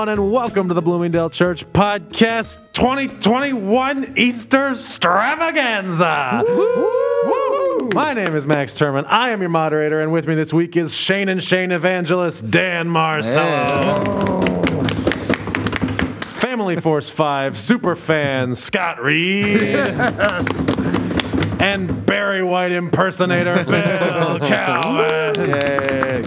everyone, 0.00 0.18
and 0.18 0.32
welcome 0.32 0.68
to 0.68 0.72
the 0.72 0.80
Bloomingdale 0.80 1.28
Church 1.28 1.70
Podcast 1.74 2.56
2021 2.72 4.14
Easterstravaganza. 4.14 6.42
My 7.92 8.14
name 8.14 8.34
is 8.34 8.46
Max 8.46 8.72
Turman. 8.72 9.04
I 9.08 9.28
am 9.28 9.40
your 9.40 9.50
moderator, 9.50 10.00
and 10.00 10.10
with 10.10 10.26
me 10.26 10.34
this 10.34 10.54
week 10.54 10.74
is 10.74 10.96
Shane 10.96 11.28
and 11.28 11.42
Shane 11.42 11.70
evangelist 11.70 12.50
Dan 12.50 12.88
Marcello. 12.88 14.40
Family 16.22 16.76
Force 16.76 17.10
5 17.10 17.58
super 17.58 17.94
fan 17.94 18.54
Scott 18.54 19.02
Reed. 19.02 19.60
And 21.60 22.06
Barry 22.06 22.42
White 22.42 22.72
impersonator 22.72 23.64
Bill 23.66 24.38
Calvin. 24.38 26.24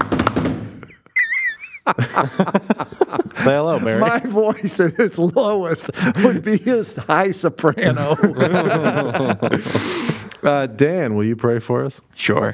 Say 3.34 3.52
hello, 3.52 3.80
Barry. 3.80 4.00
My 4.00 4.20
voice 4.20 4.80
at 4.80 4.98
its 5.00 5.20
lowest 5.20 5.90
would 6.24 6.44
be 6.44 6.58
his 6.58 6.96
high 6.96 7.32
soprano. 7.32 8.16
Uh, 10.44 10.68
Dan, 10.68 11.16
will 11.16 11.24
you 11.24 11.38
pray 11.38 11.58
for 11.58 11.86
us? 11.86 12.02
Sure. 12.16 12.54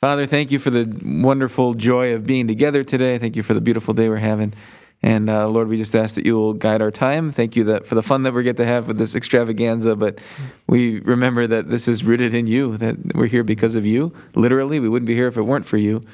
Father, 0.00 0.26
thank 0.26 0.50
you 0.50 0.58
for 0.58 0.70
the 0.70 0.92
wonderful 1.04 1.74
joy 1.74 2.12
of 2.14 2.26
being 2.26 2.48
together 2.48 2.82
today. 2.82 3.16
Thank 3.16 3.36
you 3.36 3.44
for 3.44 3.54
the 3.54 3.60
beautiful 3.60 3.94
day 3.94 4.08
we're 4.08 4.16
having. 4.16 4.54
And 5.02 5.28
uh, 5.28 5.48
Lord, 5.48 5.66
we 5.66 5.76
just 5.76 5.96
ask 5.96 6.14
that 6.14 6.24
you 6.24 6.36
will 6.36 6.52
guide 6.54 6.80
our 6.80 6.92
time. 6.92 7.32
Thank 7.32 7.56
you 7.56 7.64
that 7.64 7.86
for 7.86 7.96
the 7.96 8.02
fun 8.02 8.22
that 8.22 8.32
we 8.32 8.44
get 8.44 8.56
to 8.58 8.64
have 8.64 8.86
with 8.86 8.98
this 8.98 9.16
extravaganza. 9.16 9.96
But 9.96 10.20
we 10.68 11.00
remember 11.00 11.46
that 11.48 11.68
this 11.68 11.88
is 11.88 12.04
rooted 12.04 12.34
in 12.34 12.46
you, 12.46 12.76
that 12.76 13.16
we're 13.16 13.26
here 13.26 13.42
because 13.42 13.74
of 13.74 13.84
you. 13.84 14.14
Literally, 14.36 14.78
we 14.78 14.88
wouldn't 14.88 15.08
be 15.08 15.14
here 15.14 15.26
if 15.26 15.36
it 15.36 15.42
weren't 15.42 15.66
for 15.66 15.76
you. 15.76 16.04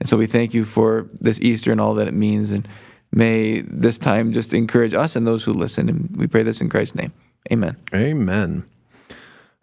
And 0.00 0.08
so 0.08 0.16
we 0.16 0.26
thank 0.26 0.54
you 0.54 0.64
for 0.64 1.08
this 1.20 1.38
Easter 1.40 1.70
and 1.70 1.80
all 1.80 1.92
that 1.94 2.08
it 2.08 2.14
means. 2.14 2.50
And 2.50 2.66
may 3.12 3.60
this 3.60 3.98
time 3.98 4.32
just 4.32 4.54
encourage 4.54 4.94
us 4.94 5.14
and 5.14 5.26
those 5.26 5.44
who 5.44 5.52
listen. 5.52 5.90
And 5.90 6.16
we 6.16 6.26
pray 6.26 6.42
this 6.42 6.62
in 6.62 6.70
Christ's 6.70 6.94
name. 6.94 7.12
Amen. 7.52 7.76
Amen. 7.94 8.64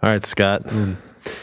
All 0.03 0.11
right, 0.11 0.23
Scott, 0.23 0.71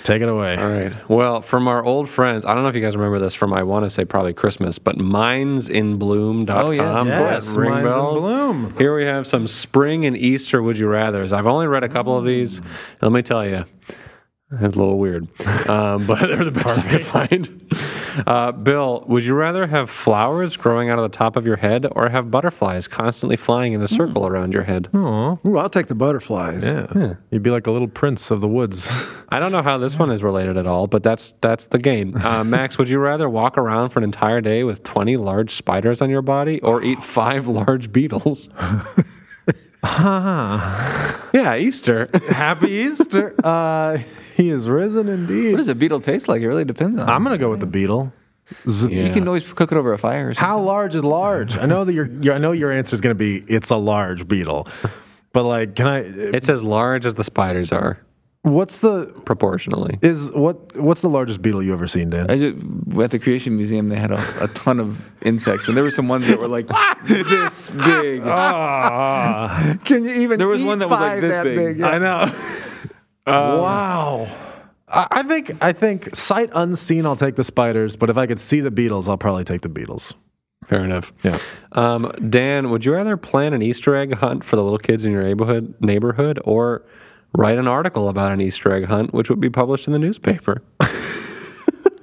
take 0.04 0.22
it 0.22 0.28
away. 0.28 0.56
All 0.56 0.68
right. 0.68 0.92
Well, 1.08 1.42
from 1.42 1.68
our 1.68 1.84
old 1.84 2.08
friends, 2.08 2.44
I 2.44 2.54
don't 2.54 2.62
know 2.62 2.68
if 2.68 2.74
you 2.74 2.80
guys 2.80 2.96
remember 2.96 3.18
this 3.18 3.34
from 3.34 3.52
I 3.52 3.62
want 3.62 3.84
to 3.84 3.90
say 3.90 4.04
probably 4.04 4.32
Christmas, 4.32 4.78
but 4.78 4.96
mindsinbloom.com. 4.98 6.66
Oh, 6.66 6.70
yes. 6.70 7.06
Yes, 7.06 7.56
Ring 7.56 7.70
Minds 7.70 7.94
in. 7.94 8.02
Bloom. 8.02 8.74
Here 8.78 8.94
we 8.96 9.04
have 9.04 9.26
some 9.26 9.46
spring 9.46 10.06
and 10.06 10.16
Easter 10.16 10.62
would 10.62 10.78
you 10.78 10.86
rathers. 10.86 11.32
I've 11.32 11.46
only 11.46 11.66
read 11.66 11.84
a 11.84 11.88
couple 11.88 12.16
of 12.16 12.24
these. 12.24 12.58
And 12.58 13.02
let 13.02 13.12
me 13.12 13.22
tell 13.22 13.46
you, 13.46 13.64
it's 14.52 14.76
a 14.76 14.78
little 14.78 14.98
weird, 14.98 15.28
um, 15.68 16.06
but 16.06 16.20
they're 16.20 16.44
the 16.44 16.50
best 16.52 16.78
I 16.78 16.88
could 16.90 17.06
find. 17.06 17.48
Uh, 18.26 18.52
Bill, 18.52 19.04
would 19.08 19.24
you 19.24 19.34
rather 19.34 19.66
have 19.66 19.88
flowers 19.90 20.56
growing 20.56 20.90
out 20.90 20.98
of 20.98 21.10
the 21.10 21.16
top 21.16 21.36
of 21.36 21.46
your 21.46 21.56
head 21.56 21.86
or 21.92 22.08
have 22.08 22.30
butterflies 22.30 22.88
constantly 22.88 23.36
flying 23.36 23.72
in 23.72 23.82
a 23.82 23.88
circle 23.88 24.26
around 24.26 24.52
your 24.54 24.64
head? 24.64 24.88
Ooh, 24.94 25.58
I'll 25.58 25.68
take 25.70 25.86
the 25.86 25.94
butterflies. 25.94 26.64
Yeah. 26.64 27.14
You'd 27.30 27.42
be 27.42 27.50
like 27.50 27.66
a 27.66 27.70
little 27.70 27.88
prince 27.88 28.30
of 28.30 28.40
the 28.40 28.48
woods. 28.48 28.88
I 29.28 29.38
don't 29.40 29.52
know 29.52 29.62
how 29.62 29.78
this 29.78 29.98
one 29.98 30.10
is 30.10 30.22
related 30.22 30.56
at 30.56 30.66
all, 30.66 30.86
but 30.86 31.02
that's 31.02 31.34
that's 31.40 31.66
the 31.66 31.78
game. 31.78 32.16
Uh, 32.16 32.44
Max, 32.52 32.78
would 32.78 32.88
you 32.88 32.98
rather 32.98 33.28
walk 33.28 33.56
around 33.56 33.90
for 33.90 34.00
an 34.00 34.04
entire 34.04 34.40
day 34.40 34.64
with 34.64 34.82
20 34.82 35.16
large 35.16 35.50
spiders 35.50 36.00
on 36.02 36.10
your 36.10 36.22
body 36.22 36.60
or 36.60 36.82
eat 36.82 37.02
five 37.02 37.46
large 37.46 37.92
beetles? 37.92 38.50
Ah. 39.84 41.28
yeah, 41.34 41.56
Easter. 41.56 42.08
Happy 42.28 42.70
Easter. 42.70 43.34
Uh, 43.44 43.98
he 44.42 44.50
is 44.50 44.68
risen 44.68 45.08
indeed. 45.08 45.52
What 45.52 45.58
does 45.58 45.68
a 45.68 45.74
beetle 45.74 46.00
taste 46.00 46.28
like? 46.28 46.42
It 46.42 46.48
really 46.48 46.64
depends 46.64 46.98
on. 46.98 47.08
I'm 47.08 47.22
going 47.24 47.34
to 47.34 47.38
go 47.38 47.50
with 47.50 47.60
the 47.60 47.66
beetle. 47.66 48.12
Z- 48.68 48.88
Yeah. 48.90 49.06
You 49.06 49.12
can 49.12 49.26
always 49.28 49.44
cook 49.52 49.72
it 49.72 49.78
over 49.78 49.92
a 49.92 49.98
fire. 49.98 50.28
Or 50.30 50.34
something. 50.34 50.48
How 50.48 50.60
large 50.60 50.94
is 50.94 51.04
large? 51.04 51.56
I 51.56 51.66
know 51.66 51.84
that 51.84 51.92
your, 51.92 52.06
your 52.20 52.34
I 52.34 52.38
know 52.38 52.52
your 52.52 52.70
answer 52.72 52.94
is 52.94 53.00
going 53.00 53.16
to 53.16 53.18
be 53.18 53.44
it's 53.52 53.70
a 53.70 53.76
large 53.76 54.26
beetle. 54.28 54.66
But 55.32 55.44
like 55.44 55.74
can 55.76 55.86
I 55.86 55.98
It's 56.00 56.48
as 56.48 56.62
large 56.62 57.06
as 57.06 57.14
the 57.14 57.24
spiders 57.24 57.72
are, 57.72 57.98
what's 58.42 58.78
the 58.78 59.06
proportionally. 59.24 59.98
is 60.02 60.30
what 60.32 60.76
what's 60.76 61.00
the 61.00 61.08
largest 61.08 61.40
beetle 61.40 61.62
you 61.62 61.72
ever 61.72 61.86
seen, 61.86 62.10
Dan? 62.10 62.30
I 62.30 62.36
just, 62.36 62.56
at 63.00 63.10
the 63.12 63.18
Creation 63.18 63.56
Museum, 63.56 63.88
they 63.88 63.96
had 63.96 64.10
a, 64.10 64.44
a 64.44 64.48
ton 64.48 64.80
of 64.80 65.10
insects, 65.22 65.68
and 65.68 65.76
there 65.76 65.84
were 65.84 65.90
some 65.92 66.08
ones 66.08 66.26
that 66.26 66.38
were 66.38 66.48
like 66.48 66.66
this 67.06 67.70
big. 67.70 68.22
Ah, 68.26 69.76
Can 69.84 70.04
you 70.04 70.10
even 70.14 70.38
There 70.38 70.48
was 70.48 70.60
eat 70.60 70.64
one 70.66 70.80
that 70.80 70.90
was 70.90 71.00
like 71.00 71.20
this 71.22 71.30
that 71.32 71.44
big. 71.44 71.78
Yeah. 71.78 71.88
I 71.88 71.98
know. 71.98 72.26
wow. 73.26 74.28
I 74.88 75.06
I 75.10 75.22
think 75.22 75.52
I 75.62 75.72
think 75.72 76.14
sight 76.14 76.50
unseen. 76.52 77.06
I'll 77.06 77.16
take 77.16 77.36
the 77.36 77.44
spiders, 77.44 77.96
but 77.96 78.10
if 78.10 78.16
I 78.16 78.26
could 78.26 78.40
see 78.40 78.60
the 78.60 78.70
beetles, 78.70 79.08
I'll 79.08 79.18
probably 79.18 79.44
take 79.44 79.62
the 79.62 79.68
beetles. 79.68 80.14
Fair 80.66 80.84
enough. 80.84 81.12
Yeah. 81.22 81.38
Um, 81.72 82.12
Dan, 82.28 82.70
would 82.70 82.84
you 82.84 82.92
rather 82.94 83.16
plan 83.16 83.52
an 83.52 83.62
Easter 83.62 83.96
egg 83.96 84.14
hunt 84.14 84.44
for 84.44 84.56
the 84.56 84.62
little 84.62 84.78
kids 84.78 85.04
in 85.04 85.12
your 85.12 85.22
neighborhood, 85.22 85.74
neighborhood 85.80 86.38
or 86.44 86.84
write 87.36 87.58
an 87.58 87.66
article 87.66 88.08
about 88.08 88.30
an 88.32 88.40
Easter 88.40 88.72
egg 88.72 88.84
hunt, 88.84 89.12
which 89.12 89.28
would 89.28 89.40
be 89.40 89.50
published 89.50 89.86
in 89.86 89.92
the 89.92 89.98
newspaper? 89.98 90.62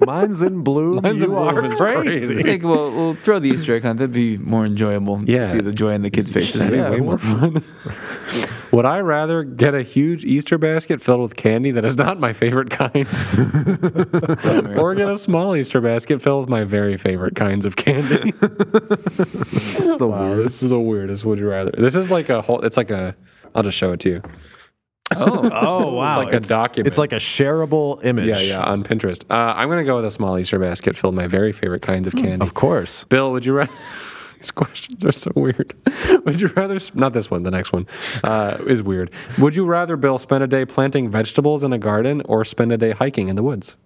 Minds 0.06 0.42
in 0.42 0.62
Bloom. 0.62 1.00
Mine's 1.02 1.22
in 1.22 1.30
you 1.30 1.36
bloom 1.36 1.56
are 1.58 1.64
is 1.64 1.74
crazy. 1.76 2.38
I 2.40 2.42
think 2.42 2.62
we'll, 2.62 2.90
we'll 2.90 3.14
throw 3.14 3.38
the 3.38 3.48
Easter 3.50 3.74
egg 3.76 3.82
hunt. 3.82 3.98
That'd 3.98 4.12
be 4.12 4.38
more 4.38 4.64
enjoyable. 4.64 5.24
to 5.24 5.30
Yeah. 5.30 5.50
see 5.52 5.60
the 5.60 5.72
joy 5.72 5.92
in 5.92 6.02
the 6.02 6.10
kids' 6.10 6.30
faces. 6.30 6.60
That'd 6.60 6.72
be 6.72 6.78
Yeah, 6.78 6.90
way 6.90 7.00
more 7.00 7.18
fun. 7.18 7.62
Would 8.72 8.84
I 8.86 9.00
rather 9.00 9.42
get 9.42 9.74
a 9.74 9.82
huge 9.82 10.24
Easter 10.24 10.56
basket 10.56 11.02
filled 11.02 11.20
with 11.20 11.34
candy 11.36 11.72
that 11.72 11.84
is 11.84 11.96
not 11.98 12.20
my 12.20 12.32
favorite 12.32 12.70
kind, 12.70 13.06
or 14.78 14.94
get 14.94 15.08
a 15.08 15.18
small 15.18 15.56
Easter 15.56 15.80
basket 15.80 16.22
filled 16.22 16.42
with 16.42 16.48
my 16.50 16.62
very 16.64 16.96
favorite 16.96 17.34
kinds 17.34 17.66
of 17.66 17.76
candy? 17.76 18.32
This 19.52 19.80
is 19.80 19.96
the 19.96 20.06
Wow, 20.08 20.28
weirdest. 20.30 20.44
this 20.46 20.62
is 20.62 20.68
the 20.68 20.80
weirdest. 20.80 21.24
Would 21.24 21.38
you 21.38 21.48
rather? 21.48 21.70
This 21.72 21.94
is 21.94 22.10
like 22.10 22.28
a 22.28 22.40
whole. 22.42 22.60
It's 22.62 22.76
like 22.76 22.90
a. 22.90 23.14
I'll 23.54 23.62
just 23.62 23.76
show 23.76 23.92
it 23.92 24.00
to 24.00 24.08
you. 24.08 24.22
Oh 25.16 25.50
oh 25.52 25.92
wow! 25.94 26.20
It's 26.20 26.32
like 26.32 26.34
a 26.34 26.46
document. 26.46 26.86
It's 26.86 26.98
like 26.98 27.12
a 27.12 27.16
shareable 27.16 28.04
image. 28.04 28.26
Yeah, 28.26 28.38
yeah, 28.40 28.60
on 28.62 28.84
Pinterest. 28.84 29.24
Uh, 29.30 29.54
I'm 29.56 29.68
gonna 29.68 29.84
go 29.84 29.96
with 29.96 30.04
a 30.04 30.10
small 30.10 30.38
Easter 30.38 30.58
basket 30.58 30.96
filled 30.96 31.14
with 31.14 31.24
my 31.24 31.28
very 31.28 31.52
favorite 31.52 31.82
kinds 31.82 32.06
of 32.06 32.14
candy. 32.14 32.42
Of 32.44 32.54
course. 32.54 33.04
Bill, 33.04 33.32
would 33.32 33.44
you 33.44 33.52
rather? 33.54 33.72
These 34.38 34.52
questions 34.52 35.04
are 35.04 35.12
so 35.12 35.30
weird. 35.36 35.74
Would 36.24 36.40
you 36.40 36.46
rather? 36.56 36.78
Not 36.94 37.12
this 37.12 37.30
one. 37.30 37.42
The 37.42 37.50
next 37.50 37.74
one 37.74 37.86
uh, 38.24 38.56
is 38.66 38.82
weird. 38.82 39.12
Would 39.36 39.54
you 39.54 39.66
rather, 39.66 39.98
Bill, 39.98 40.16
spend 40.16 40.42
a 40.42 40.46
day 40.46 40.64
planting 40.64 41.10
vegetables 41.10 41.62
in 41.62 41.74
a 41.74 41.78
garden 41.78 42.22
or 42.24 42.46
spend 42.46 42.72
a 42.72 42.78
day 42.78 42.92
hiking 42.92 43.28
in 43.28 43.36
the 43.36 43.42
woods? 43.42 43.76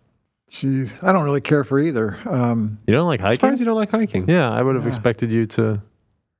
Gee, 0.50 0.86
I 1.02 1.10
don't 1.10 1.24
really 1.24 1.40
care 1.40 1.64
for 1.64 1.80
either. 1.80 2.20
Um, 2.24 2.78
You 2.86 2.94
don't 2.94 3.06
like 3.08 3.18
hiking? 3.18 3.32
As 3.34 3.40
far 3.40 3.48
hiking? 3.48 3.52
as 3.54 3.60
you 3.60 3.66
don't 3.66 3.74
like 3.74 3.90
hiking. 3.90 4.28
Yeah, 4.30 4.48
I 4.48 4.62
would 4.62 4.76
have 4.76 4.86
expected 4.86 5.32
you 5.32 5.46
to. 5.46 5.82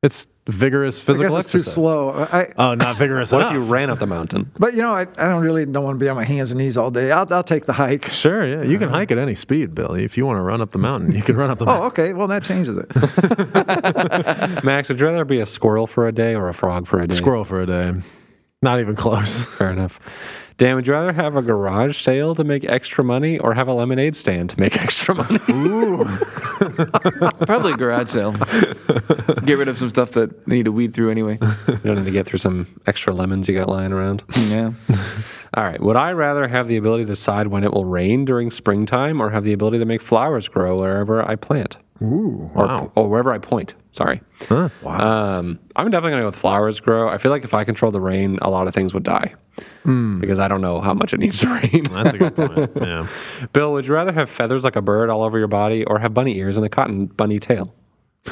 It's 0.04 0.26
vigorous 0.46 1.00
I 1.00 1.04
physical 1.06 1.36
guess 1.36 1.44
it's 1.46 1.52
too 1.52 1.62
slow. 1.62 2.10
I, 2.10 2.52
Oh, 2.58 2.74
not 2.74 2.96
vigorous 2.96 3.32
What 3.32 3.38
enough. 3.40 3.52
if 3.54 3.62
you 3.62 3.64
ran 3.64 3.88
up 3.88 3.98
the 3.98 4.06
mountain? 4.06 4.50
but 4.58 4.74
you 4.74 4.82
know, 4.82 4.94
I, 4.94 5.02
I 5.16 5.28
don't 5.28 5.42
really 5.42 5.64
don't 5.64 5.82
want 5.82 5.98
to 5.98 6.04
be 6.04 6.08
on 6.10 6.16
my 6.16 6.24
hands 6.24 6.52
and 6.52 6.60
knees 6.60 6.76
all 6.76 6.90
day. 6.90 7.10
I'll, 7.10 7.26
I'll 7.32 7.42
take 7.42 7.64
the 7.64 7.72
hike. 7.72 8.10
Sure, 8.10 8.46
yeah, 8.46 8.62
you 8.62 8.76
can 8.78 8.88
uh-huh. 8.88 8.98
hike 8.98 9.10
at 9.10 9.16
any 9.18 9.34
speed, 9.34 9.74
Billy. 9.74 10.04
If 10.04 10.18
you 10.18 10.26
want 10.26 10.36
to 10.36 10.42
run 10.42 10.60
up 10.60 10.72
the 10.72 10.78
mountain, 10.78 11.12
you 11.14 11.22
can 11.22 11.36
run 11.36 11.48
up 11.50 11.58
the 11.58 11.64
Oh, 11.64 11.68
mountain. 11.68 11.86
okay. 11.86 12.12
Well, 12.12 12.28
that 12.28 12.44
changes 12.44 12.76
it. 12.76 12.86
Max, 14.64 14.90
would 14.90 15.00
you 15.00 15.06
rather 15.06 15.24
be 15.24 15.40
a 15.40 15.46
squirrel 15.46 15.86
for 15.86 16.06
a 16.06 16.12
day 16.12 16.34
or 16.34 16.50
a 16.50 16.54
frog 16.54 16.86
for 16.86 17.00
a 17.00 17.08
day? 17.08 17.16
Squirrel 17.16 17.44
for 17.46 17.62
a 17.62 17.66
day. 17.66 17.92
Not 18.60 18.80
even 18.80 18.96
close. 18.96 19.44
Fair 19.56 19.70
enough. 19.70 19.98
Dan, 20.56 20.76
would 20.76 20.86
you 20.86 20.92
rather 20.92 21.12
have 21.12 21.34
a 21.34 21.42
garage 21.42 21.98
sale 21.98 22.34
to 22.36 22.44
make 22.44 22.64
extra 22.64 23.02
money 23.02 23.40
or 23.40 23.54
have 23.54 23.66
a 23.66 23.74
lemonade 23.74 24.14
stand 24.14 24.50
to 24.50 24.60
make 24.60 24.76
extra 24.82 25.14
money? 25.14 25.40
Ooh. 25.50 26.04
Probably 27.44 27.72
a 27.72 27.76
garage 27.76 28.10
sale. 28.10 28.32
Get 29.44 29.58
rid 29.58 29.66
of 29.66 29.76
some 29.76 29.90
stuff 29.90 30.12
that 30.12 30.46
they 30.46 30.56
need 30.56 30.66
to 30.66 30.72
weed 30.72 30.94
through 30.94 31.10
anyway. 31.10 31.38
you 31.42 31.78
don't 31.82 31.96
need 31.96 32.04
to 32.04 32.12
get 32.12 32.26
through 32.26 32.38
some 32.38 32.68
extra 32.86 33.12
lemons 33.12 33.48
you 33.48 33.56
got 33.56 33.68
lying 33.68 33.92
around. 33.92 34.22
Yeah. 34.36 34.72
All 35.56 35.64
right. 35.64 35.80
Would 35.80 35.96
I 35.96 36.12
rather 36.12 36.46
have 36.46 36.68
the 36.68 36.76
ability 36.76 37.04
to 37.04 37.08
decide 37.08 37.48
when 37.48 37.64
it 37.64 37.72
will 37.72 37.84
rain 37.84 38.24
during 38.24 38.52
springtime 38.52 39.20
or 39.20 39.30
have 39.30 39.42
the 39.42 39.52
ability 39.52 39.78
to 39.78 39.84
make 39.84 40.02
flowers 40.02 40.46
grow 40.46 40.80
wherever 40.80 41.28
I 41.28 41.34
plant? 41.34 41.78
Ooh. 42.00 42.50
Or, 42.54 42.66
wow. 42.66 42.92
or 42.94 43.08
wherever 43.08 43.32
I 43.32 43.38
point. 43.38 43.74
Sorry. 43.92 44.20
Huh. 44.48 44.68
Um, 44.84 45.58
I'm 45.74 45.90
definitely 45.90 46.10
going 46.12 46.20
to 46.20 46.22
go 46.22 46.26
with 46.26 46.36
flowers 46.36 46.78
grow. 46.78 47.08
I 47.08 47.18
feel 47.18 47.30
like 47.32 47.44
if 47.44 47.54
I 47.54 47.64
control 47.64 47.90
the 47.90 48.00
rain, 48.00 48.38
a 48.42 48.50
lot 48.50 48.68
of 48.68 48.74
things 48.74 48.94
would 48.94 49.04
die 49.04 49.34
Hmm. 49.84 50.18
because 50.20 50.38
I 50.38 50.48
don't 50.48 50.60
know 50.60 50.80
how 50.80 50.94
much 50.94 51.12
it 51.12 51.20
needs 51.20 51.38
to 51.40 51.48
rain. 51.48 51.84
That's 51.84 52.14
a 52.14 52.18
good 52.18 52.34
point. 52.34 52.70
Yeah. 52.76 53.06
Bill, 53.52 53.72
would 53.72 53.86
you 53.86 53.94
rather 53.94 54.12
have 54.12 54.28
feathers 54.30 54.64
like 54.64 54.76
a 54.76 54.82
bird 54.82 55.10
all 55.10 55.22
over 55.22 55.38
your 55.38 55.48
body 55.48 55.84
or 55.84 55.98
have 55.98 56.12
bunny 56.14 56.36
ears 56.38 56.56
and 56.56 56.64
a 56.66 56.68
cotton 56.68 57.06
bunny 57.06 57.38
tail? 57.38 57.74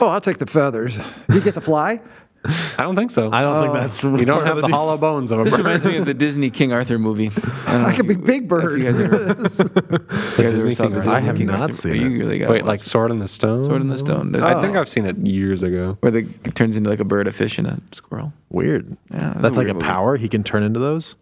Oh, 0.01 0.07
I'll 0.09 0.21
take 0.21 0.39
the 0.39 0.47
feathers. 0.47 0.99
You 1.29 1.41
get 1.41 1.55
to 1.55 1.61
fly? 1.61 2.01
I 2.45 2.83
don't 2.83 2.97
think 2.97 3.11
so. 3.13 3.31
I 3.33 3.43
don't 3.43 3.63
think 3.63 3.75
oh. 3.77 3.81
that's. 3.81 4.03
you 4.03 4.25
don't 4.25 4.45
have 4.45 4.61
the 4.61 4.67
hollow 4.69 4.97
bones 4.99 5.31
of 5.31 5.41
a 5.41 5.45
This 5.45 5.53
bird. 5.53 5.59
reminds 5.59 5.85
me 5.85 5.97
of 5.99 6.07
the 6.07 6.15
Disney 6.15 6.51
King 6.51 6.73
Arthur 6.73 6.99
movie. 6.99 7.29
I, 7.67 7.73
don't 7.73 7.83
know 7.83 7.89
I 7.89 7.91
if 7.91 7.97
could 7.97 8.09
be 8.09 8.15
you- 8.15 8.21
Big 8.21 8.43
if 8.43 8.49
Bird. 8.49 8.79
You 8.83 8.85
guys 8.93 9.01
ever, 9.01 9.17
you 9.29 9.37
guys 9.39 9.61
ever 9.61 10.51
Disney 10.51 10.75
saw 10.75 10.83
King 10.85 10.93
the 10.93 10.99
Arthur. 10.99 11.11
Disney 11.11 11.13
I 11.13 11.21
have 11.21 11.37
King 11.37 11.47
not 11.47 11.61
Arthur? 11.61 11.73
seen 11.75 11.95
You 11.95 12.07
it. 12.07 12.19
really 12.19 12.39
got 12.41 12.51
Wait, 12.51 12.65
like 12.65 12.83
Sword 12.85 13.11
in 13.13 13.19
the 13.21 13.29
Stone? 13.29 13.65
Sword 13.67 13.81
in 13.81 13.89
the 13.89 13.99
Stone. 13.99 14.33
There's- 14.33 14.57
I 14.57 14.61
think 14.61 14.77
I've 14.77 14.89
seen 14.89 15.07
it 15.07 15.17
years 15.27 15.63
ago. 15.63 15.97
where 16.01 16.11
the, 16.11 16.27
it 16.45 16.55
turns 16.55 16.77
into 16.77 16.91
like 16.91 17.01
a 17.01 17.05
bird, 17.05 17.29
a 17.29 17.33
fish, 17.33 17.59
and 17.59 17.67
a 17.69 17.79
squirrel. 17.93 18.33
Weird. 18.51 18.97
Yeah, 19.13 19.35
That's 19.37 19.57
like 19.57 19.69
a 19.69 19.75
movie. 19.75 19.87
power. 19.87 20.17
He 20.17 20.29
can 20.29 20.43
turn 20.43 20.63
into 20.65 20.81
those. 20.81 21.17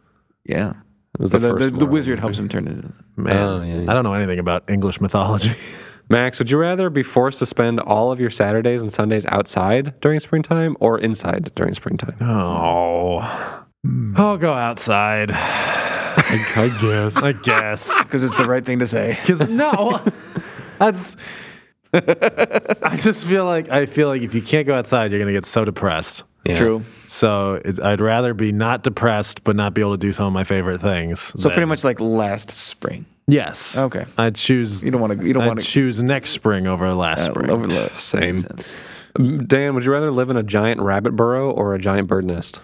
Yeah. 0.45 0.73
It 1.15 1.21
was 1.21 1.33
The, 1.33 1.39
the, 1.39 1.49
the, 1.49 1.53
first 1.55 1.65
the, 1.65 1.71
the 1.71 1.77
Merlin 1.81 1.91
wizard 1.93 2.19
helps 2.21 2.39
him 2.39 2.49
turn 2.49 2.67
it 2.67 2.71
into. 2.73 2.93
Man, 3.17 3.37
Oh, 3.37 3.63
yeah, 3.63 3.81
yeah. 3.81 3.91
I 3.91 3.95
don't 3.95 4.05
know 4.05 4.15
anything 4.15 4.39
about 4.39 4.71
English 4.71 5.01
mythology. 5.01 5.53
Max, 6.11 6.41
would 6.41 6.51
you 6.51 6.59
rather 6.59 6.91
be 6.91 7.05
forced 7.05 7.39
to 7.39 7.47
spend 7.47 7.79
all 7.79 8.11
of 8.11 8.19
your 8.19 8.31
Saturdays 8.31 8.83
and 8.83 8.93
Sundays 8.93 9.25
outside 9.27 9.99
during 10.01 10.19
springtime 10.19 10.77
or 10.81 10.99
inside 10.99 11.55
during 11.55 11.73
springtime? 11.73 12.17
Oh. 12.21 13.65
I'll 14.17 14.37
go 14.37 14.53
outside. 14.53 15.31
I 15.33 16.77
guess. 16.81 17.17
I 17.17 17.33
guess. 17.33 18.03
Because 18.03 18.23
it's 18.25 18.37
the 18.37 18.45
right 18.45 18.65
thing 18.67 18.81
to 18.81 18.87
say. 18.87 19.17
Because 19.21 19.49
no, 19.49 20.01
that's. 20.79 21.17
I 21.93 22.97
just 22.97 23.25
feel 23.27 23.45
like 23.45 23.69
I 23.69 23.87
feel 23.87 24.09
like 24.09 24.23
if 24.23 24.35
you 24.35 24.43
can't 24.43 24.67
go 24.67 24.75
outside, 24.75 25.11
you're 25.11 25.21
gonna 25.21 25.33
get 25.33 25.47
so 25.47 25.65
depressed. 25.65 26.25
Yeah. 26.45 26.59
True. 26.59 26.85
So 27.07 27.61
it, 27.65 27.81
I'd 27.81 28.01
rather 28.01 28.35
be 28.35 28.53
not 28.53 28.83
depressed, 28.83 29.45
but 29.45 29.57
not 29.57 29.75
be 29.75 29.81
able 29.81 29.93
to 29.93 29.99
do 29.99 30.13
some 30.13 30.27
of 30.27 30.33
my 30.33 30.45
favorite 30.45 30.81
things. 30.81 31.21
So 31.41 31.51
pretty 31.51 31.67
much 31.67 31.85
like 31.85 32.01
last 32.01 32.51
spring. 32.51 33.07
Yes. 33.31 33.77
Okay. 33.79 34.05
I'd 34.19 34.35
choose. 34.35 34.83
You 34.85 34.91
don't 34.91 35.01
want 35.01 35.19
to. 35.21 35.27
You 35.27 35.33
don't 35.33 35.45
I'd 35.45 35.47
want 35.49 35.61
to 35.61 35.65
choose 35.67 36.03
next 36.03 36.31
spring 36.31 36.67
over 36.67 36.93
last 36.95 37.21
uh, 37.21 37.33
spring. 37.33 37.51
overload. 37.51 37.91
Same. 37.93 38.47
Dan, 39.47 39.75
would 39.75 39.85
you 39.85 39.91
rather 39.93 40.11
live 40.11 40.31
in 40.31 40.37
a 40.37 40.43
giant 40.43 40.81
rabbit 40.81 41.17
burrow 41.17 41.51
or 41.51 41.75
a 41.75 41.79
giant 41.79 42.07
bird 42.09 42.25
nest? 42.25 42.61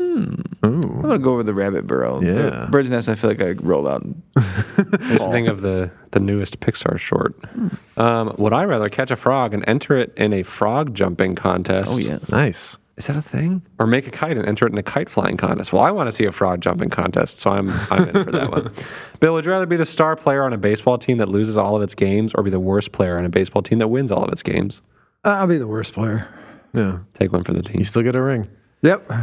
Hmm. 0.00 0.34
I'm 0.62 1.02
gonna 1.02 1.18
go 1.18 1.34
over 1.34 1.42
the 1.44 1.54
rabbit 1.54 1.86
burrow. 1.86 2.20
The 2.20 2.26
Yeah. 2.34 2.68
bird's 2.70 2.90
nest. 2.90 3.08
I 3.08 3.14
feel 3.14 3.30
like 3.30 3.40
I 3.42 3.50
roll 3.62 3.86
out. 3.86 4.04
And 4.76 5.32
Think 5.32 5.48
of 5.48 5.60
the, 5.60 5.90
the 6.12 6.18
newest 6.20 6.58
Pixar 6.60 6.98
short. 6.98 7.34
Hmm. 7.52 7.68
Um, 7.96 8.34
would 8.38 8.52
I 8.52 8.64
rather 8.64 8.88
catch 8.88 9.10
a 9.10 9.16
frog 9.16 9.54
and 9.54 9.62
enter 9.68 9.96
it 9.96 10.12
in 10.16 10.32
a 10.32 10.42
frog 10.42 10.94
jumping 10.94 11.34
contest? 11.36 11.92
oh 11.92 11.98
yeah. 11.98 12.18
Nice. 12.28 12.76
Is 12.96 13.08
that 13.08 13.16
a 13.16 13.22
thing? 13.22 13.62
Or 13.80 13.86
make 13.86 14.06
a 14.06 14.10
kite 14.10 14.36
and 14.36 14.46
enter 14.46 14.66
it 14.66 14.72
in 14.72 14.78
a 14.78 14.82
kite 14.82 15.08
flying 15.08 15.36
contest? 15.36 15.72
Well, 15.72 15.82
I 15.82 15.90
want 15.90 16.06
to 16.06 16.12
see 16.12 16.24
a 16.26 16.32
frog 16.32 16.60
jumping 16.60 16.90
contest, 16.90 17.40
so 17.40 17.50
I'm 17.50 17.70
I'm 17.90 18.08
in 18.08 18.24
for 18.24 18.30
that 18.30 18.50
one. 18.50 18.72
Bill, 19.20 19.34
would 19.34 19.44
you 19.44 19.50
rather 19.50 19.66
be 19.66 19.76
the 19.76 19.86
star 19.86 20.14
player 20.14 20.44
on 20.44 20.52
a 20.52 20.58
baseball 20.58 20.96
team 20.96 21.18
that 21.18 21.28
loses 21.28 21.56
all 21.56 21.74
of 21.74 21.82
its 21.82 21.94
games, 21.94 22.32
or 22.34 22.44
be 22.44 22.50
the 22.50 22.60
worst 22.60 22.92
player 22.92 23.18
on 23.18 23.24
a 23.24 23.28
baseball 23.28 23.62
team 23.62 23.78
that 23.78 23.88
wins 23.88 24.12
all 24.12 24.22
of 24.22 24.32
its 24.32 24.42
games? 24.44 24.80
Uh, 25.24 25.30
I'll 25.30 25.46
be 25.48 25.58
the 25.58 25.66
worst 25.66 25.92
player. 25.92 26.28
Yeah. 26.72 27.00
Take 27.14 27.32
one 27.32 27.42
for 27.42 27.52
the 27.52 27.62
team. 27.62 27.78
You 27.78 27.84
still 27.84 28.02
get 28.02 28.14
a 28.14 28.22
ring. 28.22 28.48
Yep. 28.82 29.10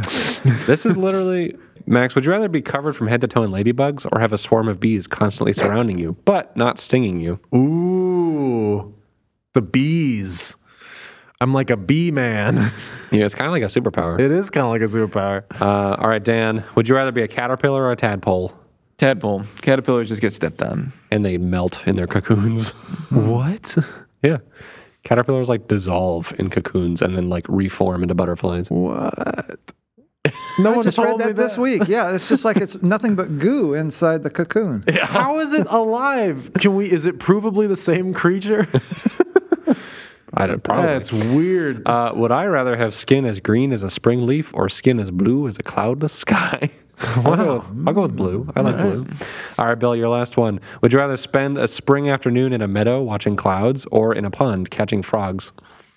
This 0.66 0.84
is 0.84 0.96
literally 0.96 1.56
Max. 1.86 2.14
Would 2.16 2.24
you 2.24 2.32
rather 2.32 2.48
be 2.48 2.62
covered 2.62 2.94
from 2.94 3.06
head 3.06 3.20
to 3.20 3.28
toe 3.28 3.42
in 3.42 3.52
ladybugs, 3.52 4.06
or 4.10 4.20
have 4.20 4.32
a 4.32 4.38
swarm 4.38 4.68
of 4.68 4.80
bees 4.80 5.06
constantly 5.06 5.52
surrounding 5.52 5.98
you, 5.98 6.16
but 6.24 6.56
not 6.56 6.78
stinging 6.78 7.20
you? 7.20 7.38
Ooh, 7.54 8.92
the 9.54 9.62
bees. 9.62 10.56
I'm 11.42 11.52
like 11.52 11.70
a 11.70 11.76
bee 11.76 12.10
man. 12.10 12.70
Yeah, 13.12 13.26
it's 13.26 13.34
kind 13.34 13.46
of 13.46 13.52
like 13.52 13.62
a 13.62 13.66
superpower. 13.66 14.18
it 14.18 14.30
is 14.30 14.48
kind 14.48 14.64
of 14.64 14.70
like 14.70 14.80
a 14.80 14.84
superpower. 14.84 15.44
Uh, 15.60 15.96
all 16.00 16.08
right, 16.08 16.24
Dan. 16.24 16.64
Would 16.76 16.88
you 16.88 16.94
rather 16.94 17.12
be 17.12 17.20
a 17.20 17.28
caterpillar 17.28 17.82
or 17.82 17.92
a 17.92 17.96
tadpole? 17.96 18.54
Tadpole. 18.96 19.44
Caterpillars 19.60 20.08
just 20.08 20.22
get 20.22 20.32
stepped 20.32 20.62
on. 20.62 20.94
And 21.10 21.22
they 21.22 21.36
melt 21.36 21.86
in 21.86 21.96
their 21.96 22.06
cocoons. 22.06 22.70
What? 23.10 23.76
yeah. 24.22 24.38
Caterpillars 25.04 25.50
like 25.50 25.68
dissolve 25.68 26.32
in 26.38 26.48
cocoons 26.48 27.02
and 27.02 27.14
then 27.14 27.28
like 27.28 27.44
reform 27.50 28.02
into 28.02 28.14
butterflies. 28.14 28.70
What? 28.70 29.58
No 30.58 30.72
I 30.72 30.76
one 30.76 30.82
just 30.84 30.96
told 30.96 31.08
read 31.08 31.18
me 31.18 31.24
that 31.32 31.36
this 31.36 31.58
week. 31.58 31.88
Yeah, 31.88 32.12
it's 32.14 32.28
just 32.30 32.46
like 32.46 32.56
it's 32.58 32.80
nothing 32.82 33.14
but 33.14 33.38
goo 33.38 33.74
inside 33.74 34.22
the 34.22 34.30
cocoon. 34.30 34.84
How 35.02 35.38
is 35.40 35.52
it 35.52 35.66
alive? 35.68 36.50
Can 36.60 36.76
we? 36.76 36.90
Is 36.90 37.04
it 37.06 37.18
provably 37.18 37.68
the 37.68 37.76
same 37.76 38.14
creature? 38.14 38.68
I 40.34 40.46
don't 40.46 40.62
probably. 40.62 40.86
That's 40.86 41.12
weird. 41.12 41.86
uh, 41.86 42.12
would 42.14 42.32
I 42.32 42.46
rather 42.46 42.76
have 42.76 42.94
skin 42.94 43.24
as 43.24 43.40
green 43.40 43.72
as 43.72 43.82
a 43.82 43.90
spring 43.90 44.26
leaf 44.26 44.52
or 44.54 44.68
skin 44.68 44.98
as 44.98 45.10
blue 45.10 45.46
as 45.46 45.58
a 45.58 45.62
cloudless 45.62 46.12
sky? 46.12 46.70
I'll, 47.16 47.36
go 47.36 47.54
with, 47.58 47.88
I'll 47.88 47.94
go 47.94 48.02
with 48.02 48.16
blue. 48.16 48.48
I 48.54 48.60
like 48.60 48.76
blue. 48.76 49.06
All 49.58 49.66
right, 49.66 49.74
Bill, 49.78 49.96
your 49.96 50.08
last 50.08 50.36
one. 50.36 50.60
Would 50.80 50.92
you 50.92 50.98
rather 50.98 51.16
spend 51.16 51.58
a 51.58 51.66
spring 51.66 52.08
afternoon 52.08 52.52
in 52.52 52.62
a 52.62 52.68
meadow 52.68 53.02
watching 53.02 53.34
clouds 53.34 53.86
or 53.90 54.14
in 54.14 54.24
a 54.24 54.30
pond 54.30 54.70
catching 54.70 55.02
frogs? 55.02 55.52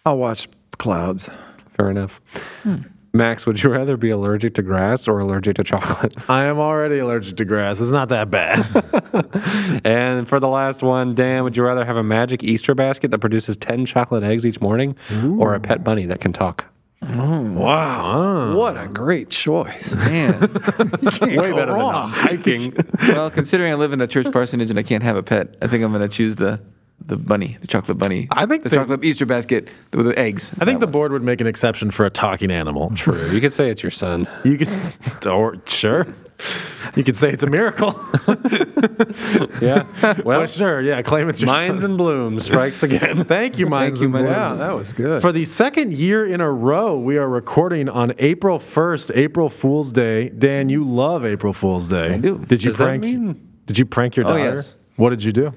I'll 0.05 0.17
watch 0.17 0.47
clouds. 0.79 1.29
Fair 1.77 1.91
enough. 1.91 2.19
Max, 3.15 3.45
would 3.45 3.63
you 3.63 3.69
rather 3.69 3.95
be 3.95 4.09
allergic 4.09 4.55
to 4.55 4.61
grass 4.61 5.07
or 5.07 5.19
allergic 5.19 5.55
to 5.55 5.63
chocolate? 5.63 6.13
I 6.29 6.43
am 6.43 6.59
already 6.59 6.99
allergic 6.99 7.37
to 7.37 7.45
grass. 7.45 7.79
It's 7.79 7.91
not 7.91 8.09
that 8.09 8.29
bad. 8.29 8.65
and 9.85 10.27
for 10.27 10.41
the 10.41 10.49
last 10.49 10.83
one, 10.83 11.15
Dan, 11.15 11.45
would 11.45 11.55
you 11.55 11.63
rather 11.63 11.85
have 11.85 11.95
a 11.95 12.03
magic 12.03 12.43
Easter 12.43 12.75
basket 12.75 13.11
that 13.11 13.19
produces 13.19 13.55
10 13.55 13.85
chocolate 13.85 14.23
eggs 14.23 14.45
each 14.45 14.59
morning 14.59 14.97
or 15.39 15.53
a 15.53 15.61
pet 15.61 15.81
bunny 15.81 16.05
that 16.07 16.19
can 16.19 16.33
talk? 16.33 16.65
Mm, 17.01 17.53
wow. 17.53 18.53
What 18.53 18.77
a 18.77 18.89
great 18.89 19.29
choice. 19.29 19.95
Man. 19.95 20.33
Way 21.21 21.53
better 21.53 21.71
than 21.71 22.09
hiking. 22.09 22.75
well, 23.07 23.29
considering 23.31 23.71
I 23.71 23.75
live 23.75 23.93
in 23.93 24.01
a 24.01 24.07
church 24.07 24.29
parsonage 24.33 24.69
and 24.69 24.77
I 24.77 24.83
can't 24.83 25.03
have 25.03 25.15
a 25.15 25.23
pet, 25.23 25.55
I 25.61 25.67
think 25.67 25.85
I'm 25.85 25.93
gonna 25.93 26.09
choose 26.09 26.35
the 26.35 26.59
the 27.07 27.17
bunny, 27.17 27.57
the 27.61 27.67
chocolate 27.67 27.97
bunny. 27.97 28.27
I 28.31 28.45
think 28.45 28.63
the 28.63 28.69
they- 28.69 28.77
chocolate 28.77 29.03
Easter 29.03 29.25
basket 29.25 29.67
with 29.93 30.05
the 30.07 30.17
eggs. 30.19 30.51
I 30.59 30.65
think 30.65 30.79
the 30.79 30.87
board 30.87 31.11
would 31.11 31.23
make 31.23 31.41
an 31.41 31.47
exception 31.47 31.91
for 31.91 32.05
a 32.05 32.09
talking 32.09 32.51
animal. 32.51 32.91
True. 32.95 33.29
You 33.31 33.39
could 33.41 33.53
say 33.53 33.69
it's 33.69 33.83
your 33.83 33.91
son. 33.91 34.27
You 34.43 34.57
could, 34.57 34.69
or 35.27 35.57
sure, 35.65 36.07
you 36.95 37.03
could 37.03 37.15
say 37.15 37.31
it's 37.31 37.43
a 37.43 37.47
miracle. 37.47 37.99
Yeah. 39.61 39.85
Well, 40.23 40.41
But 40.41 40.49
sure, 40.49 40.81
yeah, 40.81 41.01
claim 41.01 41.29
it's 41.29 41.41
your 41.41 41.47
Mines 41.47 41.81
son. 41.81 41.91
and 41.91 41.97
Bloom 41.97 42.39
strikes 42.39 42.83
again. 42.83 43.23
Thank 43.25 43.57
you, 43.57 43.65
Minds 43.67 43.99
you, 44.01 44.05
and 44.05 44.13
Minds 44.13 44.29
Bloom. 44.29 44.35
Yeah, 44.39 44.55
that 44.55 44.75
was 44.75 44.93
good. 44.93 45.21
For 45.21 45.31
the 45.31 45.45
second 45.45 45.93
year 45.93 46.25
in 46.25 46.41
a 46.41 46.51
row, 46.51 46.97
we 46.99 47.17
are 47.17 47.27
recording 47.27 47.87
on 47.89 48.13
April 48.19 48.59
1st, 48.59 49.11
April 49.15 49.49
Fool's 49.49 49.91
Day. 49.91 50.29
Dan, 50.29 50.69
you 50.69 50.83
love 50.83 51.25
April 51.25 51.53
Fool's 51.53 51.87
Day. 51.87 52.13
I 52.13 52.17
do. 52.17 52.37
Did 52.39 52.63
you 52.63 52.69
Does 52.71 52.77
that 52.77 52.85
prank? 52.85 53.03
mean- 53.03 53.47
Did 53.65 53.79
you 53.79 53.85
prank 53.85 54.15
your 54.15 54.25
Oh, 54.27 54.29
daughter? 54.37 54.55
yes. 54.57 54.73
What 54.97 55.09
did 55.11 55.23
you 55.23 55.31
do? 55.31 55.53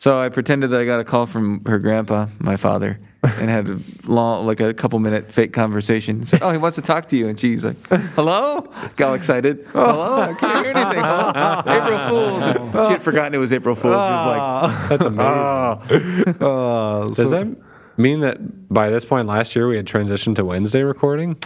So 0.00 0.18
I 0.18 0.30
pretended 0.30 0.68
that 0.70 0.80
I 0.80 0.86
got 0.86 0.98
a 0.98 1.04
call 1.04 1.26
from 1.26 1.62
her 1.66 1.78
grandpa, 1.78 2.28
my 2.38 2.56
father, 2.56 2.98
and 3.22 3.50
had 3.50 3.68
a 3.68 3.78
long, 4.06 4.46
like 4.46 4.58
a 4.58 4.72
couple 4.72 4.98
minute 4.98 5.30
fake 5.30 5.52
conversation. 5.52 6.24
Said, 6.26 6.40
"Oh, 6.42 6.50
he 6.50 6.56
wants 6.56 6.76
to 6.76 6.82
talk 6.82 7.10
to 7.10 7.18
you," 7.18 7.28
and 7.28 7.38
she's 7.38 7.62
like, 7.62 7.76
"Hello?" 8.14 8.66
Got 8.96 9.12
excited. 9.12 9.66
Hello? 9.72 10.14
I 10.22 10.32
can't 10.32 10.64
hear 10.64 10.74
anything. 10.74 11.04
Hello? 11.04 11.62
April 11.66 12.08
Fools. 12.08 12.86
She 12.88 12.92
had 12.94 13.02
forgotten 13.02 13.34
it 13.34 13.38
was 13.38 13.52
April 13.52 13.74
Fools. 13.74 13.92
She 13.92 14.12
was 14.12 14.24
like, 14.26 14.88
That's 14.88 15.04
amazing. 15.04 16.42
Uh, 16.42 17.04
Does 17.08 17.16
so- 17.18 17.28
that 17.28 17.56
mean 17.98 18.20
that 18.20 18.38
by 18.72 18.88
this 18.88 19.04
point 19.04 19.28
last 19.28 19.54
year 19.54 19.68
we 19.68 19.76
had 19.76 19.84
transitioned 19.86 20.36
to 20.36 20.46
Wednesday 20.46 20.82
recording? 20.82 21.36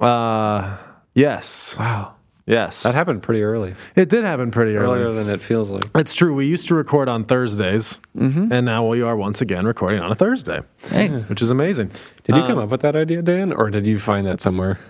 Uh, 0.00 0.78
yes. 1.14 1.76
Wow. 1.78 2.16
Yes. 2.50 2.82
That 2.82 2.96
happened 2.96 3.22
pretty 3.22 3.42
early. 3.44 3.76
it 3.94 4.08
did 4.08 4.24
happen 4.24 4.50
pretty 4.50 4.76
early. 4.76 5.00
Earlier 5.00 5.14
than 5.14 5.32
it 5.32 5.40
feels 5.40 5.70
like. 5.70 5.84
It's 5.94 6.14
true. 6.14 6.34
We 6.34 6.46
used 6.46 6.66
to 6.66 6.74
record 6.74 7.08
on 7.08 7.24
Thursdays, 7.24 8.00
mm-hmm. 8.18 8.52
and 8.52 8.66
now 8.66 8.84
we 8.88 9.02
are 9.02 9.16
once 9.16 9.40
again 9.40 9.66
recording 9.66 10.00
on 10.00 10.10
a 10.10 10.16
Thursday, 10.16 10.60
"Hey, 10.82 11.08
which 11.08 11.42
is 11.42 11.50
amazing. 11.50 11.92
Did 12.24 12.34
you 12.34 12.42
uh, 12.42 12.48
come 12.48 12.58
up 12.58 12.70
with 12.70 12.80
that 12.80 12.96
idea, 12.96 13.22
Dan, 13.22 13.52
or 13.52 13.70
did 13.70 13.86
you 13.86 14.00
find 14.00 14.26
that 14.26 14.40
somewhere? 14.40 14.80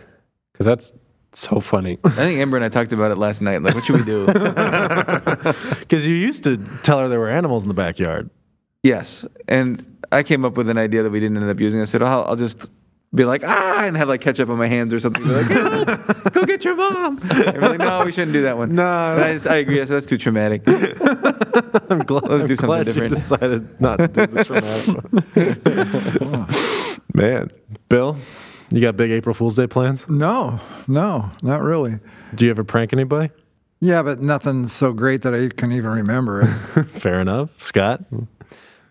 Because 0.53 0.65
that's 0.65 0.93
so 1.35 1.61
funny. 1.61 1.99
I 2.05 2.09
think 2.11 2.41
Amber 2.41 2.57
and 2.57 2.65
I 2.65 2.71
talked 2.71 2.95
about 2.95 3.11
it 3.11 3.19
last 3.19 3.43
night. 3.43 3.63
Like, 3.63 3.75
what 3.75 3.85
should 3.85 3.97
we 3.97 4.05
do?" 4.05 4.25
Because 5.81 6.07
you 6.07 6.15
used 6.15 6.45
to 6.45 6.57
tell 6.83 6.99
her 6.99 7.09
there 7.09 7.21
were 7.21 7.29
animals 7.29 7.65
in 7.65 7.69
the 7.69 7.75
backyard. 7.75 8.31
yes, 8.83 9.27
and 9.49 9.85
I 10.11 10.23
came 10.23 10.47
up 10.47 10.57
with 10.57 10.71
an 10.71 10.79
idea 10.79 11.03
that 11.03 11.11
we 11.11 11.21
didn't 11.21 11.37
end 11.37 11.51
up 11.51 11.61
using. 11.61 11.83
I 11.83 11.85
said, 11.85 12.01
"Oh, 12.01 12.07
I'll, 12.07 12.25
I'll 12.25 12.37
just." 12.37 12.71
Be 13.13 13.25
like 13.25 13.43
ah, 13.45 13.85
and 13.85 13.97
have 13.97 14.07
like 14.09 14.21
ketchup 14.21 14.49
on 14.51 14.57
my 14.59 14.69
hands 14.69 14.95
or 14.95 15.01
something. 15.01 15.25
Be 15.25 15.31
like, 15.31 15.47
"Ah, 15.51 16.23
go 16.33 16.45
get 16.45 16.65
your 16.65 16.77
mom. 16.77 17.19
And 17.29 17.61
we're 17.61 17.69
like, 17.71 17.81
no, 17.81 18.05
we 18.05 18.13
shouldn't 18.13 18.33
do 18.33 18.43
that 18.43 18.57
one. 18.57 18.77
No. 18.77 18.87
I, 18.87 19.33
just, 19.33 19.49
I 19.49 19.57
agree. 19.57 19.81
I 19.81 19.85
said, 19.85 19.97
that's 19.97 20.07
too 20.07 20.17
traumatic. 20.17 20.63
I'm 21.91 22.01
glad, 22.01 22.23
Let's 22.29 22.45
do 22.45 22.53
I'm 22.53 22.57
something 22.57 22.85
different. 22.85 23.09
Decided 23.13 23.81
not 23.81 23.97
to 23.99 24.07
do 24.07 24.27
the 24.29 24.45
traumatic. 24.45 26.21
one. 26.21 26.47
Man, 27.15 27.51
Bill, 27.89 28.17
you 28.71 28.81
got 28.81 28.97
big 28.97 29.11
April 29.11 29.35
Fool's 29.35 29.57
Day 29.57 29.67
plans? 29.67 30.09
no, 30.09 30.61
no, 30.87 31.33
not 31.43 31.63
really. 31.63 31.99
Do 32.37 32.45
you 32.45 32.51
ever 32.53 32.63
prank 32.63 32.93
anybody? 32.93 33.31
Yeah, 33.81 34.03
but 34.03 34.21
nothing 34.21 34.69
so 34.69 34.93
great 34.93 35.23
that 35.23 35.35
I 35.35 35.49
can 35.49 35.73
even 35.73 35.91
remember 35.91 36.43
it. 36.43 36.85
Fair 36.91 37.21
enough. 37.21 37.51
Scott? 37.59 38.05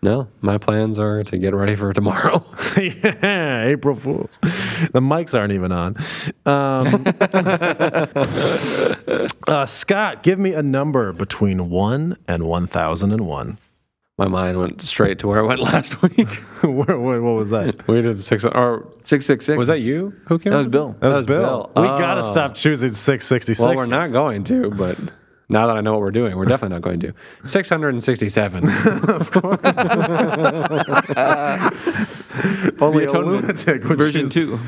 No, 0.02 0.28
my 0.40 0.56
plans 0.58 0.98
are 0.98 1.22
to 1.24 1.36
get 1.38 1.54
ready 1.54 1.74
for 1.76 1.92
tomorrow. 1.92 2.44
yeah, 2.76 3.64
April 3.66 3.94
Fools. 3.94 4.38
The 4.42 5.00
mics 5.00 5.38
aren't 5.38 5.52
even 5.52 5.72
on. 5.72 5.96
Um, 6.46 7.04
uh, 9.46 9.66
Scott, 9.66 10.22
give 10.22 10.38
me 10.38 10.54
a 10.54 10.62
number 10.62 11.12
between 11.12 11.70
1 11.70 12.16
and 12.28 12.44
1001. 12.44 13.58
my 14.18 14.28
mind 14.28 14.58
went 14.58 14.82
straight 14.82 15.18
to 15.20 15.28
where 15.28 15.38
I 15.40 15.46
went 15.46 15.60
last 15.60 16.00
week. 16.02 16.28
what, 16.62 16.88
what, 16.98 17.22
what 17.22 17.32
was 17.34 17.50
that? 17.50 17.86
we 17.88 18.02
did 18.02 18.20
six. 18.20 18.44
Or 18.44 18.86
Six 19.04 19.26
six 19.26 19.44
six. 19.46 19.58
was 19.58 19.68
that 19.68 19.80
you 19.80 20.14
who 20.26 20.38
came? 20.38 20.52
That 20.52 20.58
was 20.58 20.66
Bill. 20.68 20.94
That 21.00 21.08
was, 21.08 21.16
was 21.18 21.26
Bill. 21.26 21.70
Bill. 21.74 21.82
We 21.82 21.88
got 21.88 22.14
to 22.14 22.20
Oh. 22.20 22.30
stop 22.32 22.54
choosing 22.54 22.92
666. 22.92 23.58
Well, 23.60 23.74
we're 23.76 23.86
not 23.86 24.12
going 24.12 24.44
to, 24.44 24.70
but 24.70 24.98
now 25.50 25.66
that 25.66 25.76
I 25.76 25.82
know 25.82 25.92
what 25.92 26.00
we're 26.00 26.10
doing, 26.10 26.36
we're 26.36 26.46
definitely 26.46 26.76
not 26.76 26.82
going 26.82 27.00
to. 27.00 27.12
667. 27.44 28.64
Only 32.80 33.04
The 33.04 33.06
a 33.06 33.10
atonement 33.10 33.42
lunatic 33.42 33.84
would 33.84 33.98
version 33.98 34.30
choose- 34.30 34.32
two. 34.32 34.60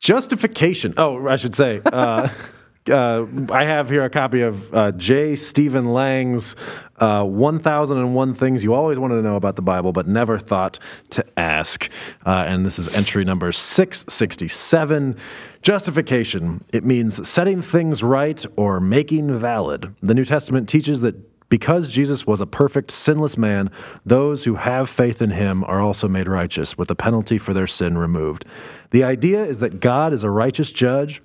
Justification. 0.00 0.94
Oh, 0.96 1.28
I 1.28 1.36
should 1.36 1.54
say. 1.54 1.80
Uh, 1.84 2.28
uh, 2.90 3.26
I 3.50 3.64
have 3.64 3.90
here 3.90 4.04
a 4.04 4.10
copy 4.10 4.40
of 4.40 4.74
uh, 4.74 4.92
J. 4.92 5.36
Stephen 5.36 5.92
Lang's 5.92 6.56
uh, 7.00 7.24
1001 7.24 8.34
things 8.34 8.62
you 8.62 8.74
always 8.74 8.98
wanted 8.98 9.16
to 9.16 9.22
know 9.22 9.36
about 9.36 9.56
the 9.56 9.62
Bible 9.62 9.92
but 9.92 10.06
never 10.06 10.38
thought 10.38 10.78
to 11.10 11.24
ask. 11.38 11.88
Uh, 12.24 12.44
and 12.46 12.64
this 12.64 12.78
is 12.78 12.88
entry 12.88 13.24
number 13.24 13.50
667. 13.52 15.16
Justification. 15.62 16.62
It 16.72 16.84
means 16.84 17.28
setting 17.28 17.62
things 17.62 18.02
right 18.02 18.44
or 18.56 18.80
making 18.80 19.38
valid. 19.38 19.94
The 20.02 20.14
New 20.14 20.24
Testament 20.24 20.68
teaches 20.68 21.00
that 21.00 21.16
because 21.50 21.88
Jesus 21.88 22.26
was 22.26 22.40
a 22.40 22.46
perfect, 22.46 22.92
sinless 22.92 23.36
man, 23.36 23.70
those 24.06 24.44
who 24.44 24.54
have 24.54 24.88
faith 24.88 25.20
in 25.20 25.30
him 25.30 25.64
are 25.64 25.80
also 25.80 26.08
made 26.08 26.28
righteous, 26.28 26.78
with 26.78 26.88
the 26.88 26.94
penalty 26.94 27.38
for 27.38 27.52
their 27.52 27.66
sin 27.66 27.98
removed. 27.98 28.44
The 28.92 29.04
idea 29.04 29.44
is 29.44 29.58
that 29.58 29.80
God 29.80 30.12
is 30.12 30.22
a 30.22 30.30
righteous 30.30 30.70
judge 30.70 31.20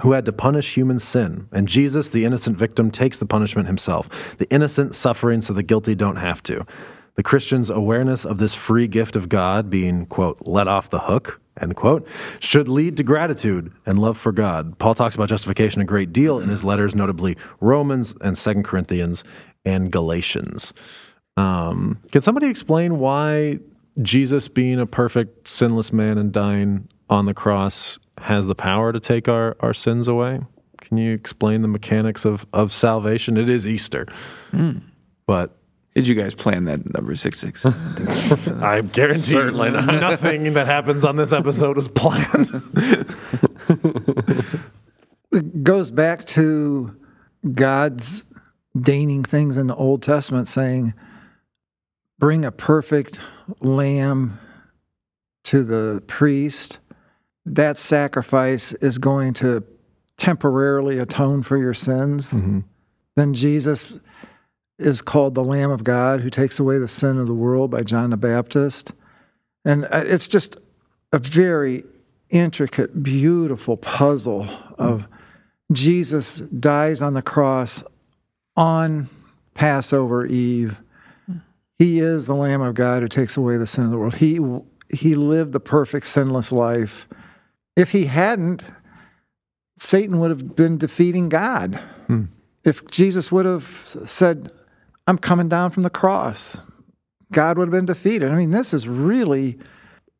who 0.00 0.12
had 0.12 0.24
to 0.24 0.32
punish 0.32 0.74
human 0.74 0.98
sin. 0.98 1.48
And 1.52 1.68
Jesus, 1.68 2.10
the 2.10 2.24
innocent 2.24 2.56
victim, 2.56 2.90
takes 2.90 3.18
the 3.18 3.26
punishment 3.26 3.66
himself. 3.66 4.36
The 4.38 4.50
innocent 4.50 4.94
suffering 4.94 5.42
so 5.42 5.52
the 5.52 5.62
guilty 5.62 5.94
don't 5.94 6.16
have 6.16 6.42
to. 6.44 6.64
The 7.14 7.22
Christian's 7.22 7.68
awareness 7.68 8.24
of 8.24 8.38
this 8.38 8.54
free 8.54 8.88
gift 8.88 9.16
of 9.16 9.28
God 9.28 9.68
being, 9.68 10.06
quote, 10.06 10.38
let 10.46 10.66
off 10.66 10.88
the 10.88 11.00
hook, 11.00 11.40
end 11.60 11.76
quote, 11.76 12.08
should 12.40 12.68
lead 12.68 12.96
to 12.96 13.02
gratitude 13.02 13.70
and 13.84 13.98
love 13.98 14.16
for 14.16 14.32
God. 14.32 14.78
Paul 14.78 14.94
talks 14.94 15.14
about 15.14 15.28
justification 15.28 15.82
a 15.82 15.84
great 15.84 16.12
deal 16.12 16.40
in 16.40 16.48
his 16.48 16.64
letters, 16.64 16.94
notably 16.94 17.36
Romans 17.60 18.14
and 18.22 18.38
Second 18.38 18.62
Corinthians 18.62 19.24
and 19.66 19.92
Galatians. 19.92 20.72
Um, 21.36 22.00
can 22.10 22.22
somebody 22.22 22.46
explain 22.46 22.98
why 22.98 23.58
Jesus, 24.00 24.48
being 24.48 24.80
a 24.80 24.86
perfect, 24.86 25.48
sinless 25.48 25.92
man 25.92 26.16
and 26.16 26.32
dying 26.32 26.88
on 27.10 27.26
the 27.26 27.34
cross, 27.34 27.98
has 28.22 28.46
the 28.46 28.54
power 28.54 28.92
to 28.92 29.00
take 29.00 29.28
our, 29.28 29.56
our 29.60 29.74
sins 29.74 30.08
away? 30.08 30.40
Can 30.80 30.96
you 30.96 31.12
explain 31.12 31.62
the 31.62 31.68
mechanics 31.68 32.24
of, 32.24 32.46
of 32.52 32.72
salvation? 32.72 33.36
It 33.36 33.48
is 33.48 33.66
Easter, 33.66 34.06
hmm. 34.50 34.78
but 35.26 35.56
Did 35.94 36.06
you 36.06 36.14
guys 36.14 36.34
plan 36.34 36.64
that 36.64 36.92
number 36.92 37.14
six 37.16 37.38
six? 37.38 37.64
I 37.66 38.80
guarantee 38.82 39.32
Certainly 39.32 39.70
not. 39.70 39.86
nothing 39.86 40.54
that 40.54 40.66
happens 40.66 41.04
on 41.04 41.16
this 41.16 41.32
episode 41.32 41.78
is 41.78 41.88
planned. 41.88 42.50
It 45.32 45.64
goes 45.64 45.90
back 45.90 46.26
to 46.26 46.94
God's 47.54 48.26
deigning 48.78 49.24
things 49.24 49.56
in 49.56 49.66
the 49.66 49.74
Old 49.74 50.02
Testament, 50.02 50.46
saying, 50.46 50.92
"Bring 52.18 52.44
a 52.44 52.52
perfect 52.52 53.18
lamb 53.60 54.38
to 55.44 55.64
the 55.64 56.02
priest." 56.06 56.80
That 57.44 57.78
sacrifice 57.78 58.72
is 58.74 58.98
going 58.98 59.34
to 59.34 59.64
temporarily 60.16 60.98
atone 60.98 61.42
for 61.42 61.56
your 61.56 61.74
sins. 61.74 62.30
Then 63.16 63.34
Jesus 63.34 63.98
is 64.78 65.02
called 65.02 65.34
the 65.34 65.44
Lamb 65.44 65.70
of 65.70 65.84
God 65.84 66.20
who 66.20 66.30
takes 66.30 66.58
away 66.58 66.78
the 66.78 66.88
sin 66.88 67.18
of 67.18 67.26
the 67.26 67.34
world 67.34 67.70
by 67.70 67.82
John 67.82 68.10
the 68.10 68.16
Baptist. 68.16 68.92
And 69.64 69.84
uh, 69.84 70.04
it's 70.06 70.26
just 70.26 70.56
a 71.12 71.18
very 71.18 71.84
intricate, 72.30 73.02
beautiful 73.02 73.76
puzzle 73.76 74.48
of 74.78 75.06
Jesus 75.70 76.38
dies 76.38 77.00
on 77.00 77.14
the 77.14 77.22
cross 77.22 77.84
on 78.56 79.08
Passover 79.54 80.26
Eve. 80.26 80.80
He 81.78 82.00
is 82.00 82.26
the 82.26 82.34
Lamb 82.34 82.62
of 82.62 82.74
God 82.74 83.02
who 83.02 83.08
takes 83.08 83.36
away 83.36 83.56
the 83.56 83.66
sin 83.66 83.84
of 83.84 83.90
the 83.90 83.98
world. 83.98 84.16
He 84.16 84.38
he 84.94 85.14
lived 85.14 85.52
the 85.52 85.60
perfect 85.60 86.06
sinless 86.06 86.52
life. 86.52 87.08
If 87.76 87.92
he 87.92 88.06
hadn't, 88.06 88.64
Satan 89.78 90.20
would 90.20 90.30
have 90.30 90.54
been 90.54 90.78
defeating 90.78 91.28
God. 91.28 91.74
Hmm. 92.06 92.24
If 92.64 92.86
Jesus 92.86 93.32
would 93.32 93.44
have 93.46 93.68
said, 94.06 94.52
I'm 95.06 95.18
coming 95.18 95.48
down 95.48 95.70
from 95.70 95.82
the 95.82 95.90
cross, 95.90 96.58
God 97.32 97.58
would 97.58 97.68
have 97.68 97.72
been 97.72 97.86
defeated. 97.86 98.30
I 98.30 98.36
mean, 98.36 98.50
this 98.50 98.72
is 98.72 98.86
really 98.86 99.58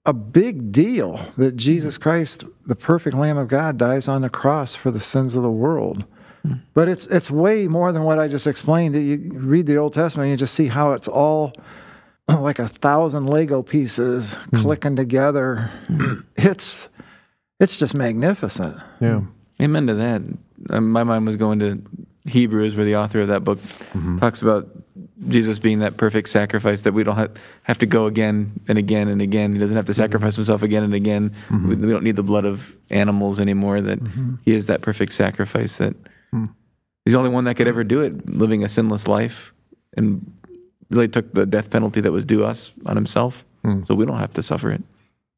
a 0.05 0.13
big 0.13 0.73
deal 0.73 1.25
that 1.37 1.57
Jesus 1.57 1.95
mm-hmm. 1.95 2.03
Christ, 2.03 2.45
the 2.67 2.75
perfect 2.75 3.15
Lamb 3.15 3.39
of 3.39 3.49
God, 3.49 3.79
dies 3.79 4.09
on 4.09 4.23
the 4.23 4.31
cross 4.31 4.75
for 4.75 4.91
the 4.91 5.01
sins 5.01 5.35
of 5.35 5.43
the 5.43 5.51
world. 5.51 6.05
Hmm. 6.43 6.55
But 6.75 6.89
it's 6.89 7.07
it's 7.07 7.31
way 7.31 7.69
more 7.69 7.93
than 7.93 8.03
what 8.03 8.19
I 8.19 8.27
just 8.27 8.49
explained. 8.49 8.97
You 8.97 9.31
read 9.35 9.67
the 9.67 9.77
Old 9.77 9.93
Testament, 9.93 10.31
you 10.31 10.37
just 10.37 10.55
see 10.55 10.67
how 10.67 10.93
it's 10.93 11.07
all 11.07 11.53
like 12.29 12.59
a 12.59 12.67
thousand 12.67 13.27
Lego 13.27 13.63
pieces 13.63 14.35
hmm. 14.35 14.57
clicking 14.57 14.97
together. 14.97 15.71
It's 16.37 16.89
it's 17.63 17.77
just 17.77 17.95
magnificent. 17.95 18.77
yeah. 19.01 19.23
Amen 19.61 19.87
to 19.87 19.95
that. 19.95 20.23
Um, 20.71 20.91
my 20.91 21.05
mind 21.05 21.25
was 21.27 21.37
going 21.37 21.61
to 21.61 21.83
Hebrews, 22.25 22.75
where 22.75 22.85
the 22.85 22.97
author 22.97 23.21
of 23.21 23.29
that 23.29 23.45
book 23.45 23.59
mm-hmm. 23.59 24.19
talks 24.19 24.43
about 24.43 24.69
Jesus 25.29 25.61
being 25.61 25.79
that 25.79 25.97
perfect 25.97 26.29
sacrifice 26.29 26.83
that 26.83 26.93
we 26.93 27.05
don't 27.05 27.17
have, 27.17 27.33
have 27.63 27.79
to 27.79 27.87
go 27.87 28.07
again 28.07 28.61
and 28.67 28.79
again 28.79 29.07
and 29.07 29.23
again. 29.23 29.53
He 29.53 29.59
doesn't 29.61 29.77
have 29.77 29.87
to 29.87 29.93
mm-hmm. 29.93 30.03
sacrifice 30.03 30.35
himself 30.35 30.63
again 30.63 30.83
and 30.83 30.95
again. 30.95 31.31
Mm-hmm. 31.49 31.69
We, 31.69 31.77
we 31.77 31.93
don't 31.93 32.03
need 32.03 32.17
the 32.17 32.25
blood 32.25 32.45
of 32.45 32.77
animals 32.91 33.39
anymore. 33.39 33.81
That 33.81 34.01
he 34.45 34.55
is 34.55 34.67
that 34.67 34.83
perfect 34.83 35.13
sacrifice. 35.13 35.77
That 35.77 35.95
hmm. 36.31 36.47
he's 37.05 37.13
the 37.13 37.19
only 37.19 37.31
one 37.31 37.45
that 37.45 37.55
could 37.55 37.69
ever 37.69 37.85
do 37.85 38.01
it, 38.01 38.29
living 38.29 38.65
a 38.65 38.69
sinless 38.69 39.07
life, 39.07 39.53
and 39.97 40.33
really 40.91 41.09
took 41.09 41.33
the 41.35 41.47
death 41.47 41.71
penalty 41.71 42.01
that 42.01 42.13
was 42.13 42.25
due 42.25 42.45
us 42.45 42.73
on 42.87 42.97
himself, 42.97 43.45
hmm. 43.63 43.85
so 43.85 43.95
we 43.95 44.05
don't 44.05 44.19
have 44.19 44.33
to 44.35 44.43
suffer 44.43 44.73
it. 44.73 44.83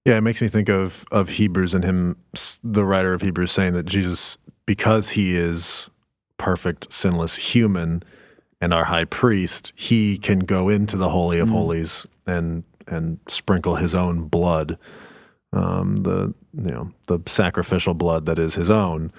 Yeah, 0.04 0.18
it 0.18 0.20
makes 0.20 0.42
me 0.42 0.49
think 0.49 0.68
of 0.68 1.04
of 1.11 1.30
Hebrews 1.30 1.73
and 1.73 1.82
him, 1.82 2.16
the 2.62 2.84
writer 2.84 3.14
of 3.14 3.23
Hebrews, 3.23 3.52
saying 3.52 3.73
that 3.73 3.87
Jesus, 3.87 4.37
because 4.66 5.11
he 5.11 5.34
is 5.34 5.88
perfect, 6.37 6.92
sinless 6.92 7.37
human, 7.37 8.02
and 8.61 8.75
our 8.75 8.84
high 8.84 9.06
priest, 9.06 9.73
he 9.76 10.18
can 10.18 10.40
go 10.40 10.68
into 10.68 10.96
the 10.96 11.08
holy 11.08 11.38
of 11.38 11.49
holies 11.49 12.06
and 12.26 12.64
and 12.87 13.18
sprinkle 13.28 13.76
his 13.76 13.94
own 13.94 14.28
blood, 14.28 14.78
um, 15.54 15.96
the 15.96 16.34
you 16.52 16.70
know 16.70 16.92
the 17.06 17.18
sacrificial 17.26 17.94
blood 17.94 18.26
that 18.26 18.38
is 18.38 18.54
his 18.54 18.68
own, 18.68 19.11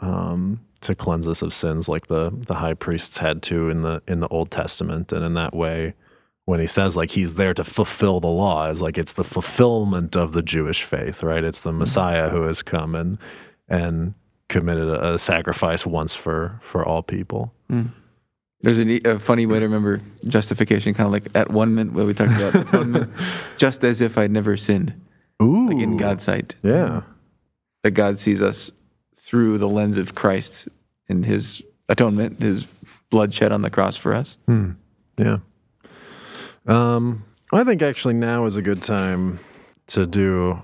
um, 0.00 0.60
to 0.80 0.96
cleanse 0.96 1.28
us 1.28 1.42
of 1.42 1.54
sins, 1.54 1.88
like 1.88 2.08
the 2.08 2.30
the 2.48 2.54
high 2.54 2.74
priests 2.74 3.18
had 3.18 3.40
to 3.42 3.68
in 3.68 3.82
the 3.82 4.02
in 4.08 4.18
the 4.18 4.28
Old 4.28 4.50
Testament, 4.50 5.12
and 5.12 5.24
in 5.24 5.34
that 5.34 5.54
way 5.54 5.94
when 6.46 6.60
he 6.60 6.66
says 6.66 6.96
like 6.96 7.10
he's 7.10 7.34
there 7.34 7.54
to 7.54 7.64
fulfill 7.64 8.20
the 8.20 8.26
law 8.26 8.68
is 8.68 8.80
like 8.80 8.98
it's 8.98 9.14
the 9.14 9.24
fulfillment 9.24 10.14
of 10.14 10.32
the 10.32 10.42
Jewish 10.42 10.82
faith, 10.82 11.22
right? 11.22 11.42
It's 11.42 11.62
the 11.62 11.70
mm-hmm. 11.70 11.80
Messiah 11.80 12.28
who 12.28 12.42
has 12.42 12.62
come 12.62 12.94
and 12.94 13.18
and 13.68 14.14
committed 14.48 14.88
a, 14.88 15.14
a 15.14 15.18
sacrifice 15.18 15.86
once 15.86 16.14
for 16.14 16.60
for 16.62 16.84
all 16.84 17.02
people. 17.02 17.52
Mm. 17.70 17.90
There's 18.60 18.78
a, 18.78 18.84
neat- 18.84 19.06
a 19.06 19.18
funny 19.18 19.44
way 19.44 19.58
to 19.58 19.66
remember 19.66 20.00
justification, 20.26 20.94
kind 20.94 21.06
of 21.06 21.12
like 21.12 21.28
at 21.34 21.50
one 21.50 21.74
minute 21.74 21.92
where 21.92 22.06
we 22.06 22.14
talked 22.14 22.32
about 22.32 22.54
atonement, 22.68 23.12
just 23.58 23.84
as 23.84 24.00
if 24.00 24.16
I'd 24.16 24.30
never 24.30 24.56
sinned, 24.56 24.98
Ooh, 25.42 25.68
like 25.68 25.82
in 25.82 25.98
God's 25.98 26.24
sight. 26.24 26.54
yeah, 26.62 27.02
That 27.82 27.90
God 27.90 28.18
sees 28.18 28.40
us 28.40 28.70
through 29.16 29.58
the 29.58 29.68
lens 29.68 29.98
of 29.98 30.14
Christ 30.14 30.66
and 31.10 31.26
His 31.26 31.62
atonement, 31.90 32.40
His 32.40 32.64
blood 33.10 33.34
shed 33.34 33.52
on 33.52 33.60
the 33.60 33.68
cross 33.68 33.98
for 33.98 34.14
us. 34.14 34.38
Hmm. 34.46 34.72
yeah. 35.18 35.38
Um, 36.66 37.24
I 37.52 37.64
think 37.64 37.82
actually 37.82 38.14
now 38.14 38.46
is 38.46 38.56
a 38.56 38.62
good 38.62 38.82
time 38.82 39.38
to 39.88 40.06
do 40.06 40.62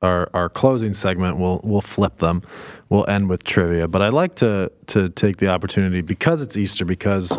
our 0.00 0.28
our 0.34 0.48
closing 0.48 0.94
segment. 0.94 1.38
We'll 1.38 1.60
we'll 1.62 1.80
flip 1.80 2.18
them. 2.18 2.42
We'll 2.88 3.08
end 3.08 3.28
with 3.28 3.44
trivia, 3.44 3.88
but 3.88 4.02
I'd 4.02 4.12
like 4.12 4.34
to 4.36 4.70
to 4.88 5.08
take 5.10 5.36
the 5.36 5.48
opportunity 5.48 6.00
because 6.00 6.42
it's 6.42 6.56
Easter, 6.56 6.84
because 6.84 7.38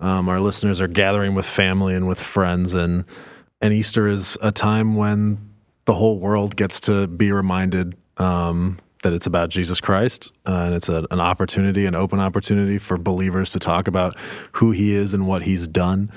um, 0.00 0.28
our 0.28 0.40
listeners 0.40 0.80
are 0.80 0.88
gathering 0.88 1.34
with 1.34 1.46
family 1.46 1.94
and 1.94 2.06
with 2.06 2.20
friends, 2.20 2.74
and 2.74 3.04
and 3.60 3.72
Easter 3.72 4.06
is 4.06 4.38
a 4.42 4.52
time 4.52 4.96
when 4.96 5.38
the 5.86 5.94
whole 5.94 6.18
world 6.18 6.56
gets 6.56 6.80
to 6.80 7.06
be 7.06 7.32
reminded 7.32 7.96
um, 8.18 8.78
that 9.02 9.12
it's 9.12 9.26
about 9.26 9.50
Jesus 9.50 9.80
Christ, 9.80 10.32
uh, 10.46 10.64
and 10.66 10.74
it's 10.74 10.88
a, 10.88 11.06
an 11.10 11.20
opportunity, 11.20 11.86
an 11.86 11.94
open 11.94 12.20
opportunity 12.20 12.78
for 12.78 12.96
believers 12.96 13.52
to 13.52 13.58
talk 13.58 13.88
about 13.88 14.16
who 14.52 14.72
He 14.72 14.94
is 14.94 15.14
and 15.14 15.26
what 15.26 15.42
He's 15.42 15.66
done. 15.66 16.10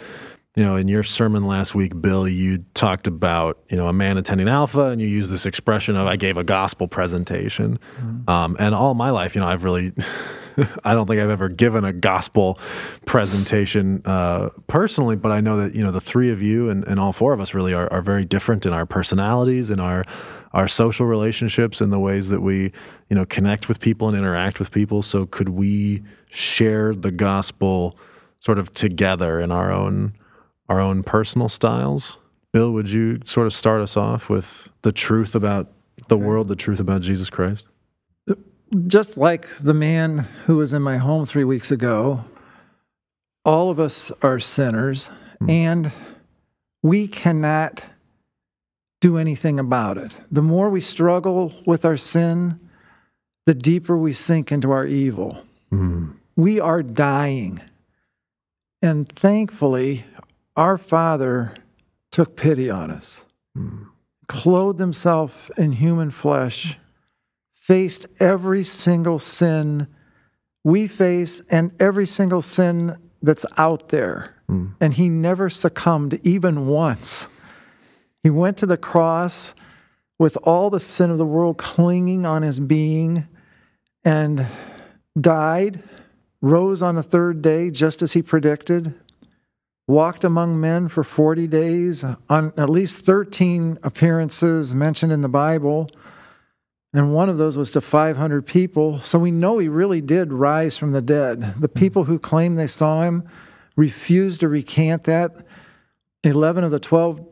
You 0.60 0.66
know, 0.66 0.75
in 0.75 0.89
your 0.89 1.04
sermon 1.04 1.48
last 1.48 1.74
week, 1.74 2.01
Bill, 2.01 2.28
you 2.28 2.66
talked 2.74 3.08
about 3.08 3.60
you 3.70 3.78
know 3.78 3.88
a 3.88 3.94
man 3.94 4.18
attending 4.18 4.50
Alpha, 4.50 4.88
and 4.88 5.00
you 5.00 5.08
used 5.08 5.32
this 5.32 5.46
expression 5.46 5.96
of 5.96 6.06
"I 6.06 6.18
gave 6.18 6.36
a 6.36 6.44
gospel 6.44 6.86
presentation." 6.89 7.80
Um, 8.28 8.58
and 8.60 8.75
all 8.75 8.94
my 8.94 9.10
life, 9.10 9.36
you 9.36 9.39
know, 9.39 9.48
I've 9.48 9.63
really, 9.63 9.94
I 10.84 10.94
don't 10.94 11.08
think 11.08 11.22
I've 11.22 11.30
ever 11.30 11.48
given 11.48 11.86
a 11.86 11.94
gospel 11.94 12.60
presentation 13.06 14.01
uh, 14.04 14.50
personally, 14.68 15.16
but 15.16 15.32
I 15.32 15.39
know 15.39 15.56
that 15.56 15.75
you 15.75 15.82
know 15.82 15.94
the 15.94 16.01
three 16.01 16.30
of 16.30 16.42
you 16.42 16.70
and, 16.70 16.86
and 16.89 17.00
all 17.00 17.13
four 17.13 17.32
of 17.32 17.39
us 17.39 17.54
really 17.54 17.74
are, 17.74 17.89
are 17.94 18.01
very 18.01 18.25
different 18.25 18.66
in 18.66 18.74
our 18.74 18.86
personalities 18.86 19.70
and 19.70 19.80
our 19.80 20.04
our 20.51 20.68
social 20.68 21.06
relationships 21.06 21.80
and 21.80 21.94
the 21.94 22.00
ways 22.00 22.28
that 22.28 22.42
we 22.42 22.74
you 23.10 23.16
know 23.16 23.25
connect 23.25 23.70
with 23.70 23.80
people 23.80 24.10
and 24.10 24.18
interact 24.18 24.60
with 24.60 24.72
people. 24.72 25.04
So 25.04 25.25
could 25.25 25.48
we 25.48 26.04
share 26.30 26.94
the 26.94 27.12
gospel 27.12 27.98
sort 28.42 28.60
of 28.60 28.74
together 28.74 29.39
in 29.39 29.51
our 29.51 29.72
own 29.72 30.12
our 30.70 30.80
own 30.80 31.04
personal 31.04 31.50
styles? 31.50 32.18
Bill, 32.54 32.72
would 32.72 32.90
you 32.90 33.20
sort 33.26 33.48
of 33.48 33.54
start 33.54 33.82
us 33.82 33.98
off 33.98 34.30
with 34.30 34.70
the 34.84 34.92
truth 34.92 35.36
about 35.36 35.72
the 36.08 36.18
world, 36.18 36.48
the 36.48 36.56
truth 36.56 36.80
about 36.80 37.02
Jesus 37.02 37.30
Christ? 37.30 37.68
just 38.88 39.18
like 39.18 39.48
the 39.60 39.74
man 39.74 40.28
who 40.46 40.58
was 40.58 40.74
in 40.74 40.82
my 40.82 40.98
home 40.98 41.26
three 41.26 41.44
weeks 41.44 41.72
ago, 41.72 42.26
all 43.46 43.70
of 43.70 43.80
us 43.80 44.12
are 44.22 44.40
sinners 44.40 45.10
and 45.48 45.92
we 46.84 47.08
cannot 47.08 47.84
do 49.02 49.18
anything 49.18 49.60
about 49.60 49.98
it. 49.98 50.18
The 50.32 50.42
more 50.42 50.70
we 50.70 50.82
struggle 50.82 51.54
with 51.66 51.86
our 51.86 51.98
sin, 51.98 52.60
the 53.46 53.54
deeper 53.54 53.98
we 53.98 54.14
sink 54.14 54.52
into 54.52 54.72
our 54.72 54.86
evil. 54.86 55.42
Mm. 55.72 56.16
We 56.36 56.60
are 56.60 56.84
dying. 56.84 57.62
And 58.82 59.08
thankfully, 59.08 60.06
our 60.60 60.78
Father 60.78 61.56
took 62.12 62.36
pity 62.36 62.70
on 62.70 62.92
us, 62.92 63.25
clothed 64.28 64.78
himself 64.80 65.50
in 65.58 65.72
human 65.72 66.12
flesh, 66.12 66.78
faced 67.54 68.06
every 68.20 68.66
single 68.66 69.20
sin 69.20 69.88
we 70.66 70.86
face 70.86 71.42
and 71.50 71.72
every 71.80 72.06
single 72.06 72.42
sin 72.42 72.98
that's 73.22 73.46
out 73.58 73.88
there. 73.88 74.36
And 74.82 74.96
he 74.96 75.08
never 75.08 75.50
succumbed 75.50 76.20
even 76.24 76.68
once. 76.68 77.28
He 78.22 78.30
went 78.30 78.58
to 78.58 78.66
the 78.66 78.75
cross 78.75 79.56
with 80.18 80.38
all 80.44 80.70
the 80.70 80.82
sin 80.82 81.10
of 81.10 81.18
the 81.18 81.25
world 81.25 81.58
clinging 81.58 82.25
on 82.25 82.42
his 82.42 82.60
being 82.60 83.28
and 84.04 84.46
died, 85.20 85.84
rose 86.42 86.82
on 86.82 86.96
the 86.96 87.04
third 87.04 87.42
day 87.42 87.72
just 87.72 88.01
as 88.01 88.12
he 88.12 88.22
predicted, 88.22 88.94
walked 89.89 90.24
among 90.24 90.62
men 90.62 90.88
for 90.88 91.03
40 91.03 91.48
days 91.48 92.05
on 92.29 92.53
at 92.55 92.69
least 92.69 92.98
13 92.98 93.79
appearances 93.81 94.75
mentioned 94.75 95.12
in 95.12 95.24
the 95.24 95.27
Bible. 95.27 95.89
And 96.93 97.13
one 97.13 97.27
of 97.27 97.38
those 97.38 97.58
was 97.58 97.72
to 97.72 97.81
500 97.81 98.46
people. 98.46 99.01
So 99.01 99.17
we 99.17 99.31
know 99.31 99.58
he 99.58 99.67
really 99.67 100.00
did 100.00 100.31
rise 100.31 100.77
from 100.77 100.91
the 100.91 101.01
dead. 101.01 101.55
The 101.60 101.67
hmm. 101.67 101.79
people 101.79 102.03
who 102.03 102.19
claim 102.19 102.53
they 102.53 102.67
saw 102.67 103.01
him 103.01 103.27
refused 103.75 104.41
to 104.41 104.48
recant 104.48 105.05
that. 105.05 105.36
11 106.24 106.63
of 106.63 106.69
the 106.69 106.79
12 106.79 107.25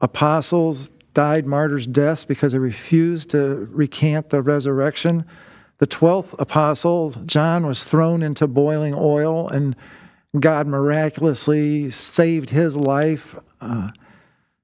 apostles 0.00 0.90
died 1.14 1.46
martyrs' 1.46 1.86
deaths 1.86 2.24
because 2.24 2.52
they 2.52 2.58
refused 2.58 3.30
to 3.30 3.68
recant 3.72 4.30
the 4.30 4.40
resurrection. 4.40 5.24
The 5.78 5.86
12th 5.88 6.38
apostle, 6.38 7.10
John, 7.26 7.66
was 7.66 7.82
thrown 7.82 8.22
into 8.22 8.46
boiling 8.46 8.94
oil, 8.96 9.48
and 9.48 9.74
God 10.38 10.66
miraculously 10.66 11.90
saved 11.90 12.50
his 12.50 12.76
life. 12.76 13.36
Uh, 13.60 13.90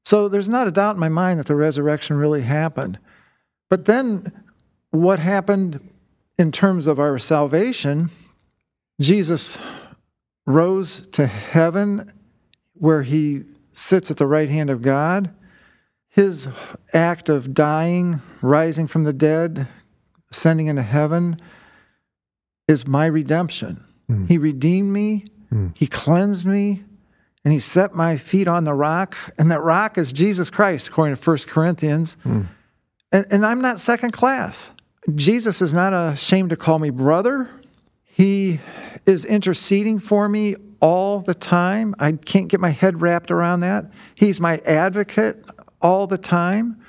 so 0.05 0.29
there's 0.29 0.49
not 0.49 0.67
a 0.67 0.73
doubt 0.73 0.97
in 0.97 1.01
my 1.01 1.09
mind 1.09 1.39
that 1.39 1.47
the 1.47 1.55
resurrection 1.55 2.17
really 2.17 2.43
happened. 2.43 2.99
But 3.69 3.85
then 3.85 4.33
what 4.91 5.21
happened 5.21 5.89
in 6.39 6.51
terms 6.51 6.87
of 6.87 6.99
our 6.99 7.19
salvation, 7.19 8.11
Jesus 9.01 9.59
rose 10.47 11.07
to 11.13 11.27
heaven 11.27 12.13
where 12.75 13.03
he 13.03 13.45
sits 13.73 14.11
at 14.11 14.17
the 14.17 14.27
right 14.27 14.49
hand 14.49 14.71
of 14.71 14.83
God. 14.83 15.33
His 16.09 16.49
act 16.93 17.29
of 17.29 17.55
dying, 17.55 18.21
rising 18.43 18.89
from 18.89 19.05
the 19.05 19.13
dead, 19.13 19.69
ascending 20.33 20.67
into 20.67 20.83
heaven 20.83 21.37
is 22.67 22.87
my 22.87 23.07
redemption. 23.07 23.85
He 24.27 24.39
redeemed 24.39 24.93
me, 24.93 25.25
Hmm. 25.51 25.69
he 25.75 25.87
cleansed 25.87 26.47
me, 26.47 26.85
and 27.45 27.53
he 27.53 27.59
set 27.59 27.95
my 27.95 28.17
feet 28.17 28.47
on 28.47 28.65
the 28.65 28.75
rock. 28.75 29.17
And 29.37 29.51
that 29.51 29.61
rock 29.63 29.99
is 29.99 30.13
Jesus 30.13 30.51
Christ, 30.51 30.89
according 30.89 31.17
to 31.17 31.31
1 31.31 31.39
Corinthians. 31.47 32.17
Hmm. 32.23 32.43
And, 33.13 33.27
and 33.31 33.45
I'm 33.45 33.61
not 33.61 33.81
second 33.81 34.13
class. 34.13 34.71
Jesus 35.15 35.61
is 35.61 35.73
not 35.73 35.93
ashamed 35.93 36.51
to 36.51 36.57
call 36.57 36.79
me 36.79 36.91
brother. 36.91 37.51
He 38.05 38.61
is 39.07 39.25
interceding 39.25 39.99
for 39.99 40.29
me 40.29 40.55
all 40.81 41.21
the 41.21 41.35
time. 41.35 41.95
I 41.99 42.13
can't 42.13 42.49
get 42.49 42.61
my 42.61 42.71
head 42.71 43.03
wrapped 43.03 43.31
around 43.31 43.61
that. 43.61 43.87
He's 44.15 44.41
my 44.41 44.59
advocate 44.59 45.45
all 45.81 46.07
the 46.07 46.19
time. 46.19 46.81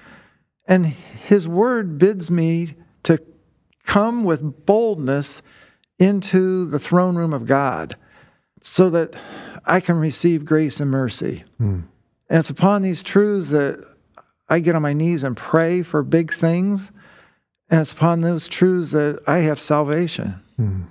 And 0.68 0.86
his 0.86 1.48
word 1.48 1.98
bids 1.98 2.30
me 2.30 2.76
to 3.04 3.20
come 3.86 4.24
with 4.24 4.66
boldness 4.66 5.42
into 5.98 6.66
the 6.66 6.80
throne 6.80 7.16
room 7.16 7.34
of 7.34 7.46
God 7.46 7.96
so 8.62 8.90
that 8.90 9.14
I 9.66 9.80
can 9.80 9.96
receive 9.96 10.46
grace 10.46 10.80
and 10.80 10.90
mercy. 10.90 11.44
Hmm. 11.58 11.82
And 12.30 12.40
it's 12.40 12.50
upon 12.50 12.82
these 12.82 13.04
truths 13.04 13.50
that 13.50 13.86
I 14.48 14.60
get 14.60 14.76
on 14.76 14.82
my 14.82 14.94
knees 14.94 15.24
and 15.24 15.36
pray 15.36 15.84
for 15.84 16.04
big 16.04 16.34
things. 16.34 16.92
And 17.70 17.80
it's 17.82 17.92
upon 17.92 18.22
those 18.22 18.48
truths 18.48 18.92
that 18.92 19.22
I 19.28 19.40
have 19.40 19.60
salvation. 19.60 20.42
Hmm. 20.58 20.84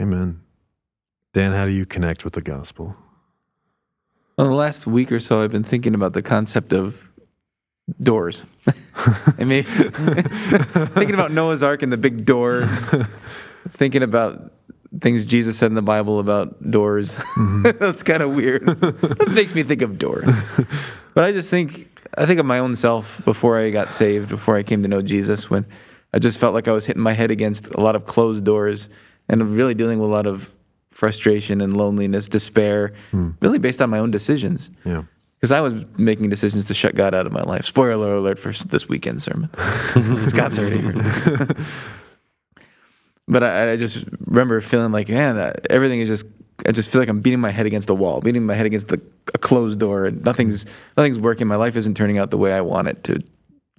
Amen. 0.00 0.40
Dan, 1.32 1.52
how 1.52 1.66
do 1.66 1.72
you 1.72 1.86
connect 1.86 2.24
with 2.24 2.34
the 2.34 2.42
gospel? 2.42 2.96
Well, 4.36 4.48
the 4.48 4.54
last 4.54 4.86
week 4.86 5.12
or 5.12 5.20
so, 5.20 5.42
I've 5.42 5.50
been 5.50 5.64
thinking 5.64 5.94
about 5.94 6.14
the 6.14 6.22
concept 6.22 6.72
of 6.72 6.96
doors. 8.02 8.44
I 9.38 9.44
mean, 9.44 9.64
thinking 9.64 11.14
about 11.14 11.32
Noah's 11.32 11.62
Ark 11.62 11.82
and 11.82 11.92
the 11.92 11.96
big 11.96 12.24
door, 12.24 12.68
thinking 13.76 14.02
about 14.02 14.52
things 15.00 15.24
Jesus 15.24 15.58
said 15.58 15.66
in 15.66 15.74
the 15.74 15.82
Bible 15.82 16.18
about 16.18 16.70
doors. 16.70 17.10
Mm-hmm. 17.10 17.62
That's 17.80 18.02
kind 18.02 18.22
of 18.22 18.34
weird. 18.34 18.62
It 18.66 19.30
makes 19.30 19.54
me 19.54 19.62
think 19.62 19.82
of 19.82 19.98
doors. 19.98 20.30
But 21.14 21.24
I 21.24 21.32
just 21.32 21.50
think, 21.50 22.00
I 22.16 22.24
think 22.24 22.40
of 22.40 22.46
my 22.46 22.58
own 22.58 22.74
self 22.74 23.22
before 23.24 23.58
I 23.58 23.68
got 23.68 23.92
saved, 23.92 24.30
before 24.30 24.56
I 24.56 24.62
came 24.62 24.82
to 24.82 24.88
know 24.88 25.02
Jesus, 25.02 25.50
when 25.50 25.66
I 26.14 26.18
just 26.18 26.38
felt 26.38 26.54
like 26.54 26.68
I 26.68 26.72
was 26.72 26.86
hitting 26.86 27.02
my 27.02 27.12
head 27.12 27.30
against 27.30 27.66
a 27.68 27.80
lot 27.80 27.96
of 27.96 28.06
closed 28.06 28.44
doors 28.44 28.88
and 29.28 29.54
really 29.54 29.74
dealing 29.74 29.98
with 29.98 30.08
a 30.08 30.12
lot 30.12 30.26
of 30.26 30.50
frustration 30.90 31.60
and 31.60 31.76
loneliness, 31.76 32.28
despair, 32.28 32.94
hmm. 33.10 33.30
really 33.40 33.58
based 33.58 33.80
on 33.80 33.90
my 33.90 33.98
own 33.98 34.10
decisions. 34.10 34.70
Yeah. 34.84 35.04
Because 35.38 35.50
I 35.50 35.60
was 35.60 35.74
making 35.98 36.30
decisions 36.30 36.66
to 36.66 36.74
shut 36.74 36.94
God 36.94 37.14
out 37.14 37.26
of 37.26 37.32
my 37.32 37.42
life. 37.42 37.66
Spoiler 37.66 38.14
alert 38.14 38.38
for 38.38 38.52
this 38.52 38.88
weekend 38.88 39.22
sermon. 39.22 39.50
Scott's 40.28 40.58
already 40.58 40.78
heard. 40.78 41.56
But 43.28 43.42
I, 43.42 43.72
I 43.72 43.76
just 43.76 44.04
remember 44.26 44.60
feeling 44.60 44.92
like, 44.92 45.08
man, 45.08 45.36
that 45.36 45.66
everything 45.70 46.00
is 46.00 46.08
just. 46.08 46.24
I 46.64 46.70
just 46.70 46.90
feel 46.90 47.00
like 47.00 47.08
I'm 47.08 47.22
beating 47.22 47.40
my 47.40 47.50
head 47.50 47.66
against 47.66 47.88
the 47.88 47.94
wall, 47.94 48.20
beating 48.20 48.46
my 48.46 48.54
head 48.54 48.66
against 48.66 48.86
the, 48.86 49.00
a 49.34 49.38
closed 49.38 49.80
door, 49.80 50.04
and 50.06 50.24
nothing's 50.24 50.64
nothing's 50.96 51.18
working. 51.18 51.48
My 51.48 51.56
life 51.56 51.76
isn't 51.76 51.96
turning 51.96 52.18
out 52.18 52.30
the 52.30 52.38
way 52.38 52.52
I 52.52 52.60
want 52.60 52.86
it 52.86 53.02
to 53.04 53.20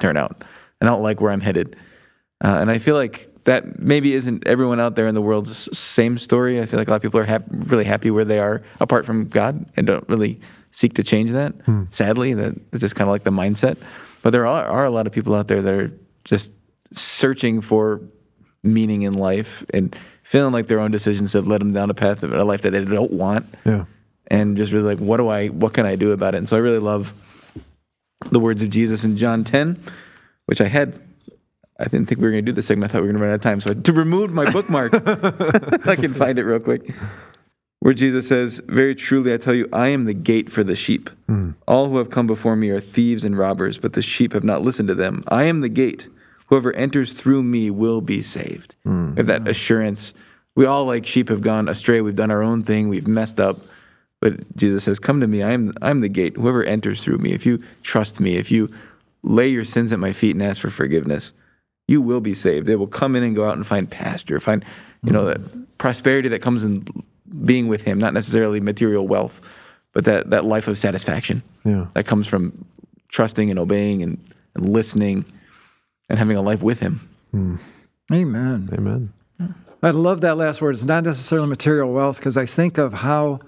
turn 0.01 0.17
out. 0.17 0.43
I 0.81 0.85
don't 0.85 1.01
like 1.01 1.21
where 1.21 1.31
I'm 1.31 1.39
headed, 1.39 1.77
uh, 2.43 2.57
and 2.59 2.69
I 2.69 2.79
feel 2.79 2.95
like 2.95 3.29
that 3.45 3.79
maybe 3.79 4.13
isn't 4.13 4.45
everyone 4.47 4.79
out 4.81 4.95
there 4.95 5.07
in 5.07 5.15
the 5.15 5.21
world's 5.21 5.77
same 5.77 6.17
story. 6.17 6.61
I 6.61 6.65
feel 6.65 6.77
like 6.77 6.87
a 6.87 6.91
lot 6.91 6.97
of 6.97 7.01
people 7.03 7.19
are 7.19 7.25
hap- 7.25 7.45
really 7.49 7.85
happy 7.85 8.11
where 8.11 8.25
they 8.25 8.39
are 8.39 8.63
apart 8.81 9.05
from 9.05 9.29
God 9.29 9.65
and 9.77 9.87
don't 9.87 10.07
really 10.09 10.41
seek 10.71 10.95
to 10.95 11.03
change 11.03 11.31
that. 11.31 11.53
Sadly, 11.91 12.33
that 12.33 12.55
is 12.73 12.81
just 12.81 12.95
kind 12.95 13.07
of 13.07 13.11
like 13.11 13.23
the 13.23 13.31
mindset. 13.31 13.77
But 14.23 14.31
there 14.31 14.47
are, 14.47 14.65
are 14.65 14.85
a 14.85 14.89
lot 14.89 15.07
of 15.07 15.13
people 15.13 15.35
out 15.35 15.47
there 15.47 15.61
that 15.61 15.73
are 15.73 15.91
just 16.25 16.51
searching 16.93 17.61
for 17.61 18.01
meaning 18.63 19.01
in 19.03 19.13
life 19.13 19.63
and 19.73 19.95
feeling 20.23 20.53
like 20.53 20.67
their 20.67 20.79
own 20.79 20.89
decisions 20.91 21.33
have 21.33 21.47
led 21.47 21.61
them 21.61 21.73
down 21.73 21.89
a 21.89 21.93
path 21.93 22.23
of 22.23 22.31
a 22.33 22.43
life 22.43 22.61
that 22.61 22.71
they 22.71 22.83
don't 22.85 23.11
want. 23.11 23.45
Yeah. 23.65 23.85
and 24.27 24.55
just 24.57 24.71
really 24.71 24.95
like 24.95 24.99
what 24.99 25.17
do 25.17 25.27
i 25.27 25.47
what 25.47 25.73
can 25.73 25.85
i 25.85 25.95
do 25.97 26.11
about 26.11 26.33
it? 26.33 26.37
And 26.37 26.49
so 26.49 26.55
i 26.55 26.59
really 26.59 26.79
love 26.79 27.13
the 28.31 28.39
words 28.39 28.61
of 28.61 28.69
jesus 28.69 29.03
in 29.03 29.17
john 29.17 29.43
10 29.43 29.77
which 30.45 30.61
i 30.61 30.67
had 30.67 30.97
i 31.77 31.83
didn't 31.83 32.07
think 32.07 32.21
we 32.21 32.25
were 32.25 32.31
going 32.31 32.45
to 32.45 32.51
do 32.51 32.55
this 32.55 32.67
segment. 32.67 32.89
I 32.89 32.93
thought 32.93 33.01
we 33.01 33.07
were 33.09 33.13
going 33.13 33.21
to 33.21 33.25
run 33.25 33.31
out 33.33 33.35
of 33.35 33.41
time. 33.41 33.59
So 33.59 33.71
I, 33.71 33.73
to 33.73 33.91
remove 33.93 34.31
my 34.31 34.49
bookmark 34.49 34.93
i 35.87 35.95
can 35.97 36.13
find 36.13 36.39
it 36.39 36.43
real 36.43 36.61
quick 36.61 36.89
where 37.79 37.93
jesus 37.93 38.29
says 38.29 38.61
very 38.67 38.95
truly 38.95 39.33
i 39.33 39.37
tell 39.37 39.53
you 39.53 39.67
i 39.73 39.89
am 39.89 40.05
the 40.05 40.13
gate 40.13 40.49
for 40.49 40.63
the 40.63 40.75
sheep. 40.75 41.09
Hmm. 41.27 41.51
All 41.67 41.89
who 41.89 41.97
have 41.97 42.09
come 42.09 42.27
before 42.27 42.55
me 42.55 42.69
are 42.69 42.79
thieves 42.79 43.25
and 43.25 43.37
robbers 43.37 43.77
but 43.77 43.91
the 43.91 44.01
sheep 44.01 44.31
have 44.31 44.45
not 44.45 44.61
listened 44.61 44.87
to 44.87 44.95
them. 44.95 45.23
I 45.27 45.43
am 45.43 45.59
the 45.59 45.69
gate 45.69 46.07
whoever 46.53 46.73
enters 46.73 47.13
through 47.13 47.41
me 47.41 47.69
will 47.69 48.01
be 48.01 48.21
saved 48.21 48.75
hmm. 48.83 49.11
we 49.11 49.17
have 49.17 49.27
that 49.27 49.47
assurance 49.47 50.13
we 50.55 50.65
all 50.65 50.85
like 50.85 51.05
sheep 51.05 51.29
have 51.29 51.41
gone 51.41 51.67
astray 51.67 51.99
we've 52.01 52.15
done 52.15 52.31
our 52.31 52.43
own 52.43 52.63
thing 52.63 52.89
we've 52.89 53.07
messed 53.07 53.39
up 53.39 53.57
but 54.23 54.55
Jesus 54.55 54.85
says, 54.85 54.99
"Come 54.99 55.19
to 55.19 55.27
me. 55.27 55.43
I 55.43 55.51
am 55.51 55.73
I'm 55.81 55.99
the 55.99 56.07
gate. 56.07 56.37
Whoever 56.37 56.63
enters 56.63 57.01
through 57.01 57.17
me, 57.17 57.33
if 57.33 57.45
you 57.45 57.61
trust 57.81 58.21
me, 58.21 58.37
if 58.37 58.51
you 58.51 58.69
lay 59.21 59.49
your 59.49 59.65
sins 59.65 59.91
at 59.91 59.99
my 59.99 60.13
feet 60.13 60.33
and 60.33 60.41
ask 60.41 60.61
for 60.61 60.69
forgiveness, 60.69 61.33
you 61.89 62.01
will 62.01 62.21
be 62.21 62.33
saved. 62.33 62.65
They 62.65 62.77
will 62.77 62.87
come 62.87 63.17
in 63.17 63.23
and 63.23 63.35
go 63.35 63.45
out 63.45 63.57
and 63.57 63.67
find 63.67 63.91
pasture, 63.91 64.39
find 64.39 64.63
you 65.03 65.11
know 65.11 65.23
hmm. 65.23 65.27
that 65.27 65.77
prosperity 65.77 66.29
that 66.29 66.41
comes 66.41 66.63
in 66.63 66.85
being 67.43 67.67
with 67.67 67.81
Him, 67.81 67.99
not 67.99 68.13
necessarily 68.13 68.61
material 68.61 69.09
wealth, 69.09 69.41
but 69.91 70.05
that 70.05 70.29
that 70.29 70.45
life 70.45 70.69
of 70.69 70.77
satisfaction 70.77 71.43
Yeah. 71.65 71.87
that 71.93 72.05
comes 72.05 72.25
from 72.25 72.63
trusting 73.09 73.49
and 73.49 73.59
obeying 73.59 74.01
and, 74.03 74.17
and 74.55 74.69
listening 74.69 75.25
and 76.09 76.19
having 76.19 76.37
a 76.37 76.41
life 76.41 76.61
with 76.61 76.79
Him. 76.79 77.09
Hmm. 77.31 77.55
Amen. 78.11 78.69
Amen. 78.73 79.13
I 79.81 79.89
love 79.89 80.21
that 80.21 80.37
last 80.37 80.61
word. 80.61 80.75
It's 80.75 80.83
not 80.83 81.03
necessarily 81.03 81.47
material 81.47 81.91
wealth 81.91 82.17
because 82.17 82.37
I 82.37 82.45
think 82.45 82.77
of 82.77 82.93
how 82.93 83.39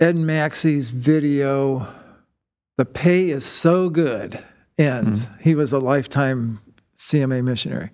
Ed 0.00 0.16
Maxey's 0.16 0.90
video, 0.90 1.86
The 2.76 2.84
Pay 2.84 3.30
is 3.30 3.44
So 3.44 3.88
Good, 3.88 4.42
ends. 4.78 5.26
Hmm. 5.26 5.40
He 5.42 5.54
was 5.54 5.72
a 5.72 5.78
lifetime 5.78 6.60
CMA 6.96 7.44
missionary. 7.44 7.90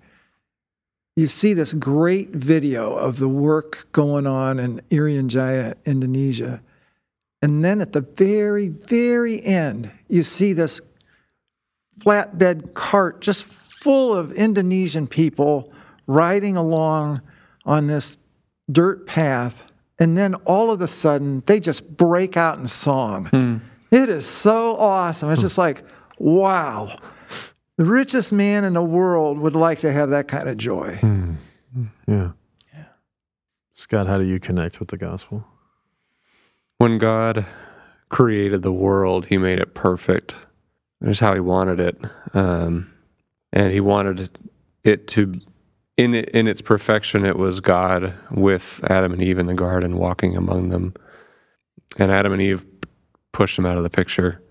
you 1.15 1.27
see 1.27 1.53
this 1.53 1.73
great 1.73 2.29
video 2.29 2.93
of 2.93 3.17
the 3.17 3.27
work 3.27 3.87
going 3.91 4.27
on 4.27 4.59
in 4.59 4.79
Irian 4.91 5.27
Jaya, 5.27 5.73
Indonesia. 5.85 6.61
And 7.41 7.65
then 7.65 7.81
at 7.81 7.93
the 7.93 8.01
very, 8.01 8.69
very 8.69 9.43
end, 9.43 9.91
you 10.07 10.23
see 10.23 10.53
this 10.53 10.79
flatbed 11.99 12.73
cart 12.75 13.21
just 13.21 13.45
full 13.87 14.13
of 14.13 14.33
Indonesian 14.33 15.07
people 15.07 15.71
riding 16.07 16.57
along 16.57 17.21
on 17.65 17.87
this 17.87 18.17
dirt 18.69 19.07
path. 19.07 19.63
And 19.97 20.17
then 20.17 20.35
all 20.43 20.71
of 20.71 20.81
a 20.81 20.89
sudden, 20.89 21.41
they 21.45 21.61
just 21.61 21.95
break 21.95 22.35
out 22.35 22.59
in 22.59 22.67
song. 22.67 23.27
Hmm. 23.27 23.57
It 23.89 24.09
is 24.09 24.25
so 24.25 24.75
awesome. 24.75 25.31
It's 25.31 25.39
hmm. 25.39 25.45
just 25.45 25.57
like, 25.57 25.85
wow. 26.17 26.99
The 27.77 27.85
richest 27.85 28.33
man 28.33 28.65
in 28.65 28.73
the 28.73 28.83
world 28.83 29.39
would 29.39 29.55
like 29.55 29.79
to 29.79 29.93
have 29.93 30.09
that 30.09 30.27
kind 30.27 30.49
of 30.49 30.57
joy. 30.57 30.97
Hmm. 30.97 31.35
Yeah. 32.05 32.31
Yeah. 32.73 32.83
Scott, 33.71 34.07
how 34.07 34.17
do 34.17 34.25
you 34.25 34.37
connect 34.37 34.81
with 34.81 34.89
the 34.89 34.97
gospel? 34.97 35.45
When 36.77 36.97
God 36.97 37.45
created 38.09 38.63
the 38.63 38.73
world, 38.73 39.27
He 39.27 39.37
made 39.37 39.59
it 39.59 39.73
perfect. 39.73 40.35
There's 40.99 41.21
how 41.21 41.33
He 41.33 41.39
wanted 41.39 41.79
it, 41.79 41.97
um, 42.33 42.91
and 43.57 43.73
He 43.73 43.79
wanted 43.79 44.29
it 44.83 45.07
to, 45.09 45.41
in 45.97 46.13
in 46.13 46.47
its 46.47 46.61
perfection, 46.61 47.25
it 47.25 47.37
was 47.37 47.59
God 47.59 48.13
with 48.29 48.81
Adam 48.87 49.13
and 49.13 49.21
Eve 49.21 49.39
in 49.39 49.47
the 49.47 49.55
garden, 49.55 49.97
walking 49.97 50.37
among 50.37 50.69
them, 50.69 50.93
and 51.97 52.11
Adam 52.11 52.33
and 52.33 52.41
Eve 52.41 52.63
pushed 53.33 53.57
Him 53.57 53.65
out 53.65 53.77
of 53.77 53.83
the 53.83 53.89
picture, 53.89 54.43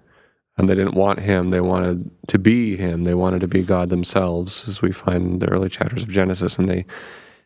and 0.58 0.68
they 0.68 0.74
didn't 0.74 0.96
want 0.96 1.20
Him. 1.20 1.50
They 1.50 1.60
wanted 1.60 2.10
to 2.26 2.38
be 2.38 2.76
Him. 2.76 3.04
They 3.04 3.14
wanted 3.14 3.42
to 3.42 3.48
be 3.48 3.62
God 3.62 3.90
themselves, 3.90 4.66
as 4.66 4.82
we 4.82 4.90
find 4.90 5.22
in 5.22 5.38
the 5.38 5.48
early 5.48 5.68
chapters 5.68 6.02
of 6.02 6.08
Genesis, 6.10 6.58
and 6.58 6.68
they. 6.68 6.84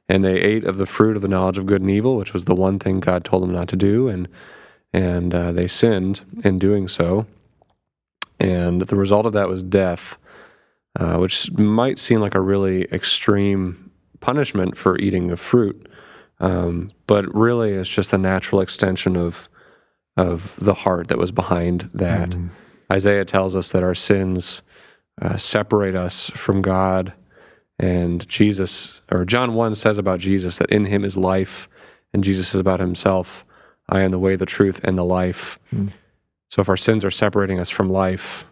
And 0.09 0.25
they 0.25 0.41
ate 0.41 0.65
of 0.65 0.77
the 0.77 0.87
fruit 0.87 1.15
of 1.15 1.23
the 1.23 1.29
knowledge 1.29 1.57
of 1.57 1.67
good 1.67 1.83
and 1.83 1.91
evil, 1.91 2.17
which 2.17 2.33
was 2.33 2.47
the 2.47 2.55
one 2.57 2.81
thing 2.81 2.99
God 2.99 3.25
told 3.25 3.45
them 3.45 3.53
not 3.53 3.69
to 3.69 3.77
do. 3.77 4.09
And 4.09 4.27
and 4.93 5.33
uh, 5.33 5.53
they 5.53 5.69
sinned 5.69 6.23
in 6.43 6.59
doing 6.59 6.89
so. 6.89 7.27
And 8.41 8.81
the 8.81 8.97
result 8.97 9.27
of 9.27 9.35
that 9.35 9.49
was 9.49 9.63
death, 9.63 10.19
uh, 10.99 11.17
which 11.19 11.51
might 11.53 11.99
seem 11.99 12.21
like 12.21 12.35
a 12.35 12.41
really 12.41 12.83
extreme 12.93 13.91
punishment 14.21 14.77
for 14.77 14.99
eating 14.99 15.31
a 15.31 15.37
fruit, 15.37 15.89
um, 16.41 16.91
but 17.07 17.33
really 17.35 17.73
it's 17.73 17.89
just 17.89 18.13
a 18.13 18.19
natural 18.19 18.61
extension 18.61 19.17
of 19.17 19.49
of 20.17 20.55
the 20.61 20.75
heart 20.75 21.09
that 21.09 21.19
was 21.19 21.31
behind 21.33 21.91
that. 21.95 22.35
Isaiah 22.93 23.25
tells 23.25 23.55
us 23.55 23.71
that 23.71 23.85
our 23.85 23.95
sins 23.95 24.63
uh, 25.23 25.37
separate 25.37 25.95
us 25.95 26.31
from 26.35 26.61
God, 26.61 27.13
and 27.79 28.29
Jesus, 28.29 29.01
or 29.11 29.25
John 29.25 29.55
one 29.55 29.75
says 29.75 29.97
about 29.97 30.19
Jesus 30.19 30.59
that 30.59 30.71
in 30.71 30.87
Him 30.87 31.05
is 31.05 31.17
life, 31.17 31.69
and 32.13 32.25
Jesus 32.25 32.49
says 32.49 32.61
about 32.61 32.81
Himself. 32.81 33.45
I 33.89 34.01
am 34.03 34.11
the 34.11 34.19
way, 34.19 34.37
the 34.37 34.47
truth, 34.47 34.81
and 34.85 34.99
the 34.99 35.05
life. 35.05 35.59
So 36.49 36.61
if 36.63 36.69
our 36.69 36.77
sins 36.77 37.05
are 37.05 37.11
separating 37.11 37.59
us 37.61 37.71
from 37.71 37.89
life, 37.89 38.45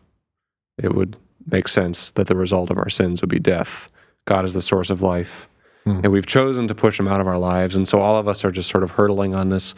it 0.83 0.95
would 0.95 1.17
make 1.51 1.69
sense 1.69 2.11
that 2.13 2.27
the 2.27 2.37
result 2.37 2.71
of 2.71 2.79
our 2.79 2.89
sins 2.89 3.21
would 3.21 3.31
be 3.31 3.39
death. 3.39 3.91
God 4.25 4.45
is 4.45 4.55
the 4.55 4.63
source 4.63 4.91
of 4.91 5.03
life. 5.03 5.49
And 6.03 6.13
we've 6.13 6.27
chosen 6.27 6.69
to 6.69 6.75
push 6.75 7.01
him 7.01 7.09
out 7.09 7.21
of 7.21 7.27
our 7.27 7.39
lives. 7.39 7.75
And 7.75 7.89
so 7.89 8.01
all 8.01 8.17
of 8.17 8.29
us 8.29 8.45
are 8.45 8.51
just 8.51 8.69
sort 8.69 8.85
of 8.85 8.91
hurtling 8.93 9.35
on 9.35 9.49
this 9.49 9.75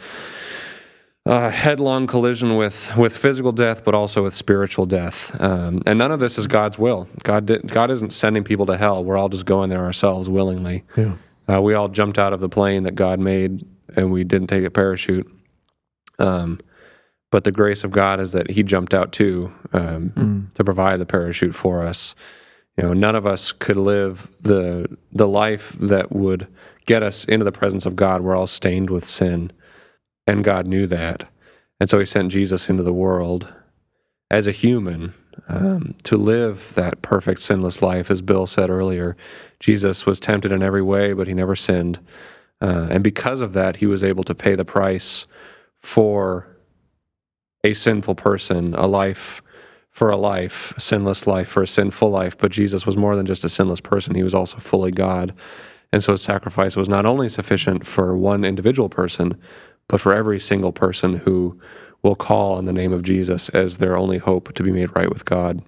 uh, 1.25 1.49
headlong 1.49 2.07
collision 2.07 2.57
with, 2.57 2.95
with 2.97 3.15
physical 3.15 3.51
death, 3.51 3.85
but 3.85 3.95
also 3.95 4.23
with 4.23 4.35
spiritual 4.35 4.85
death. 4.85 5.39
Um, 5.39 5.81
and 5.85 5.97
none 5.97 6.11
of 6.11 6.19
this 6.19 6.37
is 6.37 6.47
God's 6.47 6.77
will. 6.77 7.07
God, 7.23 7.45
did, 7.45 7.67
God 7.71 7.91
isn't 7.91 8.11
sending 8.11 8.43
people 8.43 8.65
to 8.65 8.77
hell. 8.77 9.03
We're 9.03 9.17
all 9.17 9.29
just 9.29 9.45
going 9.45 9.69
there 9.69 9.83
ourselves 9.83 10.27
willingly. 10.27 10.83
Yeah. 10.97 11.15
Uh, 11.49 11.61
we 11.61 11.73
all 11.75 11.87
jumped 11.87 12.17
out 12.17 12.33
of 12.33 12.39
the 12.39 12.49
plane 12.49 12.83
that 12.83 12.95
God 12.95 13.19
made 13.19 13.65
and 13.95 14.11
we 14.11 14.23
didn't 14.23 14.47
take 14.47 14.65
a 14.65 14.69
parachute. 14.69 15.31
Um, 16.19 16.59
but 17.31 17.45
the 17.45 17.51
grace 17.51 17.83
of 17.83 17.91
God 17.91 18.19
is 18.19 18.33
that 18.33 18.51
He 18.51 18.61
jumped 18.61 18.93
out 18.93 19.11
too 19.11 19.51
um, 19.73 20.51
to 20.53 20.63
provide 20.63 20.99
the 20.99 21.05
parachute 21.05 21.55
for 21.55 21.81
us. 21.81 22.13
You 22.77 22.83
know, 22.83 22.93
none 22.93 23.15
of 23.15 23.25
us 23.25 23.51
could 23.51 23.77
live 23.77 24.29
the 24.39 24.97
the 25.11 25.27
life 25.27 25.75
that 25.79 26.11
would 26.11 26.47
get 26.85 27.01
us 27.01 27.25
into 27.25 27.45
the 27.45 27.51
presence 27.51 27.85
of 27.85 27.95
God. 27.95 28.21
We're 28.21 28.35
all 28.35 28.47
stained 28.47 28.89
with 28.89 29.05
sin, 29.05 29.51
and 30.27 30.43
God 30.43 30.67
knew 30.67 30.85
that, 30.87 31.27
and 31.79 31.89
so 31.89 31.99
He 31.99 32.05
sent 32.05 32.31
Jesus 32.31 32.69
into 32.69 32.83
the 32.83 32.93
world 32.93 33.51
as 34.29 34.47
a 34.47 34.51
human 34.51 35.13
um, 35.47 35.95
to 36.03 36.15
live 36.15 36.71
that 36.75 37.01
perfect 37.01 37.41
sinless 37.41 37.81
life. 37.81 38.11
As 38.11 38.21
Bill 38.21 38.47
said 38.47 38.69
earlier, 38.69 39.17
Jesus 39.59 40.05
was 40.05 40.19
tempted 40.19 40.51
in 40.51 40.61
every 40.63 40.81
way, 40.81 41.13
but 41.13 41.27
He 41.27 41.33
never 41.33 41.55
sinned, 41.55 41.99
uh, 42.61 42.87
and 42.89 43.03
because 43.03 43.39
of 43.39 43.53
that, 43.53 43.77
He 43.77 43.85
was 43.85 44.03
able 44.03 44.23
to 44.25 44.35
pay 44.35 44.55
the 44.55 44.65
price 44.65 45.27
for 45.79 46.50
a 47.63 47.73
sinful 47.73 48.15
person, 48.15 48.73
a 48.75 48.87
life 48.87 49.41
for 49.91 50.09
a 50.09 50.17
life, 50.17 50.73
a 50.77 50.81
sinless 50.81 51.27
life 51.27 51.49
for 51.49 51.61
a 51.61 51.67
sinful 51.67 52.09
life. 52.09 52.37
But 52.37 52.51
Jesus 52.51 52.85
was 52.85 52.97
more 52.97 53.15
than 53.15 53.25
just 53.25 53.43
a 53.43 53.49
sinless 53.49 53.81
person, 53.81 54.15
he 54.15 54.23
was 54.23 54.33
also 54.33 54.57
fully 54.57 54.91
God. 54.91 55.33
And 55.93 56.03
so 56.03 56.13
his 56.13 56.21
sacrifice 56.21 56.75
was 56.75 56.87
not 56.87 57.05
only 57.05 57.27
sufficient 57.27 57.85
for 57.85 58.15
one 58.15 58.45
individual 58.45 58.87
person, 58.87 59.37
but 59.87 59.99
for 59.99 60.15
every 60.15 60.39
single 60.39 60.71
person 60.71 61.17
who 61.17 61.59
will 62.01 62.15
call 62.15 62.53
on 62.53 62.65
the 62.65 62.73
name 62.73 62.93
of 62.93 63.03
Jesus 63.03 63.49
as 63.49 63.77
their 63.77 63.97
only 63.97 64.17
hope 64.17 64.53
to 64.53 64.63
be 64.63 64.71
made 64.71 64.95
right 64.95 65.09
with 65.09 65.25
God. 65.25 65.61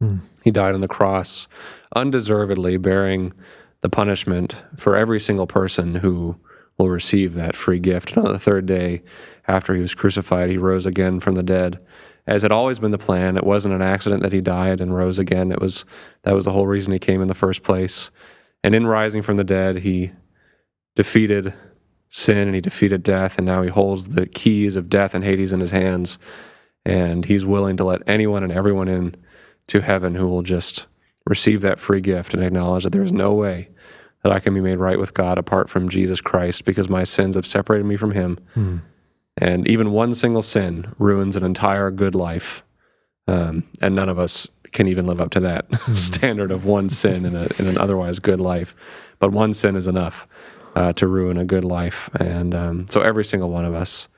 Hmm. 0.00 0.18
He 0.44 0.50
died 0.52 0.74
on 0.74 0.80
the 0.80 0.88
cross 0.88 1.48
undeservedly, 1.96 2.76
bearing 2.76 3.32
the 3.80 3.88
punishment 3.88 4.54
for 4.78 4.96
every 4.96 5.18
single 5.20 5.46
person 5.46 5.96
who 5.96 6.36
will 6.78 6.88
receive 6.88 7.34
that 7.34 7.56
free 7.56 7.78
gift. 7.78 8.12
And 8.12 8.26
on 8.26 8.32
the 8.32 8.38
third 8.38 8.66
day, 8.66 9.02
after 9.48 9.74
he 9.74 9.80
was 9.80 9.94
crucified, 9.94 10.50
he 10.50 10.58
rose 10.58 10.86
again 10.86 11.20
from 11.20 11.34
the 11.34 11.42
dead. 11.42 11.78
As 12.26 12.42
had 12.42 12.52
always 12.52 12.78
been 12.78 12.90
the 12.90 12.98
plan, 12.98 13.36
it 13.36 13.44
wasn't 13.44 13.74
an 13.74 13.82
accident 13.82 14.22
that 14.22 14.32
he 14.32 14.40
died 14.40 14.80
and 14.80 14.94
rose 14.94 15.18
again. 15.18 15.52
It 15.52 15.60
was 15.60 15.84
that 16.24 16.34
was 16.34 16.44
the 16.44 16.52
whole 16.52 16.66
reason 16.66 16.92
he 16.92 16.98
came 16.98 17.22
in 17.22 17.28
the 17.28 17.34
first 17.34 17.62
place. 17.62 18.10
And 18.64 18.74
in 18.74 18.86
rising 18.86 19.22
from 19.22 19.36
the 19.36 19.44
dead, 19.44 19.78
he 19.78 20.10
defeated 20.96 21.54
sin 22.08 22.48
and 22.48 22.54
he 22.54 22.60
defeated 22.60 23.02
death, 23.02 23.38
and 23.38 23.46
now 23.46 23.62
he 23.62 23.68
holds 23.68 24.08
the 24.08 24.26
keys 24.26 24.74
of 24.74 24.88
death 24.88 25.14
and 25.14 25.22
Hades 25.22 25.52
in 25.52 25.60
his 25.60 25.70
hands. 25.70 26.18
And 26.84 27.24
he's 27.24 27.44
willing 27.44 27.76
to 27.76 27.84
let 27.84 28.02
anyone 28.08 28.42
and 28.42 28.52
everyone 28.52 28.88
in 28.88 29.14
to 29.68 29.80
heaven 29.80 30.14
who 30.14 30.26
will 30.26 30.42
just 30.42 30.86
receive 31.26 31.60
that 31.62 31.80
free 31.80 32.00
gift 32.00 32.34
and 32.34 32.42
acknowledge 32.42 32.84
that 32.84 32.90
there 32.90 33.02
is 33.02 33.12
no 33.12 33.34
way 33.34 33.68
that 34.22 34.32
I 34.32 34.40
can 34.40 34.54
be 34.54 34.60
made 34.60 34.76
right 34.76 34.98
with 34.98 35.14
God 35.14 35.38
apart 35.38 35.68
from 35.70 35.88
Jesus 35.88 36.20
Christ 36.20 36.64
because 36.64 36.88
my 36.88 37.04
sins 37.04 37.36
have 37.36 37.46
separated 37.46 37.84
me 37.84 37.96
from 37.96 38.12
him. 38.12 38.38
And 39.38 39.68
even 39.68 39.92
one 39.92 40.14
single 40.14 40.42
sin 40.42 40.94
ruins 40.98 41.36
an 41.36 41.44
entire 41.44 41.90
good 41.90 42.14
life. 42.14 42.62
Um, 43.28 43.64
and 43.80 43.94
none 43.94 44.08
of 44.08 44.18
us 44.18 44.48
can 44.72 44.88
even 44.88 45.06
live 45.06 45.20
up 45.20 45.30
to 45.30 45.40
that 45.40 45.66
standard 45.94 46.50
of 46.50 46.64
one 46.64 46.88
sin 46.88 47.24
in, 47.24 47.36
a, 47.36 47.48
in 47.58 47.66
an 47.66 47.78
otherwise 47.78 48.18
good 48.18 48.40
life. 48.40 48.74
But 49.18 49.32
one 49.32 49.52
sin 49.54 49.76
is 49.76 49.86
enough 49.86 50.26
uh, 50.74 50.92
to 50.94 51.06
ruin 51.06 51.36
a 51.36 51.44
good 51.44 51.64
life. 51.64 52.10
And 52.18 52.54
um, 52.54 52.86
so 52.88 53.00
every 53.00 53.24
single 53.24 53.50
one 53.50 53.64
of 53.64 53.74
us 53.74 54.08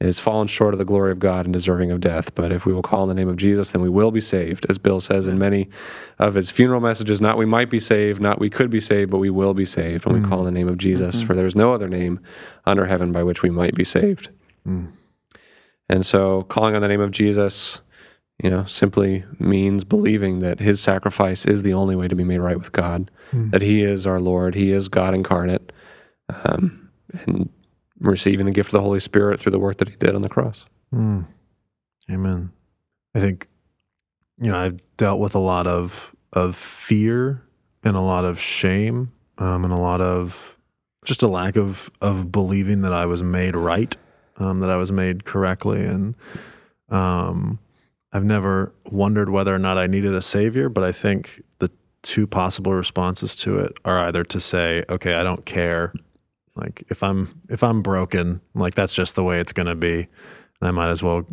is 0.00 0.20
fallen 0.20 0.46
short 0.46 0.74
of 0.74 0.78
the 0.78 0.84
glory 0.84 1.10
of 1.10 1.18
God 1.18 1.46
and 1.46 1.52
deserving 1.52 1.90
of 1.90 2.00
death. 2.00 2.34
But 2.34 2.52
if 2.52 2.66
we 2.66 2.72
will 2.72 2.82
call 2.82 3.02
on 3.02 3.08
the 3.08 3.14
name 3.14 3.28
of 3.28 3.36
Jesus, 3.36 3.70
then 3.70 3.80
we 3.80 3.88
will 3.88 4.10
be 4.10 4.20
saved. 4.20 4.66
As 4.68 4.76
Bill 4.76 5.00
says 5.00 5.26
in 5.26 5.38
many 5.38 5.68
of 6.18 6.34
his 6.34 6.50
funeral 6.50 6.80
messages, 6.80 7.20
not 7.20 7.38
we 7.38 7.46
might 7.46 7.70
be 7.70 7.80
saved, 7.80 8.20
not 8.20 8.38
we 8.38 8.50
could 8.50 8.68
be 8.68 8.80
saved, 8.80 9.10
but 9.10 9.18
we 9.18 9.30
will 9.30 9.54
be 9.54 9.64
saved 9.64 10.04
when 10.04 10.14
we 10.14 10.20
mm. 10.20 10.28
call 10.28 10.40
on 10.40 10.44
the 10.44 10.50
name 10.50 10.68
of 10.68 10.76
Jesus. 10.76 11.16
Mm-hmm. 11.16 11.26
For 11.26 11.34
there 11.34 11.46
is 11.46 11.56
no 11.56 11.72
other 11.72 11.88
name 11.88 12.20
under 12.66 12.86
heaven 12.86 13.10
by 13.10 13.22
which 13.22 13.42
we 13.42 13.50
might 13.50 13.74
be 13.74 13.84
saved. 13.84 14.28
Mm. 14.66 14.92
And 15.88 16.04
so 16.04 16.42
calling 16.42 16.74
on 16.74 16.82
the 16.82 16.88
name 16.88 17.00
of 17.00 17.10
Jesus, 17.10 17.80
you 18.42 18.50
know, 18.50 18.64
simply 18.66 19.24
means 19.38 19.84
believing 19.84 20.40
that 20.40 20.60
his 20.60 20.80
sacrifice 20.80 21.46
is 21.46 21.62
the 21.62 21.72
only 21.72 21.96
way 21.96 22.06
to 22.06 22.14
be 22.14 22.24
made 22.24 22.40
right 22.40 22.58
with 22.58 22.72
God, 22.72 23.10
mm. 23.32 23.50
that 23.50 23.62
he 23.62 23.82
is 23.82 24.06
our 24.06 24.20
Lord, 24.20 24.54
he 24.54 24.72
is 24.72 24.88
God 24.88 25.14
incarnate, 25.14 25.72
um, 26.44 26.90
and 27.24 27.48
receiving 28.00 28.46
the 28.46 28.52
gift 28.52 28.68
of 28.68 28.72
the 28.72 28.82
Holy 28.82 29.00
Spirit 29.00 29.40
through 29.40 29.52
the 29.52 29.58
work 29.58 29.78
that 29.78 29.88
he 29.88 29.96
did 29.96 30.14
on 30.14 30.22
the 30.22 30.28
cross. 30.28 30.64
Amen. 32.10 32.52
I 33.14 33.20
think 33.20 33.48
you 34.40 34.50
know 34.50 34.58
I've 34.58 34.80
dealt 34.96 35.18
with 35.20 35.34
a 35.34 35.40
lot 35.40 35.66
of 35.66 36.14
of 36.32 36.56
fear 36.56 37.42
and 37.82 37.96
a 37.96 38.00
lot 38.00 38.24
of 38.24 38.38
shame 38.40 39.12
um, 39.38 39.64
and 39.64 39.72
a 39.72 39.78
lot 39.78 40.00
of 40.00 40.56
just 41.04 41.22
a 41.22 41.28
lack 41.28 41.56
of 41.56 41.90
of 42.00 42.30
believing 42.30 42.82
that 42.82 42.92
I 42.92 43.06
was 43.06 43.22
made 43.22 43.56
right, 43.56 43.96
um, 44.36 44.60
that 44.60 44.70
I 44.70 44.76
was 44.76 44.92
made 44.92 45.24
correctly, 45.24 45.84
and 45.84 46.14
um, 46.90 47.58
I've 48.12 48.24
never 48.24 48.72
wondered 48.90 49.30
whether 49.30 49.54
or 49.54 49.58
not 49.58 49.78
I 49.78 49.86
needed 49.86 50.14
a 50.14 50.22
savior. 50.22 50.68
But 50.68 50.84
I 50.84 50.92
think 50.92 51.42
the 51.58 51.70
two 52.02 52.26
possible 52.26 52.72
responses 52.74 53.34
to 53.36 53.58
it 53.58 53.78
are 53.84 53.98
either 53.98 54.24
to 54.24 54.40
say, 54.40 54.84
"Okay, 54.88 55.14
I 55.14 55.22
don't 55.22 55.46
care." 55.46 55.92
Like 56.56 56.84
if 56.88 57.02
I'm 57.02 57.42
if 57.48 57.62
I'm 57.62 57.82
broken, 57.82 58.40
like 58.54 58.74
that's 58.74 58.94
just 58.94 59.14
the 59.14 59.24
way 59.24 59.40
it's 59.40 59.52
going 59.52 59.66
to 59.66 59.74
be, 59.74 59.94
and 60.60 60.68
I 60.68 60.70
might 60.70 60.90
as 60.90 61.02
well 61.02 61.26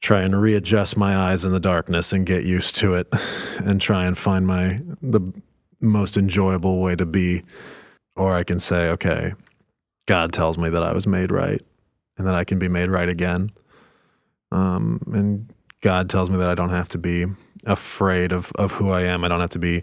try 0.00 0.22
and 0.22 0.40
readjust 0.40 0.96
my 0.96 1.16
eyes 1.16 1.44
in 1.44 1.52
the 1.52 1.60
darkness 1.60 2.12
and 2.12 2.26
get 2.26 2.44
used 2.44 2.74
to 2.76 2.94
it 2.94 3.08
and 3.58 3.80
try 3.80 4.06
and 4.06 4.16
find 4.18 4.46
my 4.46 4.80
the 5.00 5.20
most 5.80 6.16
enjoyable 6.16 6.80
way 6.80 6.96
to 6.96 7.06
be. 7.06 7.42
Or 8.14 8.34
I 8.34 8.44
can 8.44 8.60
say, 8.60 8.88
okay, 8.90 9.32
God 10.06 10.32
tells 10.32 10.58
me 10.58 10.68
that 10.68 10.82
I 10.82 10.92
was 10.92 11.06
made 11.06 11.32
right 11.32 11.62
and 12.18 12.26
that 12.26 12.34
I 12.34 12.44
can 12.44 12.58
be 12.58 12.68
made 12.68 12.90
right 12.90 13.08
again. 13.08 13.52
Um, 14.50 15.00
and 15.12 15.52
God 15.80 16.10
tells 16.10 16.28
me 16.28 16.36
that 16.36 16.50
I 16.50 16.54
don't 16.54 16.70
have 16.70 16.88
to 16.90 16.98
be 16.98 17.26
afraid 17.64 18.32
of, 18.32 18.52
of 18.56 18.72
who 18.72 18.90
I 18.90 19.04
am. 19.04 19.24
I 19.24 19.28
don't 19.28 19.40
have 19.40 19.50
to 19.50 19.58
be 19.58 19.82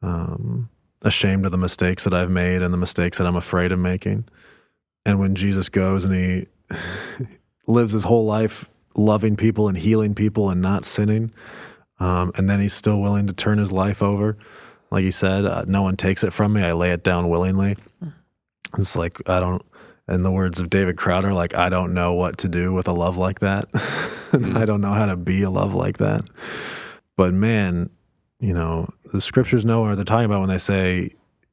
um, 0.00 0.70
ashamed 1.02 1.44
of 1.44 1.52
the 1.52 1.58
mistakes 1.58 2.04
that 2.04 2.14
I've 2.14 2.30
made 2.30 2.62
and 2.62 2.72
the 2.72 2.78
mistakes 2.78 3.18
that 3.18 3.26
I'm 3.26 3.36
afraid 3.36 3.72
of 3.72 3.78
making. 3.78 4.24
And 5.04 5.18
when 5.18 5.34
Jesus 5.34 5.68
goes 5.68 6.04
and 6.04 6.14
he 6.14 6.46
lives 7.66 7.92
his 7.92 8.04
whole 8.04 8.24
life 8.24 8.68
loving 8.94 9.36
people 9.36 9.68
and 9.68 9.78
healing 9.78 10.14
people 10.14 10.50
and 10.50 10.60
not 10.60 10.84
sinning, 10.84 11.32
um, 12.00 12.32
and 12.36 12.48
then 12.48 12.60
he's 12.60 12.74
still 12.74 13.00
willing 13.00 13.26
to 13.26 13.32
turn 13.32 13.58
his 13.58 13.72
life 13.72 14.02
over. 14.02 14.36
Like 14.90 15.04
he 15.04 15.10
said, 15.10 15.44
uh, 15.44 15.64
no 15.66 15.82
one 15.82 15.96
takes 15.96 16.24
it 16.24 16.32
from 16.32 16.52
me. 16.52 16.62
I 16.62 16.72
lay 16.72 16.90
it 16.90 17.04
down 17.04 17.28
willingly. 17.28 17.76
It's 18.76 18.96
like, 18.96 19.20
I 19.28 19.40
don't, 19.40 19.64
in 20.08 20.22
the 20.22 20.30
words 20.30 20.60
of 20.60 20.70
David 20.70 20.96
Crowder, 20.96 21.34
like, 21.34 21.54
I 21.54 21.68
don't 21.68 21.92
know 21.92 22.14
what 22.14 22.38
to 22.38 22.48
do 22.48 22.72
with 22.72 22.88
a 22.88 22.92
love 22.92 23.18
like 23.18 23.40
that. 23.40 23.66
I 24.32 24.64
don't 24.64 24.80
know 24.80 24.92
how 24.92 25.06
to 25.06 25.16
be 25.16 25.42
a 25.42 25.50
love 25.50 25.74
like 25.74 25.98
that. 25.98 26.22
But 27.16 27.34
man, 27.34 27.90
you 28.40 28.54
know, 28.54 28.88
the 29.12 29.20
scriptures 29.20 29.64
know 29.64 29.80
what 29.80 29.94
they're 29.96 30.04
talking 30.04 30.26
about 30.26 30.40
when 30.40 30.48
they 30.48 30.58
say 30.58 31.10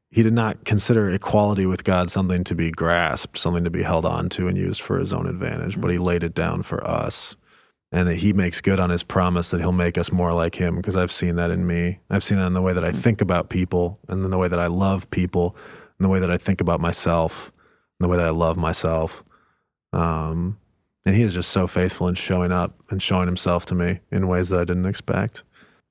he 0.09 0.23
did 0.23 0.33
not 0.33 0.63
consider 0.63 1.09
equality 1.09 1.65
with 1.65 1.83
God 1.83 2.09
something 2.09 2.43
to 2.45 2.55
be 2.55 2.71
grasped, 2.71 3.37
something 3.37 3.63
to 3.63 3.69
be 3.69 3.83
held 3.83 4.05
on 4.05 4.29
to 4.29 4.47
and 4.47 4.57
used 4.57 4.81
for 4.81 4.97
his 4.97 5.11
own 5.11 5.27
advantage, 5.27 5.79
but 5.79 5.91
he 5.91 5.97
laid 5.97 6.23
it 6.23 6.33
down 6.33 6.63
for 6.63 6.85
us. 6.87 7.35
And 7.91 8.07
that 8.09 8.15
he 8.17 8.33
makes 8.33 8.61
good 8.61 8.79
on 8.79 8.89
his 8.89 9.03
promise 9.03 9.49
that 9.51 9.61
he'll 9.61 9.71
make 9.71 9.97
us 9.97 10.11
more 10.11 10.33
like 10.33 10.55
him 10.55 10.75
because 10.75 10.95
I've 10.95 11.11
seen 11.11 11.35
that 11.35 11.51
in 11.51 11.65
me. 11.65 11.99
I've 12.09 12.23
seen 12.23 12.37
that 12.37 12.47
in 12.47 12.53
the 12.53 12.61
way 12.61 12.73
that 12.73 12.83
I 12.83 12.91
think 12.91 13.21
about 13.21 13.49
people 13.49 13.99
and 14.07 14.23
in 14.23 14.31
the 14.31 14.37
way 14.37 14.47
that 14.47 14.59
I 14.59 14.67
love 14.67 15.09
people 15.11 15.55
and 15.97 16.05
the 16.05 16.09
way 16.09 16.19
that 16.19 16.31
I 16.31 16.37
think 16.37 16.59
about 16.61 16.81
myself 16.81 17.51
and 17.99 18.05
the 18.05 18.09
way 18.09 18.17
that 18.17 18.27
I 18.27 18.31
love 18.31 18.57
myself. 18.57 19.23
Um, 19.93 20.57
and 21.05 21.15
he 21.15 21.21
is 21.21 21.33
just 21.33 21.51
so 21.51 21.67
faithful 21.67 22.07
in 22.07 22.15
showing 22.15 22.51
up 22.51 22.73
and 22.89 23.01
showing 23.01 23.27
himself 23.27 23.65
to 23.67 23.75
me 23.75 23.99
in 24.11 24.27
ways 24.27 24.49
that 24.49 24.59
I 24.59 24.65
didn't 24.65 24.87
expect. 24.87 25.43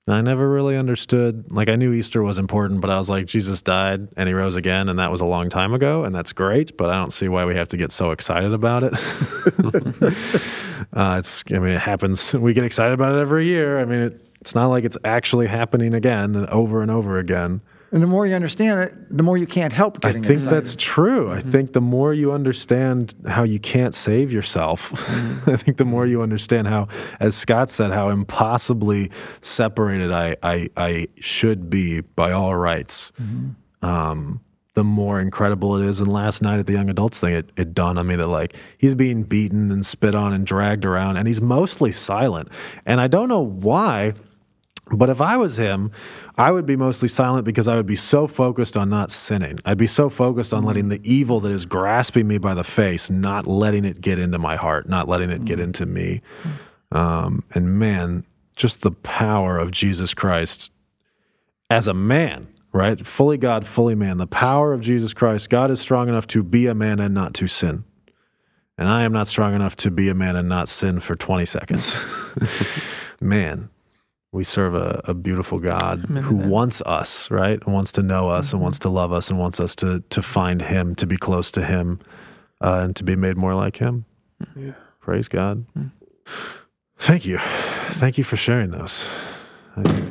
I 0.06 0.20
never 0.20 0.50
really 0.50 0.76
understood. 0.76 1.50
Like, 1.50 1.70
I 1.70 1.76
knew 1.76 1.94
Easter 1.94 2.22
was 2.22 2.38
important, 2.38 2.82
but 2.82 2.90
I 2.90 2.98
was 2.98 3.08
like, 3.08 3.24
Jesus 3.24 3.62
died 3.62 4.06
and 4.18 4.28
he 4.28 4.34
rose 4.34 4.54
again, 4.54 4.90
and 4.90 4.98
that 4.98 5.10
was 5.10 5.22
a 5.22 5.24
long 5.24 5.48
time 5.48 5.72
ago, 5.72 6.04
and 6.04 6.14
that's 6.14 6.34
great, 6.34 6.76
but 6.76 6.90
I 6.90 6.96
don't 6.96 7.12
see 7.12 7.28
why 7.28 7.46
we 7.46 7.54
have 7.54 7.68
to 7.68 7.78
get 7.78 7.90
so 7.90 8.10
excited 8.10 8.52
about 8.52 8.84
it. 8.84 8.92
uh, 10.92 11.16
it's, 11.18 11.42
I 11.50 11.58
mean, 11.58 11.72
it 11.72 11.80
happens. 11.80 12.34
We 12.34 12.52
get 12.52 12.64
excited 12.64 12.92
about 12.92 13.14
it 13.14 13.20
every 13.20 13.46
year. 13.46 13.80
I 13.80 13.86
mean, 13.86 14.00
it, 14.00 14.20
it's 14.42 14.54
not 14.54 14.66
like 14.66 14.84
it's 14.84 14.98
actually 15.06 15.46
happening 15.46 15.94
again 15.94 16.36
and 16.36 16.46
over 16.48 16.82
and 16.82 16.90
over 16.90 17.18
again. 17.18 17.62
And 17.94 18.02
the 18.02 18.08
more 18.08 18.26
you 18.26 18.34
understand 18.34 18.80
it, 18.80 19.16
the 19.16 19.22
more 19.22 19.38
you 19.38 19.46
can't 19.46 19.72
help 19.72 20.00
getting 20.00 20.18
excited. 20.18 20.26
I 20.26 20.28
think 20.28 20.46
excited. 20.46 20.64
that's 20.64 20.76
true. 20.76 21.30
I 21.30 21.38
mm-hmm. 21.38 21.50
think 21.52 21.72
the 21.74 21.80
more 21.80 22.12
you 22.12 22.32
understand 22.32 23.14
how 23.28 23.44
you 23.44 23.60
can't 23.60 23.94
save 23.94 24.32
yourself, 24.32 24.90
mm-hmm. 24.90 25.50
I 25.52 25.56
think 25.56 25.76
the 25.76 25.84
more 25.84 26.04
you 26.04 26.20
understand 26.20 26.66
how, 26.66 26.88
as 27.20 27.36
Scott 27.36 27.70
said, 27.70 27.92
how 27.92 28.08
impossibly 28.08 29.12
separated 29.42 30.10
I 30.10 30.36
I, 30.42 30.70
I 30.76 31.06
should 31.20 31.70
be 31.70 32.00
by 32.00 32.32
all 32.32 32.56
rights. 32.56 33.12
Mm-hmm. 33.22 33.86
Um, 33.86 34.40
the 34.74 34.82
more 34.82 35.20
incredible 35.20 35.80
it 35.80 35.86
is. 35.86 36.00
And 36.00 36.12
last 36.12 36.42
night 36.42 36.58
at 36.58 36.66
the 36.66 36.72
young 36.72 36.90
adults 36.90 37.20
thing, 37.20 37.34
it, 37.34 37.52
it 37.56 37.74
dawned 37.74 38.00
on 38.00 38.08
me 38.08 38.16
that 38.16 38.26
like 38.26 38.56
he's 38.76 38.96
being 38.96 39.22
beaten 39.22 39.70
and 39.70 39.86
spit 39.86 40.16
on 40.16 40.32
and 40.32 40.44
dragged 40.44 40.84
around, 40.84 41.16
and 41.16 41.28
he's 41.28 41.40
mostly 41.40 41.92
silent. 41.92 42.48
And 42.84 43.00
I 43.00 43.06
don't 43.06 43.28
know 43.28 43.44
why. 43.44 44.14
But 44.90 45.08
if 45.08 45.20
I 45.20 45.36
was 45.36 45.56
him, 45.56 45.90
I 46.36 46.50
would 46.50 46.66
be 46.66 46.76
mostly 46.76 47.08
silent 47.08 47.46
because 47.46 47.68
I 47.68 47.76
would 47.76 47.86
be 47.86 47.96
so 47.96 48.26
focused 48.26 48.76
on 48.76 48.90
not 48.90 49.10
sinning. 49.10 49.58
I'd 49.64 49.78
be 49.78 49.86
so 49.86 50.10
focused 50.10 50.52
on 50.52 50.62
letting 50.62 50.88
the 50.88 51.00
evil 51.02 51.40
that 51.40 51.52
is 51.52 51.64
grasping 51.64 52.28
me 52.28 52.36
by 52.36 52.54
the 52.54 52.64
face, 52.64 53.08
not 53.08 53.46
letting 53.46 53.84
it 53.84 54.02
get 54.02 54.18
into 54.18 54.38
my 54.38 54.56
heart, 54.56 54.88
not 54.88 55.08
letting 55.08 55.30
it 55.30 55.44
get 55.44 55.58
into 55.58 55.86
me. 55.86 56.20
Um, 56.92 57.44
and 57.54 57.78
man, 57.78 58.24
just 58.56 58.82
the 58.82 58.90
power 58.90 59.58
of 59.58 59.70
Jesus 59.70 60.12
Christ 60.12 60.70
as 61.70 61.88
a 61.88 61.94
man, 61.94 62.48
right? 62.72 63.04
Fully 63.06 63.38
God, 63.38 63.66
fully 63.66 63.94
man. 63.94 64.18
The 64.18 64.26
power 64.26 64.72
of 64.74 64.82
Jesus 64.82 65.14
Christ. 65.14 65.48
God 65.48 65.70
is 65.70 65.80
strong 65.80 66.08
enough 66.08 66.26
to 66.28 66.42
be 66.42 66.66
a 66.66 66.74
man 66.74 67.00
and 67.00 67.14
not 67.14 67.32
to 67.34 67.48
sin. 67.48 67.84
And 68.76 68.88
I 68.88 69.02
am 69.04 69.12
not 69.12 69.28
strong 69.28 69.54
enough 69.54 69.76
to 69.76 69.90
be 69.90 70.08
a 70.08 70.14
man 70.14 70.36
and 70.36 70.48
not 70.48 70.68
sin 70.68 71.00
for 71.00 71.14
20 71.14 71.44
seconds. 71.46 71.98
man, 73.20 73.70
we 74.34 74.42
serve 74.42 74.74
a, 74.74 75.00
a 75.04 75.14
beautiful 75.14 75.60
God 75.60 76.00
who 76.00 76.34
wants 76.34 76.82
us, 76.82 77.30
right? 77.30 77.62
And 77.64 77.72
wants 77.72 77.92
to 77.92 78.02
know 78.02 78.28
us 78.28 78.52
and 78.52 78.60
wants 78.60 78.80
to 78.80 78.88
love 78.88 79.12
us 79.12 79.30
and 79.30 79.38
wants 79.38 79.60
us 79.60 79.76
to 79.76 80.02
to 80.10 80.22
find 80.22 80.60
Him, 80.60 80.94
to 80.96 81.06
be 81.06 81.16
close 81.16 81.52
to 81.52 81.64
Him, 81.64 82.00
uh, 82.60 82.80
and 82.82 82.96
to 82.96 83.04
be 83.04 83.14
made 83.14 83.36
more 83.36 83.54
like 83.54 83.76
Him. 83.76 84.04
Praise 85.00 85.28
God. 85.28 85.66
Thank 86.98 87.24
you. 87.24 87.38
Thank 87.92 88.18
you 88.18 88.24
for 88.24 88.36
sharing 88.36 88.72
those. 88.72 89.06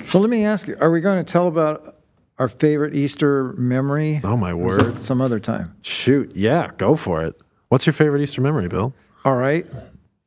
So 0.07 0.19
let 0.19 0.29
me 0.29 0.45
ask 0.45 0.67
you: 0.67 0.77
Are 0.79 0.89
we 0.89 1.01
going 1.01 1.23
to 1.23 1.29
tell 1.29 1.47
about 1.47 1.97
our 2.39 2.47
favorite 2.47 2.95
Easter 2.95 3.53
memory? 3.57 4.21
oh 4.23 4.37
my 4.37 4.53
Or 4.53 4.71
is 4.71 4.77
it 4.77 4.83
word. 4.85 5.03
Some 5.03 5.21
other 5.21 5.39
time. 5.39 5.75
Shoot. 5.81 6.31
Yeah, 6.33 6.71
go 6.77 6.95
for 6.95 7.23
it. 7.23 7.35
What's 7.67 7.85
your 7.85 7.93
favorite 7.93 8.21
Easter 8.21 8.41
memory, 8.41 8.69
Bill? 8.69 8.93
All 9.25 9.35
right. 9.35 9.65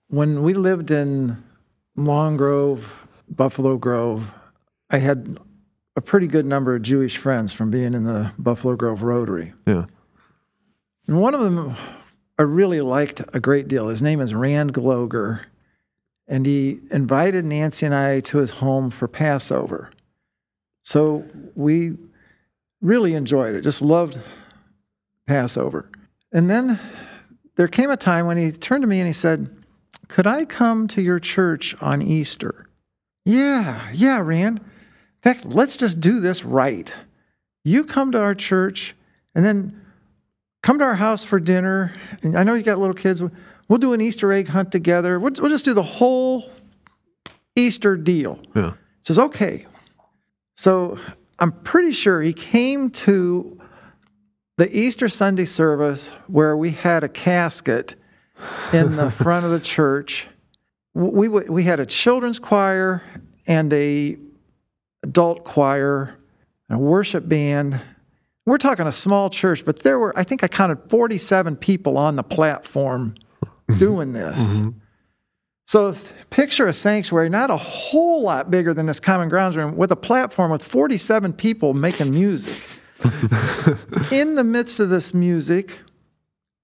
When 0.09 0.43
we 0.43 0.53
lived 0.55 0.91
in 0.91 1.43
Long 1.97 2.37
Grove, 2.37 3.06
Buffalo 3.29 3.77
Grove, 3.77 4.33
I 4.91 4.99
had 4.99 5.39
a 5.97 6.01
pretty 6.01 6.27
good 6.27 6.47
number 6.47 6.75
of 6.75 6.83
Jewish 6.83 7.17
friends 7.17 7.53
from 7.53 7.71
being 7.71 7.95
in 7.95 8.05
the 8.05 8.33
Buffalo 8.39 8.77
Grove 8.77 9.03
Rotary. 9.03 9.55
Yeah. 9.67 9.87
And 11.07 11.21
one 11.21 11.35
of 11.35 11.41
them 11.41 11.77
I 12.39 12.43
really 12.43 12.83
liked 12.83 13.23
a 13.33 13.41
great 13.41 13.67
deal. 13.67 13.89
His 13.89 14.03
name 14.03 14.21
is 14.21 14.35
Rand 14.35 14.75
Gloger. 14.75 15.45
And 16.29 16.45
he 16.45 16.81
invited 16.91 17.45
Nancy 17.45 17.87
and 17.87 17.95
I 17.95 18.21
to 18.21 18.39
his 18.39 18.51
home 18.51 18.91
for 18.91 19.09
Passover. 19.09 19.91
So 20.83 21.25
we 21.55 21.97
really 22.83 23.15
enjoyed 23.15 23.55
it, 23.55 23.63
just 23.63 23.81
loved 23.81 24.21
Passover. 25.27 25.91
And 26.33 26.51
then 26.51 26.79
there 27.57 27.69
came 27.69 27.91
a 27.91 27.97
time 27.97 28.27
when 28.27 28.37
he 28.37 28.53
turned 28.53 28.83
to 28.83 28.87
me 28.87 28.99
and 29.01 29.07
he 29.07 29.13
said, 29.13 29.49
Could 30.09 30.27
I 30.27 30.45
come 30.45 30.89
to 30.89 31.01
your 31.01 31.19
church 31.19 31.75
on 31.81 32.03
Easter? 32.03 32.66
Yeah, 33.27 33.91
yeah, 33.93 34.21
Rand. 34.21 34.61
In 34.61 34.65
fact, 35.21 35.45
let's 35.45 35.77
just 35.77 36.01
do 36.01 36.21
this 36.21 36.45
right. 36.45 36.95
You 37.65 37.83
come 37.83 38.13
to 38.13 38.21
our 38.21 38.37
church 38.37 38.95
and 39.35 39.45
then 39.45 39.81
come 40.63 40.79
to 40.79 40.85
our 40.85 40.95
house 40.95 41.25
for 41.25 41.41
dinner. 41.41 41.93
And 42.23 42.39
I 42.39 42.45
know 42.45 42.55
you 42.55 42.63
got 42.63 42.79
little 42.79 42.95
kids. 42.95 43.21
We'll 43.69 43.81
do 43.81 43.93
an 43.93 44.01
Easter 44.01 44.33
egg 44.33 44.49
hunt 44.49 44.71
together. 44.71 45.19
We'll, 45.19 45.33
we'll 45.41 45.51
just 45.51 45.65
do 45.65 45.75
the 45.75 45.83
whole 45.83 46.49
Easter 47.57 47.97
deal. 47.97 48.39
Yeah. 48.55 48.71
He 48.71 48.77
says, 49.03 49.19
okay. 49.19 49.67
So 50.55 50.97
I'm 51.41 51.51
pretty 51.51 51.93
sure 51.93 52.23
he 52.23 52.33
came 52.33 52.91
to 52.91 53.61
the 54.57 54.75
Easter 54.75 55.09
Sunday 55.09 55.47
service 55.47 56.11
where 56.29 56.57
we 56.57 56.71
had 56.71 57.03
a 57.03 57.09
casket 57.09 57.97
in 58.73 58.95
the 58.95 59.11
front 59.23 59.45
of 59.45 59.51
the 59.51 59.61
church. 59.61 60.29
We, 60.97 61.29
we, 61.29 61.41
we 61.43 61.63
had 61.65 61.79
a 61.79 61.85
children's 61.85 62.39
choir 62.39 63.03
and 63.47 63.71
a 63.75 64.17
adult 65.03 65.45
choir 65.45 66.17
and 66.71 66.79
a 66.79 66.81
worship 66.81 67.29
band. 67.29 67.79
We're 68.47 68.57
talking 68.57 68.87
a 68.87 68.93
small 68.93 69.29
church, 69.29 69.63
but 69.63 69.81
there 69.81 69.99
were, 69.99 70.19
I 70.19 70.25
think 70.25 70.43
I 70.43 70.49
counted 70.49 70.89
47 70.89 71.57
people 71.57 71.99
on 71.99 72.17
the 72.17 72.23
platform 72.23 73.15
doing 73.79 74.15
this. 74.15 74.43
Mm-hmm. 74.43 74.71
So 75.67 75.95
picture 76.31 76.67
a 76.67 76.73
sanctuary, 76.73 77.29
not 77.29 77.51
a 77.51 77.59
whole 77.59 78.23
lot 78.23 78.51
bigger 78.51 78.73
than 78.73 78.87
this 78.87 78.99
common 78.99 79.29
grounds 79.29 79.59
room, 79.59 79.77
with 79.77 79.93
a 79.93 79.97
platform 79.97 80.51
with 80.51 80.65
47 80.65 81.35
people 81.35 81.75
making 81.75 82.11
music. 82.11 82.59
In 84.11 84.37
the 84.37 84.45
midst 84.45 84.81
of 84.81 84.89
this 84.89 85.13
music, 85.13 85.79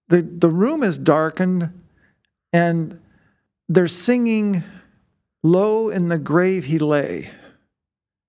the, 0.09 0.23
the 0.23 0.49
room 0.49 0.83
is 0.83 0.97
darkened 0.97 1.71
and 2.51 2.99
they're 3.75 3.89
singing 3.89 4.63
low 5.43 5.89
in 5.89 6.09
the 6.09 6.19
grave 6.19 6.67
he 6.67 6.79
lay. 6.79 7.31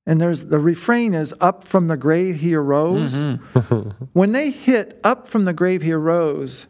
And 0.06 0.20
there's 0.20 0.46
the 0.46 0.60
refrain 0.60 1.14
is 1.14 1.34
up 1.40 1.64
from 1.64 1.88
the 1.88 1.96
grave 1.96 2.38
he 2.38 2.56
arose. 2.56 3.24
Mm-hmm. 3.24 4.06
when 4.14 4.34
they 4.34 4.52
hit 4.52 5.00
up 5.04 5.28
from 5.28 5.46
the 5.46 5.54
grave 5.54 5.82
he 5.82 5.94
arose, 5.94 6.66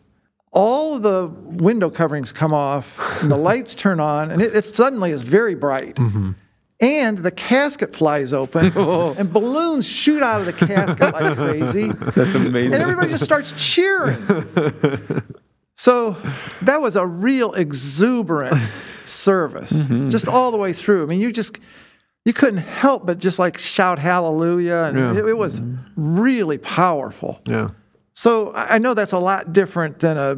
all 0.51 0.95
of 0.95 1.01
the 1.01 1.27
window 1.27 1.89
coverings 1.89 2.31
come 2.31 2.53
off 2.53 2.99
and 3.21 3.31
the 3.31 3.37
lights 3.37 3.73
turn 3.73 3.99
on 3.99 4.29
and 4.29 4.41
it, 4.41 4.55
it 4.55 4.65
suddenly 4.65 5.09
is 5.09 5.23
very 5.23 5.55
bright 5.55 5.95
mm-hmm. 5.95 6.31
and 6.79 7.17
the 7.17 7.31
casket 7.31 7.95
flies 7.95 8.33
open 8.33 8.71
oh. 8.75 9.15
and 9.17 9.33
balloons 9.33 9.87
shoot 9.87 10.21
out 10.21 10.39
of 10.39 10.45
the 10.45 10.53
casket 10.53 11.11
like 11.11 11.35
crazy 11.35 11.91
That's 12.15 12.35
amazing. 12.35 12.73
and 12.73 12.83
everybody 12.83 13.09
just 13.09 13.23
starts 13.23 13.51
cheering 13.53 14.23
so 15.75 16.15
that 16.61 16.81
was 16.81 16.95
a 16.95 17.05
real 17.05 17.53
exuberant 17.53 18.57
service 19.05 19.73
mm-hmm. 19.73 20.09
just 20.09 20.27
all 20.27 20.51
the 20.51 20.57
way 20.57 20.71
through 20.71 21.03
i 21.03 21.05
mean 21.05 21.19
you 21.19 21.31
just 21.31 21.59
you 22.25 22.33
couldn't 22.33 22.59
help 22.59 23.05
but 23.05 23.17
just 23.17 23.39
like 23.39 23.57
shout 23.57 23.99
hallelujah. 23.99 24.85
And 24.87 24.97
Yeah. 24.97 25.17
it, 25.17 25.29
it 25.29 25.37
was 25.37 25.59
mm-hmm. 25.59 26.19
really 26.19 26.57
powerful. 26.57 27.41
Yeah. 27.45 27.69
So 28.13 28.53
I 28.53 28.77
know 28.77 28.93
that's 28.93 29.11
a 29.11 29.19
lot 29.19 29.53
different 29.53 29.99
than 29.99 30.17
a 30.17 30.37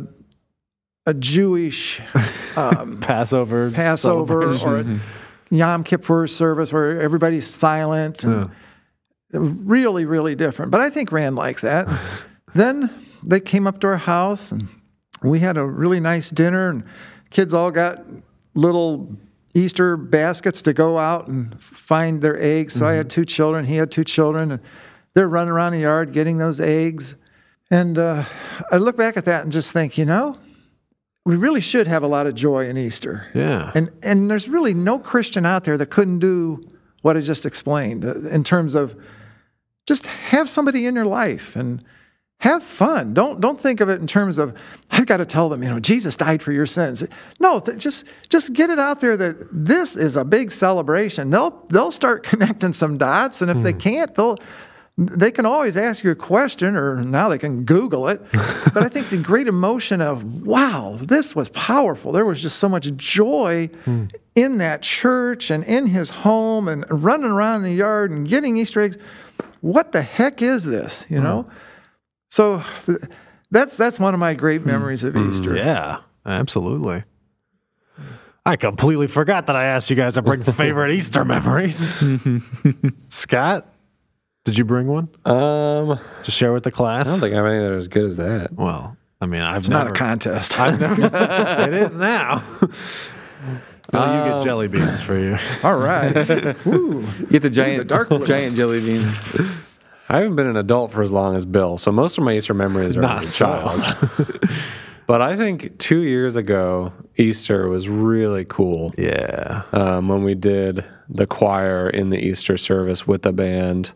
a 1.07 1.13
Jewish 1.13 2.01
um, 2.55 2.97
Passover. 2.97 3.69
Passover 3.69 4.55
celebration. 4.55 4.67
or 4.67 4.77
a 4.77 4.83
mm-hmm. 4.83 5.55
Yom 5.55 5.83
Kippur 5.83 6.25
service 6.25 6.73
where 6.73 6.99
everybody's 6.99 7.47
silent 7.47 8.23
and 8.23 8.49
really, 9.31 10.05
really 10.05 10.33
different. 10.33 10.71
But 10.71 10.81
I 10.81 10.89
think 10.89 11.11
Rand 11.11 11.35
like 11.35 11.61
that. 11.61 11.87
then 12.55 12.89
they 13.21 13.39
came 13.39 13.67
up 13.67 13.81
to 13.81 13.87
our 13.87 13.97
house 13.97 14.51
and 14.51 14.67
we 15.25 15.39
had 15.39 15.57
a 15.57 15.65
really 15.65 15.99
nice 15.99 16.29
dinner 16.29 16.69
and 16.69 16.83
kids 17.29 17.53
all 17.53 17.71
got 17.71 18.05
little 18.53 19.15
Easter 19.53 19.95
baskets 19.97 20.61
to 20.63 20.73
go 20.73 20.97
out 20.97 21.27
and 21.27 21.59
find 21.61 22.21
their 22.21 22.41
eggs. 22.41 22.73
So 22.73 22.85
I 22.85 22.93
had 22.93 23.09
two 23.09 23.25
children, 23.25 23.65
he 23.65 23.77
had 23.77 23.91
two 23.91 24.03
children, 24.03 24.51
and 24.51 24.61
they're 25.13 25.29
running 25.29 25.51
around 25.51 25.71
the 25.71 25.79
yard 25.79 26.11
getting 26.11 26.37
those 26.37 26.59
eggs. 26.59 27.15
And 27.71 27.97
uh, 27.97 28.25
I 28.71 28.77
look 28.77 28.97
back 28.97 29.17
at 29.17 29.25
that 29.25 29.43
and 29.43 29.51
just 29.51 29.71
think, 29.71 29.97
you 29.97 30.05
know, 30.05 30.37
we 31.25 31.35
really 31.35 31.61
should 31.61 31.87
have 31.87 32.03
a 32.03 32.07
lot 32.07 32.27
of 32.27 32.35
joy 32.35 32.67
in 32.69 32.77
Easter. 32.77 33.27
Yeah. 33.33 33.71
And 33.73 33.91
and 34.03 34.29
there's 34.29 34.47
really 34.47 34.73
no 34.73 34.99
Christian 34.99 35.45
out 35.45 35.63
there 35.63 35.77
that 35.77 35.87
couldn't 35.87 36.19
do 36.19 36.69
what 37.01 37.17
I 37.17 37.21
just 37.21 37.45
explained 37.45 38.05
uh, 38.05 38.29
in 38.29 38.43
terms 38.43 38.75
of 38.75 38.95
just 39.87 40.05
have 40.05 40.49
somebody 40.49 40.85
in 40.85 40.95
your 40.95 41.05
life 41.05 41.55
and 41.55 41.83
have 42.39 42.63
fun. 42.63 43.13
Don't 43.13 43.39
don't 43.39 43.59
think 43.59 43.79
of 43.79 43.89
it 43.89 43.99
in 43.99 44.07
terms 44.07 44.37
of 44.37 44.55
I've 44.91 45.05
got 45.05 45.17
to 45.17 45.25
tell 45.25 45.49
them, 45.49 45.63
you 45.63 45.69
know, 45.69 45.79
Jesus 45.79 46.15
died 46.15 46.43
for 46.43 46.51
your 46.51 46.65
sins. 46.65 47.03
No, 47.39 47.59
th- 47.59 47.77
just 47.77 48.05
just 48.29 48.53
get 48.53 48.69
it 48.69 48.77
out 48.77 48.99
there 48.99 49.15
that 49.17 49.47
this 49.51 49.95
is 49.95 50.15
a 50.15 50.25
big 50.25 50.51
celebration. 50.51 51.29
They'll 51.29 51.65
they'll 51.69 51.91
start 51.91 52.23
connecting 52.31 52.73
some 52.73 52.97
dots, 52.97 53.41
and 53.41 53.49
if 53.49 53.61
they 53.63 53.71
hmm. 53.71 53.79
can't, 53.79 54.15
they'll 54.15 54.37
they 54.97 55.29
can 55.31 55.45
always 55.45 55.75
ask 55.75 56.05
you 56.05 56.11
a 56.11 56.15
question, 56.15 56.77
or 56.77 57.01
now 57.01 57.27
they 57.27 57.37
can 57.37 57.63
Google 57.63 58.07
it. 58.07 58.21
but 58.31 58.83
I 58.83 58.89
think 58.89 59.09
the 59.09 59.17
great 59.17 59.47
emotion 59.47 60.01
of 60.01 60.45
wow, 60.45 60.97
this 61.01 61.35
was 61.35 61.49
powerful. 61.49 62.11
There 62.11 62.25
was 62.25 62.41
just 62.41 62.59
so 62.59 62.69
much 62.69 62.93
joy 62.95 63.67
hmm. 63.85 64.05
in 64.35 64.57
that 64.59 64.81
church 64.81 65.49
and 65.49 65.63
in 65.63 65.87
his 65.87 66.09
home 66.09 66.67
and 66.67 66.85
running 66.89 67.31
around 67.31 67.63
in 67.63 67.71
the 67.71 67.75
yard 67.75 68.11
and 68.11 68.27
getting 68.27 68.57
Easter 68.57 68.81
eggs. 68.81 68.97
What 69.61 69.93
the 69.93 70.01
heck 70.01 70.41
is 70.41 70.65
this? 70.65 71.05
You 71.09 71.17
hmm. 71.17 71.23
know. 71.23 71.49
So 72.29 72.63
th- 72.85 72.99
that's 73.51 73.77
that's 73.77 73.99
one 73.99 74.13
of 74.13 74.19
my 74.19 74.33
great 74.33 74.61
hmm. 74.61 74.69
memories 74.69 75.03
of 75.03 75.13
hmm. 75.13 75.29
Easter. 75.29 75.55
Yeah, 75.55 75.99
absolutely. 76.25 77.03
I 78.47 78.57
completely 78.57 79.07
forgot 79.07 79.47
that 79.47 79.55
I 79.55 79.65
asked 79.65 79.89
you 79.89 79.95
guys 79.95 80.13
to 80.15 80.21
bring 80.21 80.43
favorite 80.43 80.91
Easter 80.91 81.25
memories. 81.25 81.91
Scott, 83.09 83.67
did 84.43 84.57
you 84.57 84.65
bring 84.65 84.87
one 84.87 85.09
Um, 85.25 85.99
to 86.23 86.31
share 86.31 86.53
with 86.53 86.63
the 86.63 86.71
class? 86.71 87.07
I 87.07 87.11
don't 87.11 87.19
think 87.21 87.33
I 87.33 87.37
have 87.37 87.45
any 87.47 87.59
that 87.63 87.71
are 87.71 87.77
as 87.77 87.87
good 87.87 88.05
as 88.05 88.17
that. 88.17 88.53
well, 88.53 88.97
I 89.19 89.25
mean, 89.25 89.41
I've 89.41 89.57
It's 89.59 89.69
never. 89.69 89.85
not 89.85 89.95
a 89.95 89.97
contest. 89.97 90.59
I've 90.59 90.79
never. 90.79 91.01
it 91.67 91.73
is 91.73 91.97
now. 91.97 92.43
Bill, 93.91 94.01
you 94.01 94.33
get 94.33 94.43
jelly 94.43 94.65
um, 94.67 94.71
beans 94.71 95.01
for 95.01 95.17
you. 95.17 95.37
All 95.63 95.77
right. 95.77 96.15
Ooh. 96.67 97.05
Get 97.29 97.41
the 97.41 97.49
giant, 97.49 97.87
dark 97.87 98.09
giant 98.25 98.55
jelly 98.55 98.81
bean. 98.81 99.11
I 100.09 100.17
haven't 100.19 100.35
been 100.35 100.47
an 100.47 100.57
adult 100.57 100.91
for 100.91 101.01
as 101.01 101.11
long 101.11 101.35
as 101.35 101.45
Bill, 101.45 101.77
so 101.77 101.91
most 101.91 102.17
of 102.17 102.23
my 102.23 102.33
Easter 102.37 102.53
memories 102.53 102.95
are 102.95 103.01
Not 103.01 103.19
as 103.19 103.25
a 103.25 103.27
so. 103.27 103.45
child. 103.45 104.39
but 105.07 105.21
I 105.21 105.35
think 105.35 105.77
two 105.79 106.01
years 106.03 106.35
ago, 106.35 106.93
Easter 107.17 107.67
was 107.67 107.89
really 107.89 108.45
cool. 108.45 108.93
Yeah. 108.97 109.63
um, 109.71 110.07
when 110.07 110.23
we 110.23 110.35
did 110.35 110.85
the 111.09 111.25
choir 111.25 111.89
in 111.89 112.09
the 112.09 112.19
Easter 112.19 112.57
service 112.57 113.07
with 113.07 113.23
the 113.23 113.33
band. 113.33 113.93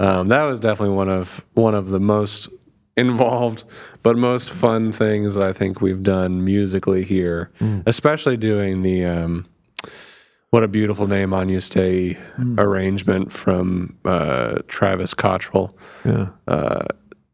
Um, 0.00 0.28
that 0.28 0.42
was 0.44 0.60
definitely 0.60 0.94
one 0.94 1.08
of 1.08 1.44
one 1.54 1.74
of 1.74 1.88
the 1.90 1.98
most 2.00 2.48
involved 2.96 3.64
but 4.02 4.16
most 4.16 4.50
fun 4.50 4.90
things 4.92 5.34
that 5.34 5.42
I 5.44 5.52
think 5.52 5.80
we've 5.80 6.02
done 6.02 6.44
musically 6.44 7.04
here, 7.04 7.50
especially 7.86 8.36
doing 8.36 8.82
the 8.82 9.04
um, 9.04 9.46
"What 10.50 10.64
a 10.64 10.68
Beautiful 10.68 11.06
Name 11.06 11.32
Agnus 11.32 11.68
Dei" 11.68 12.18
arrangement 12.56 13.32
from 13.32 13.96
uh, 14.04 14.58
Travis 14.68 15.14
Cottrell. 15.14 15.76
Yeah. 16.04 16.28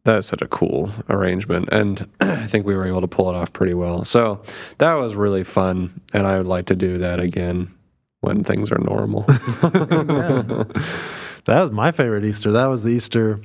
That's 0.04 0.26
such 0.26 0.42
a 0.42 0.48
cool 0.48 0.90
arrangement, 1.08 1.70
and 1.72 2.06
I 2.20 2.46
think 2.46 2.66
we 2.66 2.76
were 2.76 2.84
able 2.84 3.00
to 3.00 3.08
pull 3.08 3.30
it 3.30 3.34
off 3.34 3.54
pretty 3.54 3.72
well. 3.72 4.04
So 4.04 4.42
that 4.76 4.92
was 4.94 5.14
really 5.14 5.44
fun, 5.44 5.98
and 6.12 6.26
I 6.26 6.36
would 6.36 6.46
like 6.46 6.66
to 6.66 6.76
do 6.76 6.98
that 6.98 7.20
again 7.20 7.72
when 8.20 8.44
things 8.44 8.70
are 8.70 8.78
normal. 8.78 9.24
That 11.46 11.60
was 11.60 11.70
my 11.70 11.92
favorite 11.92 12.24
Easter. 12.24 12.52
That 12.52 12.66
was 12.66 12.82
the 12.82 12.90
Easter. 12.90 13.40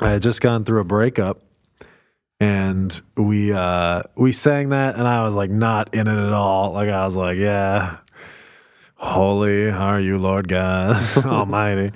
I 0.00 0.10
had 0.10 0.22
just 0.22 0.40
gone 0.40 0.64
through 0.64 0.80
a 0.80 0.84
breakup, 0.84 1.42
and 2.38 3.00
we 3.16 3.52
uh, 3.52 4.04
we 4.14 4.30
sang 4.32 4.68
that, 4.68 4.94
and 4.94 5.06
I 5.06 5.24
was 5.24 5.34
like 5.34 5.50
not 5.50 5.94
in 5.94 6.06
it 6.06 6.26
at 6.26 6.32
all. 6.32 6.72
Like 6.72 6.88
I 6.88 7.04
was 7.04 7.16
like, 7.16 7.36
yeah, 7.36 7.96
holy 8.98 9.70
are 9.70 10.00
you, 10.00 10.18
Lord 10.18 10.48
God 10.48 10.96
Almighty. 11.24 11.92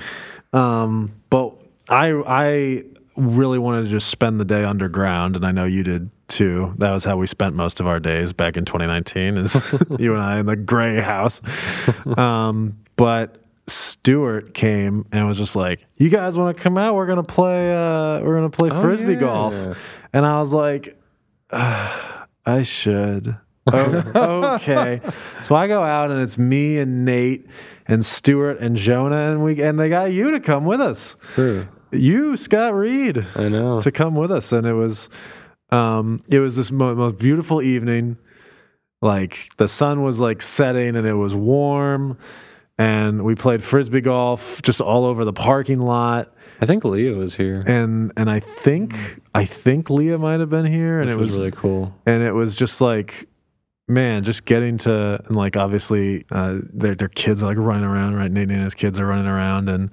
Um, 0.52 1.12
but 1.30 1.54
I 1.88 2.12
I 2.26 2.84
really 3.16 3.58
wanted 3.58 3.82
to 3.82 3.88
just 3.88 4.08
spend 4.08 4.40
the 4.40 4.44
day 4.44 4.64
underground, 4.64 5.36
and 5.36 5.44
I 5.44 5.52
know 5.52 5.64
you 5.64 5.82
did 5.82 6.10
too. 6.28 6.74
That 6.78 6.92
was 6.92 7.04
how 7.04 7.16
we 7.16 7.26
spent 7.26 7.54
most 7.54 7.80
of 7.80 7.86
our 7.86 8.00
days 8.00 8.32
back 8.32 8.56
in 8.56 8.64
2019. 8.64 9.36
Is 9.36 9.54
you 9.98 10.14
and 10.14 10.22
I 10.22 10.40
in 10.40 10.46
the 10.46 10.56
gray 10.56 11.00
house. 11.00 11.42
Um, 12.16 12.78
but 12.96 13.36
Stewart 13.66 14.54
came 14.54 15.06
and 15.12 15.26
was 15.26 15.38
just 15.38 15.56
like, 15.56 15.84
"You 15.96 16.08
guys 16.08 16.38
want 16.38 16.56
to 16.56 16.62
come 16.62 16.78
out? 16.78 16.94
We're 16.94 17.06
gonna 17.06 17.22
play. 17.22 17.72
Uh, 17.72 18.20
we're 18.20 18.36
gonna 18.36 18.50
play 18.50 18.70
frisbee 18.70 19.14
yeah. 19.14 19.20
golf." 19.20 19.54
And 20.12 20.26
I 20.26 20.38
was 20.38 20.52
like, 20.52 20.96
"Ah, 21.52 22.26
"I 22.46 22.62
should." 22.62 23.36
Oh, 23.66 24.54
okay. 24.56 25.00
So 25.44 25.54
I 25.54 25.68
go 25.68 25.82
out 25.84 26.10
and 26.10 26.20
it's 26.20 26.36
me 26.38 26.78
and 26.78 27.04
Nate 27.04 27.46
and 27.86 28.04
Stuart 28.04 28.58
and 28.58 28.76
Jonah 28.76 29.30
and 29.32 29.44
we 29.44 29.62
and 29.62 29.78
they 29.78 29.88
got 29.88 30.12
you 30.12 30.30
to 30.32 30.40
come 30.40 30.64
with 30.64 30.80
us. 30.80 31.16
True. 31.34 31.68
You, 31.92 32.36
Scott 32.38 32.74
Reed, 32.74 33.26
I 33.36 33.48
know. 33.50 33.80
to 33.82 33.92
come 33.92 34.14
with 34.14 34.32
us, 34.32 34.50
and 34.50 34.66
it 34.66 34.72
was, 34.72 35.10
um, 35.70 36.22
it 36.30 36.38
was 36.38 36.56
this 36.56 36.72
mo- 36.72 36.94
most 36.94 37.18
beautiful 37.18 37.60
evening. 37.60 38.16
Like 39.02 39.50
the 39.58 39.68
sun 39.68 40.02
was 40.02 40.18
like 40.18 40.40
setting, 40.40 40.96
and 40.96 41.06
it 41.06 41.14
was 41.14 41.34
warm, 41.34 42.16
and 42.78 43.24
we 43.24 43.34
played 43.34 43.62
frisbee 43.62 44.00
golf 44.00 44.62
just 44.62 44.80
all 44.80 45.04
over 45.04 45.24
the 45.26 45.34
parking 45.34 45.80
lot. 45.80 46.32
I 46.62 46.66
think 46.66 46.82
Leah 46.84 47.14
was 47.16 47.34
here. 47.34 47.62
And 47.66 48.10
and 48.16 48.30
I 48.30 48.40
think 48.40 49.20
I 49.34 49.44
think 49.44 49.90
Leah 49.90 50.16
might 50.18 50.40
have 50.40 50.48
been 50.50 50.64
here, 50.66 50.98
and 50.98 51.10
Which 51.10 51.14
it 51.14 51.18
was, 51.20 51.30
was 51.32 51.38
really 51.38 51.50
cool. 51.50 51.94
and 52.06 52.22
it 52.22 52.32
was 52.32 52.54
just 52.54 52.80
like 52.80 53.28
man 53.92 54.24
just 54.24 54.44
getting 54.44 54.78
to 54.78 55.22
and 55.26 55.36
like 55.36 55.56
obviously 55.56 56.24
uh 56.30 56.58
their 56.72 56.94
their 56.94 57.08
kids 57.08 57.42
are 57.42 57.46
like 57.46 57.56
running 57.56 57.84
around 57.84 58.14
right? 58.14 58.30
Nate 58.30 58.50
and 58.50 58.62
his 58.62 58.74
kids 58.74 58.98
are 58.98 59.06
running 59.06 59.26
around 59.26 59.68
and 59.68 59.90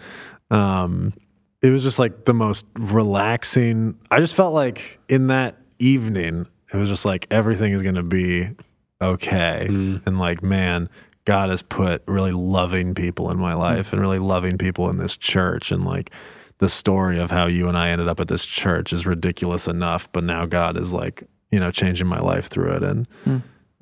um 0.52 1.14
it 1.62 1.72
was 1.72 1.84
just 1.84 2.00
like 2.00 2.24
the 2.24 2.34
most 2.34 2.66
relaxing. 2.78 4.00
I 4.10 4.20
just 4.20 4.34
felt 4.34 4.54
like 4.54 5.00
in 5.10 5.28
that 5.28 5.58
evening 5.78 6.48
it 6.74 6.78
was 6.78 6.90
just 6.90 7.06
like 7.06 7.28
everything 7.30 7.74
is 7.74 7.82
gonna 7.82 8.04
be 8.04 8.50
okay. 9.02 9.68
And 10.06 10.20
like 10.20 10.42
man 10.44 10.90
god 11.26 11.50
has 11.50 11.62
put 11.62 12.02
really 12.08 12.32
loving 12.32 12.96
people 12.96 13.30
in 13.30 13.38
my 13.38 13.54
life 13.54 13.92
and 13.92 14.02
really 14.02 14.20
loving 14.20 14.58
people 14.58 14.90
in 14.90 14.98
this 14.98 15.18
church. 15.18 15.72
And 15.72 15.84
like 15.86 16.12
the 16.60 16.70
story 16.70 17.20
of 17.20 17.32
how 17.32 17.48
you 17.48 17.70
and 17.70 17.78
i 17.78 17.90
ended 17.90 18.10
up 18.10 18.20
at 18.20 18.28
this 18.28 18.46
church 18.46 18.92
is 18.92 19.06
ridiculous 19.06 19.66
enough 19.66 20.12
but 20.12 20.26
now 20.26 20.46
god 20.46 20.76
is 20.76 20.92
like 20.92 21.24
you 21.52 21.60
know 21.60 21.72
changing 21.72 22.08
my 22.08 22.20
life 22.20 22.48
through 22.48 22.72
it. 22.72 22.84
And 22.84 23.08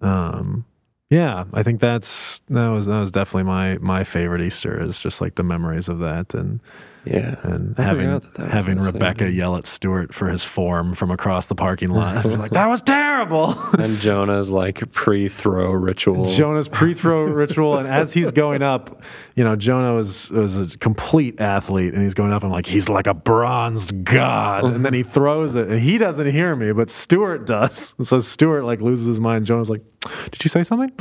um 0.01 0.65
yeah 1.09 1.45
i 1.53 1.63
think 1.63 1.79
that's 1.79 2.41
that 2.49 2.67
was 2.67 2.85
that 2.85 2.99
was 2.99 3.11
definitely 3.11 3.43
my 3.43 3.77
my 3.79 4.03
favorite 4.03 4.41
easter 4.41 4.81
is 4.81 4.99
just 4.99 5.21
like 5.21 5.35
the 5.35 5.43
memories 5.43 5.89
of 5.89 5.99
that 5.99 6.33
and 6.33 6.59
Yeah. 7.05 7.35
and 7.43 7.75
I 7.77 7.83
having 7.83 8.09
that 8.09 8.33
that 8.33 8.51
having 8.51 8.79
rebecca 8.79 9.25
day. 9.25 9.31
yell 9.31 9.55
at 9.55 9.65
stuart 9.65 10.13
for 10.13 10.27
his 10.27 10.43
form 10.43 10.93
from 10.93 11.09
across 11.11 11.47
the 11.47 11.55
parking 11.55 11.89
lot 11.91 12.25
like 12.25 12.51
that 12.51 12.67
was 12.67 12.81
terrible 12.81 13.57
And 13.79 13.97
Jonah's 13.99 14.49
like 14.49 14.91
pre-throw 14.91 15.71
ritual. 15.71 16.25
Jonah's 16.25 16.67
pre-throw 16.67 17.23
ritual, 17.23 17.77
and 17.77 17.87
as 17.87 18.13
he's 18.13 18.31
going 18.31 18.61
up, 18.61 19.01
you 19.35 19.43
know, 19.43 19.55
Jonah 19.55 19.93
was 19.93 20.29
was 20.31 20.55
a 20.55 20.67
complete 20.77 21.39
athlete, 21.39 21.93
and 21.93 22.01
he's 22.01 22.13
going 22.13 22.33
up. 22.33 22.43
I'm 22.43 22.51
like, 22.51 22.65
he's 22.65 22.89
like 22.89 23.07
a 23.07 23.13
bronzed 23.13 24.03
god, 24.03 24.65
and 24.65 24.85
then 24.85 24.93
he 24.93 25.03
throws 25.03 25.55
it, 25.55 25.67
and 25.67 25.79
he 25.79 25.97
doesn't 25.97 26.31
hear 26.31 26.55
me, 26.55 26.71
but 26.71 26.89
Stuart 26.89 27.45
does. 27.45 27.93
And 27.97 28.07
so 28.07 28.19
Stuart 28.19 28.63
like 28.63 28.81
loses 28.81 29.05
his 29.05 29.19
mind. 29.19 29.45
Jonah's 29.45 29.69
like, 29.69 29.83
"Did 30.31 30.43
you 30.43 30.49
say 30.49 30.63
something?" 30.63 30.91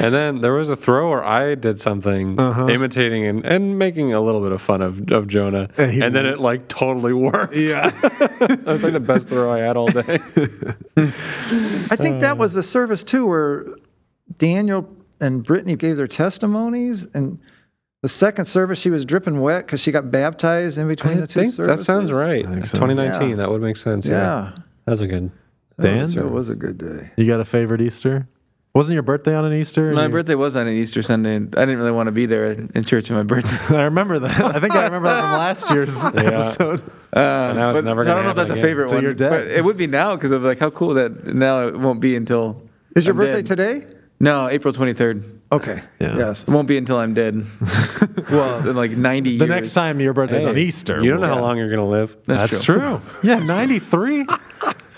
And 0.00 0.14
then 0.14 0.40
there 0.40 0.52
was 0.52 0.68
a 0.68 0.76
throw 0.76 1.10
where 1.10 1.24
I 1.24 1.54
did 1.54 1.80
something 1.80 2.38
uh-huh. 2.38 2.68
imitating 2.68 3.26
and, 3.26 3.44
and 3.50 3.78
making 3.78 4.14
a 4.14 4.20
little 4.22 4.40
bit 4.40 4.52
of 4.52 4.62
fun 4.62 4.80
of, 4.80 5.10
of 5.12 5.26
Jonah. 5.26 5.68
And 5.76 6.02
And, 6.04 6.14
then 6.14 6.24
it 6.24 6.40
like 6.40 6.68
totally 6.68 7.12
worked. 7.12 7.54
yeah, 7.54 7.90
That 8.00 8.62
was 8.64 8.82
like 8.82 8.94
the 8.94 9.00
best 9.00 9.28
throw 9.28 9.52
I 9.52 9.58
had 9.58 9.76
all 9.76 9.88
day. 9.88 10.00
I 10.96 11.96
think 11.96 12.20
that 12.20 12.36
was 12.38 12.52
the 12.54 12.62
service 12.62 13.04
too 13.04 13.26
where 13.26 13.66
Daniel 14.38 14.88
and 15.20 15.42
Brittany 15.42 15.76
gave 15.76 15.96
their 15.96 16.06
testimonies, 16.06 17.04
and 17.12 17.38
the 18.02 18.08
second 18.08 18.46
service 18.46 18.78
she 18.78 18.88
was 18.88 19.04
dripping 19.04 19.40
wet 19.40 19.66
because 19.66 19.80
she 19.80 19.92
got 19.92 20.10
baptized 20.10 20.78
in 20.78 20.88
between 20.88 21.18
I 21.18 21.20
the 21.20 21.26
two 21.26 21.40
think 21.44 21.54
that 21.56 21.80
sounds 21.80 22.10
right. 22.12 22.46
think 22.48 22.64
so. 22.66 22.78
2019, 22.78 23.30
Yeah. 23.30 23.36
that 23.36 23.50
would 23.50 23.60
make 23.60 23.76
sense. 23.76 24.06
Yeah. 24.06 24.14
Yeah, 24.52 24.52
That's 24.86 25.00
a 25.02 25.06
good. 25.06 25.30
Dan? 25.80 25.98
That 25.98 26.16
it 26.16 26.30
was 26.30 26.48
a 26.48 26.54
good 26.54 26.78
day. 26.78 27.10
You 27.16 27.26
got 27.26 27.40
a 27.40 27.44
favorite 27.44 27.80
Easter? 27.80 28.28
Wasn't 28.72 28.94
your 28.94 29.02
birthday 29.02 29.34
on 29.34 29.44
an 29.44 29.52
Easter? 29.52 29.92
My 29.92 30.04
You- 30.04 30.08
birthday 30.10 30.36
was 30.36 30.54
on 30.54 30.68
an 30.68 30.72
Easter 30.74 31.02
Sunday, 31.02 31.34
and 31.34 31.52
I 31.56 31.62
didn't 31.62 31.78
really 31.78 31.90
want 31.90 32.06
to 32.06 32.12
be 32.12 32.26
there 32.26 32.52
in 32.52 32.84
church 32.84 33.10
on 33.10 33.16
my 33.16 33.24
birthday. 33.24 33.56
I 33.76 33.82
remember 33.82 34.20
that. 34.20 34.40
I 34.56 34.60
think 34.60 34.76
I 34.76 34.84
remember 34.84 35.08
that 35.08 35.22
from 35.22 35.32
last 35.32 35.70
year's 35.70 36.04
episode. 36.14 36.80
Uh, 37.12 37.20
now 37.52 37.70
it's 37.70 37.78
but- 37.78 37.84
never 37.84 38.04
so 38.04 38.12
I 38.12 38.14
don't 38.14 38.24
know 38.24 38.30
if 38.30 38.36
that's 38.36 38.50
a 38.52 38.54
favorite 38.56 38.92
one. 38.92 39.02
you're 39.02 39.12
dead. 39.14 39.30
But 39.30 39.46
it 39.48 39.64
would 39.64 39.76
be 39.76 39.88
now 39.88 40.14
because 40.14 40.30
of 40.30 40.42
like 40.42 40.60
how 40.60 40.70
cool 40.70 40.94
that 40.94 41.26
now 41.26 41.66
it 41.66 41.76
won't 41.78 42.00
be 42.00 42.14
until. 42.14 42.62
Is 42.94 43.06
your 43.06 43.14
I'm 43.14 43.16
birthday 43.18 43.42
dead. 43.42 43.46
today? 43.82 43.96
No, 44.20 44.48
April 44.48 44.72
23rd. 44.72 45.38
Okay. 45.50 45.82
Yeah. 45.98 46.16
Yes. 46.16 46.42
It 46.44 46.50
won't 46.50 46.68
be 46.68 46.76
until 46.76 46.98
I'm 46.98 47.12
dead. 47.14 47.44
well, 48.30 48.68
in 48.68 48.76
like 48.76 48.92
90 48.92 49.30
The 49.30 49.36
years. 49.46 49.48
next 49.48 49.74
time 49.74 49.98
your 49.98 50.12
birthday's 50.12 50.44
on 50.44 50.56
Easter. 50.58 51.02
You 51.02 51.10
don't 51.10 51.20
know 51.20 51.26
we'll- 51.28 51.36
how 51.36 51.40
long 51.42 51.56
you're 51.58 51.68
going 51.74 51.78
to 51.78 51.84
live. 51.84 52.16
That's, 52.26 52.60
true. 52.62 53.00
Yeah, 53.24 53.40
93? 53.40 54.26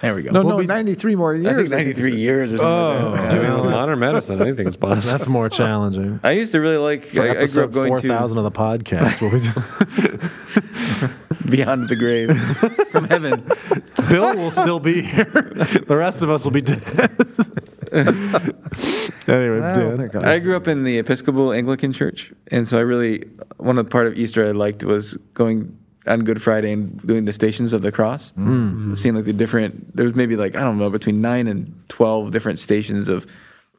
There 0.03 0.15
we 0.17 0.23
go. 0.23 0.33
No, 0.33 0.43
We'll 0.43 0.51
no, 0.57 0.59
be- 0.59 0.67
93 0.67 1.15
more 1.15 1.35
years. 1.35 1.47
I 1.47 1.55
think 1.55 1.71
you 1.71 1.77
93 1.77 2.11
said. 2.11 2.19
years 2.19 2.53
or 2.53 2.59
something. 2.59 2.67
Oh, 2.73 3.11
like 3.11 3.21
that. 3.21 3.23
Oh, 3.23 3.25
I 3.25 3.33
mean, 3.35 3.43
Yeah. 3.43 3.61
with 3.63 3.71
modern 3.71 3.99
medicine, 4.01 4.43
anything's 4.43 4.75
possible. 4.85 5.17
That's 5.19 5.29
more 5.29 5.49
challenging. 5.49 6.19
I 6.25 6.33
used 6.33 6.51
to 6.53 6.61
really 6.61 6.77
like. 6.79 7.07
For 7.07 7.23
I, 7.23 7.43
I 7.43 7.47
grew 7.47 7.65
up 7.65 7.71
going 7.71 7.89
4,000 7.93 8.37
of 8.39 8.45
the 8.45 8.51
podcast, 8.51 9.23
what 9.23 9.33
we 9.33 9.41
do. 9.41 11.09
beyond 11.51 11.89
the 11.89 11.97
grave 11.97 12.37
from 12.91 13.05
heaven. 13.09 13.45
Bill 14.09 14.35
will 14.37 14.51
still 14.51 14.81
be 14.81 15.03
here. 15.03 15.25
The 15.87 15.97
rest 15.97 16.23
of 16.23 16.31
us 16.31 16.45
will 16.45 16.51
be 16.51 16.63
dead. 16.63 16.81
anyway, 19.29 19.61
I 19.61 19.73
Dan. 19.75 20.11
I- 20.25 20.35
I 20.35 20.39
grew 20.39 20.57
up 20.57 20.67
in 20.67 20.85
the 20.85 20.99
Episcopal 20.99 21.53
Anglican 21.53 21.93
Church, 21.93 22.33
and 22.51 22.67
so 22.67 22.79
I 22.79 22.81
really 22.81 23.29
one 23.59 23.79
of 23.79 23.85
the 23.87 23.91
part 23.91 24.07
of 24.07 24.15
Easter 24.17 24.47
I 24.47 24.53
liked 24.53 24.83
was 24.83 25.17
going 25.35 25.77
on 26.07 26.25
Good 26.25 26.43
Friday 26.43 26.73
and 26.73 27.01
doing 27.07 27.25
the 27.25 27.33
Stations 27.33 27.73
of 27.73 27.83
the 27.83 27.93
Cross, 27.93 28.33
Mm. 28.39 28.99
seeing 28.99 29.15
like 29.15 29.25
the 29.25 29.33
different. 29.33 29.95
There 29.97 30.05
was 30.05 30.15
maybe 30.15 30.37
like 30.37 30.57
I 30.57 30.61
don't 30.61 30.79
know 30.79 30.91
between 30.91 31.21
nine 31.21 31.47
and 31.47 31.73
twelve 31.89 32.31
different 32.33 32.59
stations 32.59 33.09
of 33.09 33.27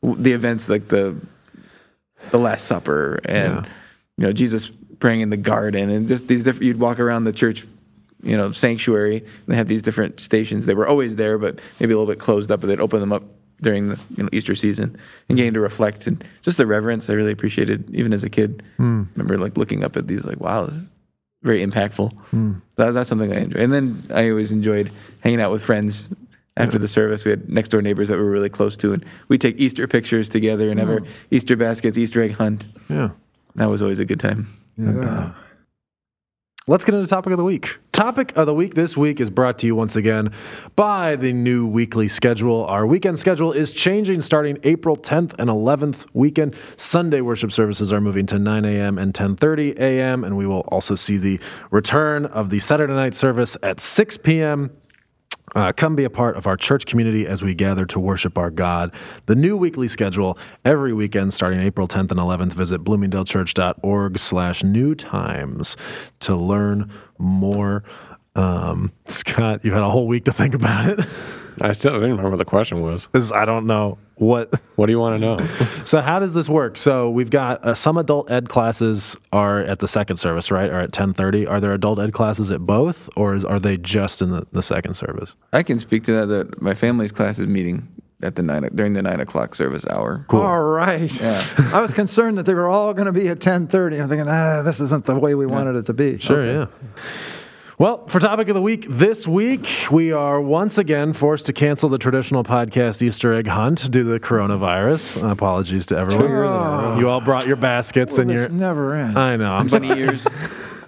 the 0.01 0.31
events, 0.33 0.69
like 0.69 0.87
the 0.87 1.15
the 2.31 2.37
Last 2.39 2.65
Supper 2.65 3.19
and 3.25 3.53
Yeah. 3.55 3.65
you 4.17 4.25
know 4.27 4.33
Jesus 4.33 4.69
praying 4.99 5.21
in 5.21 5.29
the 5.29 5.37
garden, 5.37 5.89
and 5.89 6.07
just 6.07 6.27
these 6.27 6.43
different. 6.43 6.63
You'd 6.65 6.79
walk 6.79 6.99
around 6.99 7.25
the 7.25 7.33
church. 7.33 7.65
You 8.25 8.37
know, 8.37 8.53
sanctuary. 8.53 9.17
And 9.17 9.27
they 9.47 9.57
have 9.57 9.67
these 9.67 9.81
different 9.81 10.21
stations. 10.21 10.65
They 10.65 10.75
were 10.75 10.87
always 10.87 11.17
there, 11.17 11.37
but 11.37 11.59
maybe 11.81 11.91
a 11.91 11.97
little 11.97 12.09
bit 12.09 12.19
closed 12.21 12.53
up. 12.53 12.61
But 12.61 12.67
they'd 12.67 12.79
open 12.79 13.01
them 13.01 13.11
up 13.11 13.23
during 13.61 13.89
the 13.89 13.99
you 14.15 14.23
know 14.23 14.29
Easter 14.31 14.55
season 14.55 14.95
and 15.27 15.37
getting 15.37 15.53
to 15.55 15.59
reflect 15.59 16.07
and 16.07 16.23
just 16.41 16.55
the 16.57 16.65
reverence. 16.65 17.09
I 17.09 17.13
really 17.15 17.33
appreciated 17.33 17.93
even 17.93 18.13
as 18.13 18.23
a 18.23 18.29
kid. 18.29 18.63
Remember 18.77 19.37
like 19.37 19.57
looking 19.57 19.83
up 19.83 19.97
at 19.97 20.07
these 20.07 20.23
like 20.23 20.39
wow, 20.39 20.67
this 20.67 20.75
is 20.75 20.83
very 21.43 21.65
impactful. 21.65 22.13
Hmm. 22.13 22.53
That, 22.77 22.91
that's 22.91 23.09
something 23.09 23.31
I 23.31 23.41
enjoy. 23.41 23.59
And 23.59 23.73
then 23.73 24.03
I 24.09 24.29
always 24.29 24.51
enjoyed 24.51 24.91
hanging 25.19 25.41
out 25.41 25.51
with 25.51 25.63
friends 25.63 26.07
after 26.57 26.77
the 26.77 26.87
service. 26.87 27.25
We 27.25 27.31
had 27.31 27.49
next 27.49 27.69
door 27.69 27.81
neighbors 27.81 28.07
that 28.09 28.17
we 28.17 28.23
were 28.23 28.29
really 28.29 28.49
close 28.49 28.77
to, 28.77 28.93
and 28.93 29.05
we 29.27 29.37
take 29.37 29.59
Easter 29.59 29.87
pictures 29.87 30.29
together 30.29 30.69
and 30.69 30.79
have 30.79 30.87
hmm. 30.87 30.95
our 30.95 31.01
Easter 31.31 31.55
baskets, 31.55 31.97
Easter 31.97 32.23
egg 32.23 32.33
hunt. 32.33 32.65
Yeah. 32.89 33.09
That 33.55 33.69
was 33.69 33.81
always 33.81 33.99
a 33.99 34.05
good 34.05 34.19
time. 34.19 34.53
Yeah. 34.77 35.33
Let's 36.65 36.85
get 36.85 36.95
into 36.95 37.05
topic 37.07 37.33
of 37.33 37.37
the 37.37 37.43
week. 37.43 37.77
Topic 37.91 38.31
of 38.37 38.45
the 38.45 38.53
week 38.53 38.73
this 38.73 38.95
week 38.95 39.19
is 39.19 39.29
brought 39.29 39.59
to 39.59 39.67
you 39.67 39.75
once 39.75 39.97
again 39.97 40.31
by 40.77 41.17
the 41.17 41.33
new 41.33 41.67
weekly 41.67 42.07
schedule. 42.07 42.63
Our 42.67 42.87
weekend 42.87 43.19
schedule 43.19 43.51
is 43.51 43.73
changing 43.73 44.21
starting 44.21 44.57
April 44.63 44.95
10th 44.95 45.35
and 45.37 45.49
11th 45.49 46.05
weekend. 46.13 46.55
Sunday 46.77 47.19
worship 47.19 47.51
services 47.51 47.91
are 47.91 47.99
moving 47.99 48.25
to 48.27 48.39
9 48.39 48.63
a.m. 48.63 48.97
and 48.97 49.13
10:30 49.13 49.77
a.m. 49.77 50.23
and 50.23 50.37
we 50.37 50.47
will 50.47 50.61
also 50.69 50.95
see 50.95 51.17
the 51.17 51.37
return 51.69 52.25
of 52.27 52.49
the 52.49 52.59
Saturday 52.59 52.93
night 52.93 53.13
service 53.13 53.57
at 53.61 53.81
6 53.81 54.15
p.m. 54.19 54.71
Uh, 55.55 55.71
come 55.71 55.95
be 55.95 56.03
a 56.03 56.09
part 56.09 56.35
of 56.35 56.47
our 56.47 56.57
church 56.57 56.85
community 56.85 57.27
as 57.27 57.41
we 57.41 57.53
gather 57.53 57.85
to 57.85 57.99
worship 57.99 58.37
our 58.37 58.49
God. 58.49 58.93
The 59.27 59.35
new 59.35 59.55
weekly 59.55 59.87
schedule 59.87 60.37
every 60.65 60.93
weekend 60.93 61.33
starting 61.33 61.59
April 61.59 61.87
10th 61.87 62.11
and 62.11 62.19
11th. 62.19 62.53
Visit 62.53 62.83
bloomingdalechurch.org 62.83 64.19
slash 64.19 64.63
new 64.63 64.95
times 64.95 65.77
to 66.21 66.35
learn 66.35 66.91
more. 67.17 67.83
Um, 68.35 68.91
Scott, 69.07 69.63
you 69.63 69.73
had 69.73 69.83
a 69.83 69.89
whole 69.89 70.07
week 70.07 70.25
to 70.25 70.33
think 70.33 70.53
about 70.53 70.99
it. 70.99 71.05
I 71.61 71.71
still 71.71 71.93
didn't 71.93 72.11
remember 72.11 72.31
what 72.31 72.37
the 72.37 72.45
question 72.45 72.81
was. 72.81 73.07
'Cause 73.07 73.31
I 73.31 73.45
don't 73.45 73.65
know 73.67 73.97
what. 74.15 74.51
What 74.75 74.87
do 74.87 74.91
you 74.91 74.99
want 74.99 75.21
to 75.21 75.25
know? 75.27 75.37
So 75.85 76.01
how 76.01 76.17
does 76.17 76.33
this 76.33 76.49
work? 76.49 76.77
So 76.77 77.07
we've 77.07 77.29
got 77.29 77.63
uh, 77.63 77.75
some 77.75 77.95
adult 77.95 78.31
ed 78.31 78.49
classes 78.49 79.15
are 79.31 79.59
at 79.59 79.77
the 79.77 79.87
second 79.87 80.17
service, 80.17 80.49
right? 80.49 80.67
Are 80.71 80.79
at 80.81 80.91
10:30. 80.91 81.47
Are 81.47 81.59
there 81.61 81.73
adult 81.73 81.99
ed 81.99 82.11
classes 82.11 82.49
at 82.49 82.61
both, 82.61 83.07
or 83.15 83.35
is, 83.35 83.45
are 83.45 83.59
they 83.59 83.77
just 83.77 84.19
in 84.19 84.31
the, 84.31 84.47
the 84.51 84.63
second 84.63 84.95
service? 84.95 85.35
I 85.53 85.61
can 85.61 85.77
speak 85.77 86.03
to 86.05 86.11
that. 86.13 86.25
That 86.25 86.59
my 86.61 86.73
family's 86.73 87.11
class 87.11 87.37
is 87.37 87.47
meeting 87.47 87.87
at 88.23 88.35
the 88.35 88.41
nine 88.41 88.67
during 88.73 88.93
the 88.93 89.03
nine 89.03 89.19
o'clock 89.19 89.53
service 89.53 89.85
hour. 89.91 90.25
Cool. 90.27 90.41
All 90.41 90.61
right. 90.63 91.13
Yeah. 91.21 91.43
I 91.71 91.79
was 91.79 91.93
concerned 91.93 92.39
that 92.39 92.47
they 92.47 92.55
were 92.55 92.67
all 92.69 92.95
going 92.95 93.05
to 93.05 93.11
be 93.11 93.27
at 93.27 93.37
10:30. 93.39 94.01
I'm 94.01 94.09
thinking, 94.09 94.27
ah, 94.27 94.63
this 94.63 94.79
isn't 94.81 95.05
the 95.05 95.15
way 95.19 95.35
we 95.35 95.45
wanted 95.45 95.75
it 95.75 95.85
to 95.85 95.93
be. 95.93 96.17
Sure, 96.17 96.43
yeah. 96.43 96.65
Well, 97.79 98.07
for 98.07 98.19
topic 98.19 98.49
of 98.49 98.55
the 98.55 98.61
week 98.61 98.85
this 98.87 99.25
week, 99.25 99.67
we 99.89 100.11
are 100.11 100.39
once 100.39 100.77
again 100.77 101.11
forced 101.11 101.47
to 101.47 101.53
cancel 101.53 101.89
the 101.89 101.97
traditional 101.97 102.43
podcast 102.43 103.01
Easter 103.01 103.33
egg 103.33 103.47
hunt 103.47 103.89
due 103.89 104.03
to 104.03 104.09
the 104.09 104.19
coronavirus. 104.19 105.23
Uh, 105.23 105.29
apologies 105.29 105.87
to 105.87 105.97
everyone. 105.97 106.99
You 106.99 107.09
all 107.09 107.19
brought 107.19 107.47
your 107.47 107.55
baskets 107.55 108.13
Will 108.13 108.21
and 108.21 108.31
your. 108.31 108.47
never 108.49 108.93
ends. 108.93 109.17
I 109.17 109.37
know. 109.37 109.53
I'm 109.53 109.67
Bunny 109.67 109.89
ears. 109.89 110.23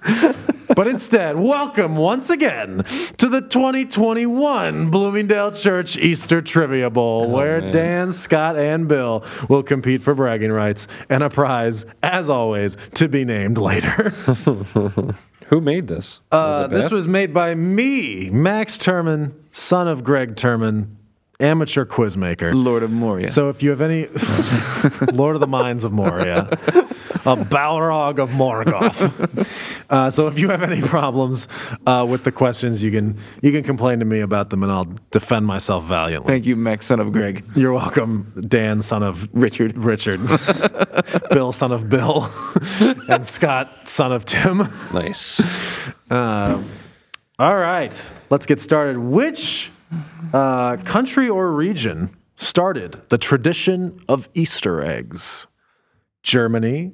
But 0.76 0.88
instead, 0.88 1.38
welcome 1.38 1.96
once 1.96 2.30
again 2.30 2.84
to 3.18 3.30
the 3.30 3.40
2021 3.40 4.90
Bloomingdale 4.90 5.52
Church 5.52 5.96
Easter 5.96 6.42
Trivia 6.42 6.90
Bowl, 6.90 7.28
oh, 7.28 7.30
where 7.30 7.62
man. 7.62 7.72
Dan, 7.72 8.12
Scott, 8.12 8.58
and 8.58 8.88
Bill 8.88 9.24
will 9.48 9.64
compete 9.64 10.02
for 10.02 10.16
bragging 10.16 10.52
rights 10.52 10.88
and 11.08 11.24
a 11.24 11.30
prize, 11.30 11.86
as 12.02 12.30
always, 12.30 12.76
to 12.96 13.08
be 13.08 13.24
named 13.24 13.58
later. 13.58 14.14
Who 15.50 15.62
made 15.62 15.88
this? 15.88 16.22
Uh, 16.32 16.68
it 16.70 16.74
this 16.74 16.92
was 16.92 17.08
made 17.08 17.34
by 17.34 17.54
me, 17.54 18.30
Max 18.32 18.78
Turman, 18.78 19.34
son 19.52 19.88
of 19.88 20.04
Greg 20.04 20.36
Turman, 20.36 20.95
amateur 21.40 21.86
quizmaker. 21.86 22.54
Lord 22.54 22.84
of 22.84 22.92
Moria. 22.92 23.28
So 23.28 23.50
if 23.50 23.62
you 23.62 23.70
have 23.70 23.82
any 23.82 24.08
Lord 25.14 25.36
of 25.36 25.42
the 25.42 25.48
Mines 25.48 25.84
of 25.84 25.92
Moria, 25.92 26.48
a 27.26 27.36
Balrog 27.36 28.20
of 28.20 28.30
Morgoth. 28.30 29.48
Uh, 29.90 30.10
so 30.10 30.28
if 30.28 30.38
you 30.40 30.50
have 30.50 30.64
any 30.64 30.82
problems 30.82 31.48
uh, 31.86 32.06
with 32.08 32.24
the 32.24 32.32
questions, 32.32 32.82
you 32.84 32.92
can 32.92 33.18
you 33.42 33.52
can 33.52 33.64
complain 33.64 34.00
to 34.00 34.06
me 34.06 34.22
about 34.22 34.50
them, 34.50 34.64
and 34.64 34.72
I'll 34.72 34.94
defend 35.12 35.46
myself 35.46 35.84
valiantly. 35.86 36.32
Thank 36.32 36.46
you, 36.46 36.56
Max, 36.56 36.88
son 36.88 37.00
of 37.00 37.12
Greg. 37.12 37.44
You're 37.56 37.74
welcome, 37.74 38.32
Dan, 38.48 38.82
son 38.82 39.04
of 39.04 39.28
Richard. 39.34 39.78
Richard, 39.78 40.22
Bill, 41.32 41.52
son 41.52 41.72
of 41.72 41.90
Bill, 41.90 42.32
and 43.10 43.26
Scott, 43.26 43.90
son 43.90 44.12
of 44.12 44.26
Tim. 44.26 44.70
nice. 44.94 45.42
Um, 46.10 46.70
all 47.38 47.56
right, 47.56 48.12
let's 48.30 48.46
get 48.46 48.62
started. 48.62 48.98
Which 48.98 49.72
uh, 50.34 50.78
country 50.78 51.30
or 51.30 51.52
region 51.52 52.16
started 52.38 53.02
the 53.10 53.18
tradition 53.18 54.00
of 54.08 54.30
Easter 54.34 54.84
eggs? 54.84 55.48
Germany, 56.24 56.94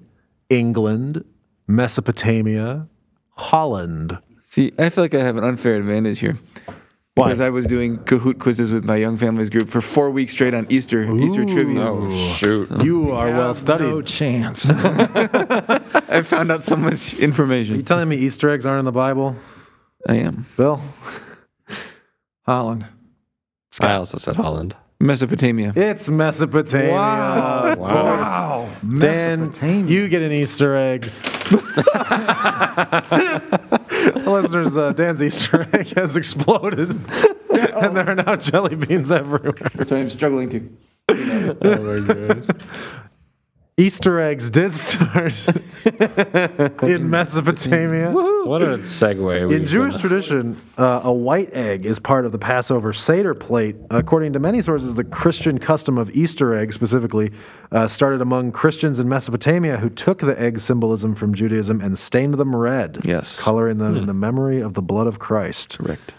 England, 0.50 1.24
Mesopotamia, 1.68 2.88
Holland. 3.32 4.18
See, 4.46 4.74
I 4.78 4.90
feel 4.90 5.04
like 5.06 5.14
I 5.14 5.24
have 5.24 5.38
an 5.38 5.44
unfair 5.44 5.76
advantage 5.76 6.20
here. 6.20 6.38
Why? 7.16 7.28
Because 7.28 7.42
I 7.42 7.50
was 7.50 7.66
doing 7.68 7.98
Kahoot 8.00 8.40
quizzes 8.40 8.72
with 8.72 8.86
my 8.86 8.96
young 8.96 9.18
families 9.18 9.50
group 9.50 9.70
for 9.70 9.82
four 9.82 10.10
weeks 10.12 10.32
straight 10.32 10.54
on 10.54 10.66
Easter, 10.70 11.04
Easter 11.20 11.46
trivia. 11.46 11.82
Oh, 11.82 12.10
shoot. 12.36 12.70
You 12.82 13.12
are 13.12 13.28
well 13.28 13.54
studied. 13.54 13.86
No 13.90 14.02
chance. 14.02 14.66
I 14.70 16.22
found 16.26 16.52
out 16.52 16.64
so 16.64 16.78
much 16.78 17.14
information. 17.16 17.76
you 17.76 17.84
telling 17.84 18.08
me 18.08 18.16
Easter 18.16 18.50
eggs 18.50 18.66
aren't 18.66 18.80
in 18.80 18.86
the 18.86 18.94
Bible, 18.94 19.36
I 20.08 20.16
am. 20.16 20.48
Bill? 20.56 20.82
Holland. 22.52 22.86
I 23.80 23.94
also 23.94 24.18
said 24.18 24.36
Holland. 24.36 24.76
Mesopotamia. 25.00 25.72
It's 25.74 26.10
Mesopotamia. 26.10 26.92
Wow. 26.92 27.76
Wow. 27.78 28.70
Dan, 29.00 29.40
Mesopotamia. 29.40 29.90
you 29.92 30.10
get 30.10 30.22
an 30.22 30.34
Easter 30.34 30.76
egg. 30.76 31.10
Listeners, 34.28 34.76
uh, 34.78 34.92
Dan's 34.94 35.24
Easter 35.24 35.66
egg 35.74 35.94
has 35.96 36.18
exploded, 36.18 36.90
and 37.50 37.96
there 37.96 38.10
are 38.10 38.16
now 38.16 38.36
jelly 38.36 38.76
beans 38.76 39.12
everywhere. 39.14 39.72
So 39.88 39.96
I'm 39.96 40.10
struggling 40.10 40.50
to. 40.50 40.70
Oh 41.10 41.80
my 41.80 42.00
gosh. 42.14 42.44
Easter 43.82 44.20
eggs 44.20 44.52
did 44.52 44.72
start 44.74 45.34
in 46.84 47.10
Mesopotamia. 47.10 48.12
What 48.12 48.62
a 48.62 48.78
segue. 48.80 49.52
In 49.52 49.66
Jewish 49.66 49.94
done. 49.94 50.02
tradition, 50.02 50.58
uh, 50.78 51.02
a 51.04 51.12
white 51.12 51.50
egg 51.54 51.86
is 51.86 51.98
part 51.98 52.26
of 52.26 52.32
the 52.32 52.38
Passover 52.38 52.94
Seder 52.94 53.34
plate. 53.34 53.76
According 53.90 54.34
to 54.34 54.40
many 54.40 54.62
sources, 54.62 54.94
the 54.96 55.04
Christian 55.04 55.58
custom 55.58 55.98
of 55.98 56.12
Easter 56.12 56.54
egg 56.54 56.74
specifically 56.74 57.32
uh, 57.72 57.88
started 57.88 58.22
among 58.22 58.52
Christians 58.52 59.00
in 59.00 59.10
Mesopotamia 59.10 59.78
who 59.78 59.90
took 59.90 60.20
the 60.20 60.40
egg 60.40 60.60
symbolism 60.60 61.16
from 61.16 61.34
Judaism 61.34 61.82
and 61.82 61.98
stained 61.98 62.36
them 62.36 62.56
red, 62.56 63.00
Yes. 63.04 63.40
coloring 63.40 63.80
them 63.80 63.96
in 63.98 64.06
the 64.06 64.14
memory 64.14 64.62
of 64.62 64.76
the 64.76 64.82
blood 64.84 65.08
of 65.08 65.18
Christ, 65.18 65.80
Correct. 65.80 66.14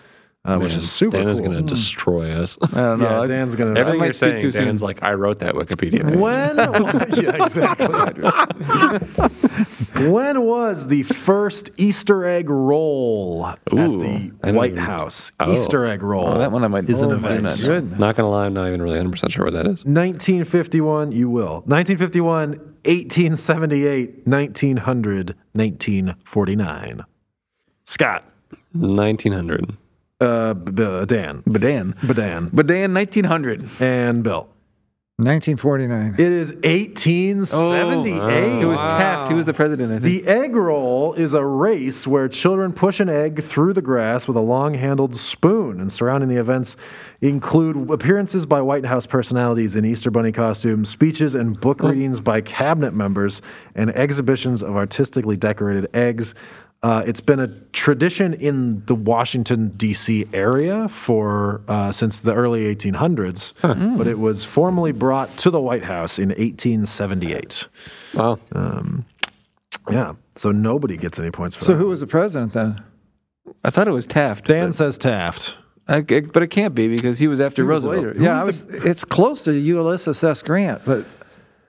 Uh, 0.45 0.59
which 0.59 0.75
is 0.75 0.91
super 0.91 1.17
Dan 1.19 1.27
cool. 1.27 1.33
is 1.33 1.41
going 1.41 1.53
to 1.53 1.63
destroy 1.63 2.33
us. 2.33 2.59
I 2.61 2.67
don't 2.75 2.99
know. 3.01 3.21
yeah, 3.23 3.29
Dan's 3.29 3.55
gonna. 3.55 3.79
Everything 3.79 4.01
might 4.01 4.07
you're 4.07 4.13
saying, 4.13 4.41
too 4.41 4.51
soon. 4.51 4.65
Dan's 4.65 4.83
like, 4.83 5.01
I 5.03 5.13
wrote 5.13 5.39
that 5.39 5.55
Wikipedia 5.55 6.05
page. 6.09 6.19
When? 6.19 6.57
yeah, 7.23 7.45
exactly. 7.45 7.87
when 10.11 10.43
was 10.43 10.89
the 10.89 11.05
first 11.05 11.71
Easter 11.77 12.25
egg 12.25 12.51
roll 12.51 13.47
at 13.47 13.61
the 13.67 14.33
I 14.43 14.51
White 14.51 14.73
even- 14.73 14.83
House? 14.83 15.31
Oh. 15.39 15.53
Easter 15.53 15.85
egg 15.87 16.03
roll. 16.03 16.27
Oh, 16.27 16.39
that 16.39 16.51
one 16.51 16.65
I 16.65 16.69
might- 16.69 16.91
is 16.91 17.03
an 17.03 17.13
oh, 17.13 17.19
I 17.19 17.21
do 17.21 17.27
event. 17.27 17.43
not 17.45 17.63
know. 17.63 17.81
Not 17.99 18.17
going 18.17 18.25
to 18.25 18.27
lie, 18.27 18.47
I'm 18.47 18.55
not 18.55 18.67
even 18.67 18.83
really 18.83 18.99
100% 18.99 19.31
sure 19.31 19.45
what 19.45 19.55
that 19.55 19.67
is. 19.67 19.85
1951, 19.85 21.13
you 21.13 21.31
will. 21.31 21.63
1951, 21.67 22.51
1878, 22.85 24.27
1900, 24.27 25.37
1949. 25.53 27.05
Scott, 27.85 28.25
1900. 28.73 29.77
Uh, 30.23 30.55
B- 30.55 30.73
B- 30.73 31.07
Dan, 31.07 31.43
Badan. 31.47 31.95
Badan, 32.03 32.51
Badan 32.51 32.93
1900. 32.95 33.69
and 33.81 34.23
Bill. 34.25 34.49
1949. 35.19 36.15
It 36.15 36.21
is 36.21 36.53
1878. 36.65 38.63
It 38.63 38.67
was 38.67 38.81
Taft. 38.81 39.29
He 39.31 39.35
was 39.37 39.47
the 39.47 39.55
president, 39.55 39.93
I 39.93 40.01
think. 40.01 40.25
The 40.25 40.27
egg 40.29 40.57
roll 40.57 41.13
is 41.15 41.35
a 41.35 41.45
race 41.45 42.07
where 42.07 42.29
children 42.29 42.73
push 42.73 42.99
an 42.99 43.09
egg 43.09 43.43
through 43.43 43.75
the 43.75 43.83
grass 43.83 44.27
with 44.27 44.37
a 44.37 44.41
long 44.41 44.75
handled 44.75 45.15
spoon. 45.15 45.81
And 45.81 45.93
surrounding 45.93 46.29
the 46.29 46.39
events 46.41 46.77
include 47.21 47.91
appearances 47.91 48.47
by 48.47 48.63
White 48.63 48.87
House 48.87 49.07
personalities 49.07 49.77
in 49.77 49.85
Easter 49.85 50.11
Bunny 50.11 50.33
costumes, 50.33 50.89
speeches 50.89 51.35
and 51.37 51.61
book 51.61 51.83
readings 51.83 52.19
by 52.19 52.41
cabinet 52.41 52.95
members, 52.95 53.43
and 53.77 53.91
exhibitions 53.95 54.63
of 54.63 54.75
artistically 54.77 55.37
decorated 55.37 55.89
eggs. 55.95 56.35
Uh, 56.83 57.05
it's 57.07 57.21
been 57.21 57.39
a 57.39 57.47
tradition 57.73 58.35
in 58.35 58.85
the 58.87 58.95
Washington 58.95 59.69
D.C. 59.77 60.27
area 60.33 60.89
for 60.89 61.61
uh, 61.69 61.93
since 61.93 62.19
the 62.21 62.35
early 62.35 62.75
1800s, 62.75 63.53
but 63.97 64.09
it 64.09 64.19
was 64.19 64.45
formally 64.45 64.91
brought 64.91 65.37
to 65.39 65.51
the 65.51 65.61
White 65.61 65.85
House 65.85 66.19
in 66.19 66.31
1878. 66.31 67.69
Wow. 68.15 68.39
Yeah. 69.91 70.15
So 70.37 70.51
nobody 70.51 70.97
gets 70.97 71.19
any 71.19 71.31
points 71.31 71.55
for 71.57 71.63
So 71.65 71.73
that. 71.73 71.79
So 71.79 71.83
who 71.83 71.89
was 71.89 72.01
the 72.01 72.07
president 72.07 72.53
then? 72.53 72.83
I 73.65 73.71
thought 73.71 73.87
it 73.89 73.93
was 73.93 74.07
Taft. 74.07 74.47
Dan 74.47 74.69
but, 74.69 74.75
says 74.75 74.99
Taft. 74.99 75.57
I, 75.89 76.01
but 76.01 76.43
it 76.43 76.49
can't 76.49 76.75
be 76.75 76.89
because 76.89 77.19
he 77.19 77.27
was 77.29 77.41
after 77.41 77.63
Who 77.63 77.69
was 77.69 77.85
Roosevelt. 77.85 78.15
later? 78.17 78.25
Yeah, 78.25 78.41
I 78.41 78.45
was. 78.45 78.61
It's 78.61 79.05
close 79.05 79.41
to 79.43 79.53
Ulysses 79.53 80.23
S. 80.23 80.43
Grant, 80.43 80.83
but 80.85 81.05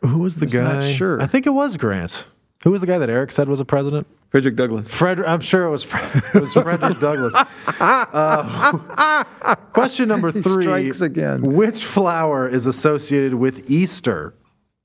Who 0.02 0.20
was 0.20 0.38
the 0.38 0.46
Just 0.46 0.64
not 0.64 0.82
guy? 0.82 0.94
sure. 0.94 1.22
I 1.22 1.26
think 1.28 1.46
it 1.48 1.52
was 1.52 1.78
Grant. 1.78 2.26
Who 2.64 2.72
was 2.72 2.82
the 2.82 2.88
guy 2.88 2.98
that 3.00 3.10
Eric 3.10 3.32
said 3.32 3.50
was 3.50 3.60
a 3.60 3.66
president? 3.66 4.08
Frederick 4.34 4.56
Douglass. 4.56 4.88
Frederick. 4.92 5.28
I'm 5.30 5.42
sure 5.42 5.66
it 5.66 5.70
was. 5.70 5.84
Fre- 5.84 6.00
it 6.34 6.42
was 6.42 6.54
Frederick 6.54 7.00
Douglass. 7.00 7.36
Uh, 7.80 9.24
question 9.74 10.08
number 10.08 10.32
He 10.32 10.42
three. 10.42 10.64
strikes 10.64 11.02
again. 11.02 11.44
Which 11.54 11.86
flower 11.86 12.50
is 12.50 12.66
associated 12.66 13.36
with 13.36 13.70
Easter? 13.70 14.34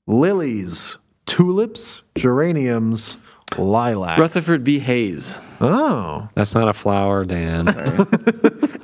Lilies, 0.05 0.99
tulips, 1.25 2.03
geraniums, 2.15 3.17
lilacs. 3.57 4.19
Rutherford 4.19 4.63
B. 4.63 4.77
Hayes. 4.77 5.39
Oh. 5.59 6.29
That's 6.35 6.53
not 6.53 6.67
a 6.67 6.73
flower, 6.73 7.25
Dan. 7.25 7.67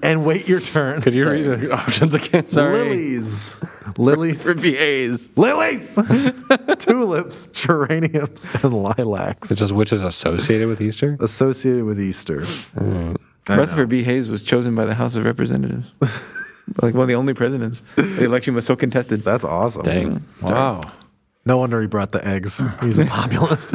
And 0.03 0.23
wait 0.23 0.47
your 0.47 0.59
turn. 0.61 1.01
Could 1.01 1.15
you 1.15 1.27
read 1.27 1.45
the 1.61 1.71
options 1.71 2.13
again? 2.13 2.47
Sorry. 2.51 2.77
Lilies. 2.89 3.55
Lilies. 3.97 4.45
Rutherford 4.47 4.63
B. 4.63 4.75
Hayes. 4.77 5.29
Lilies, 5.35 5.97
tulips, 6.79 7.47
geraniums, 7.47 8.51
and 8.61 8.73
lilacs 8.73 9.51
It's 9.51 9.59
just 9.59 9.71
which 9.73 9.93
is 9.93 10.01
associated 10.01 10.67
with 10.67 10.81
Easter? 10.81 11.17
associated 11.19 11.85
with 11.85 11.99
Easter. 11.99 12.45
Rutherford 13.47 13.89
B. 13.89 14.03
Hayes 14.03 14.29
was 14.29 14.43
chosen 14.43 14.75
by 14.75 14.85
the 14.85 14.95
House 14.95 15.15
of 15.15 15.23
Representatives. 15.25 15.87
like 16.81 16.93
one 16.93 17.03
of 17.03 17.07
the 17.07 17.15
only 17.15 17.33
presidents. 17.33 17.81
The 17.95 18.25
election 18.25 18.55
was 18.55 18.65
so 18.65 18.75
contested. 18.75 19.23
That's 19.23 19.43
awesome. 19.43 19.83
Dang. 19.83 20.25
Wow. 20.41 20.81
No 21.45 21.57
wonder 21.57 21.79
he 21.79 21.87
brought 21.87 22.11
the 22.11 22.25
eggs. 22.27 22.63
He's 22.81 22.97
a 22.97 23.05
populist. 23.05 23.71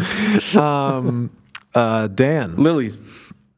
um, 0.57 1.31
uh, 1.75 2.09
Dan, 2.09 2.57
Lilies. 2.57 2.99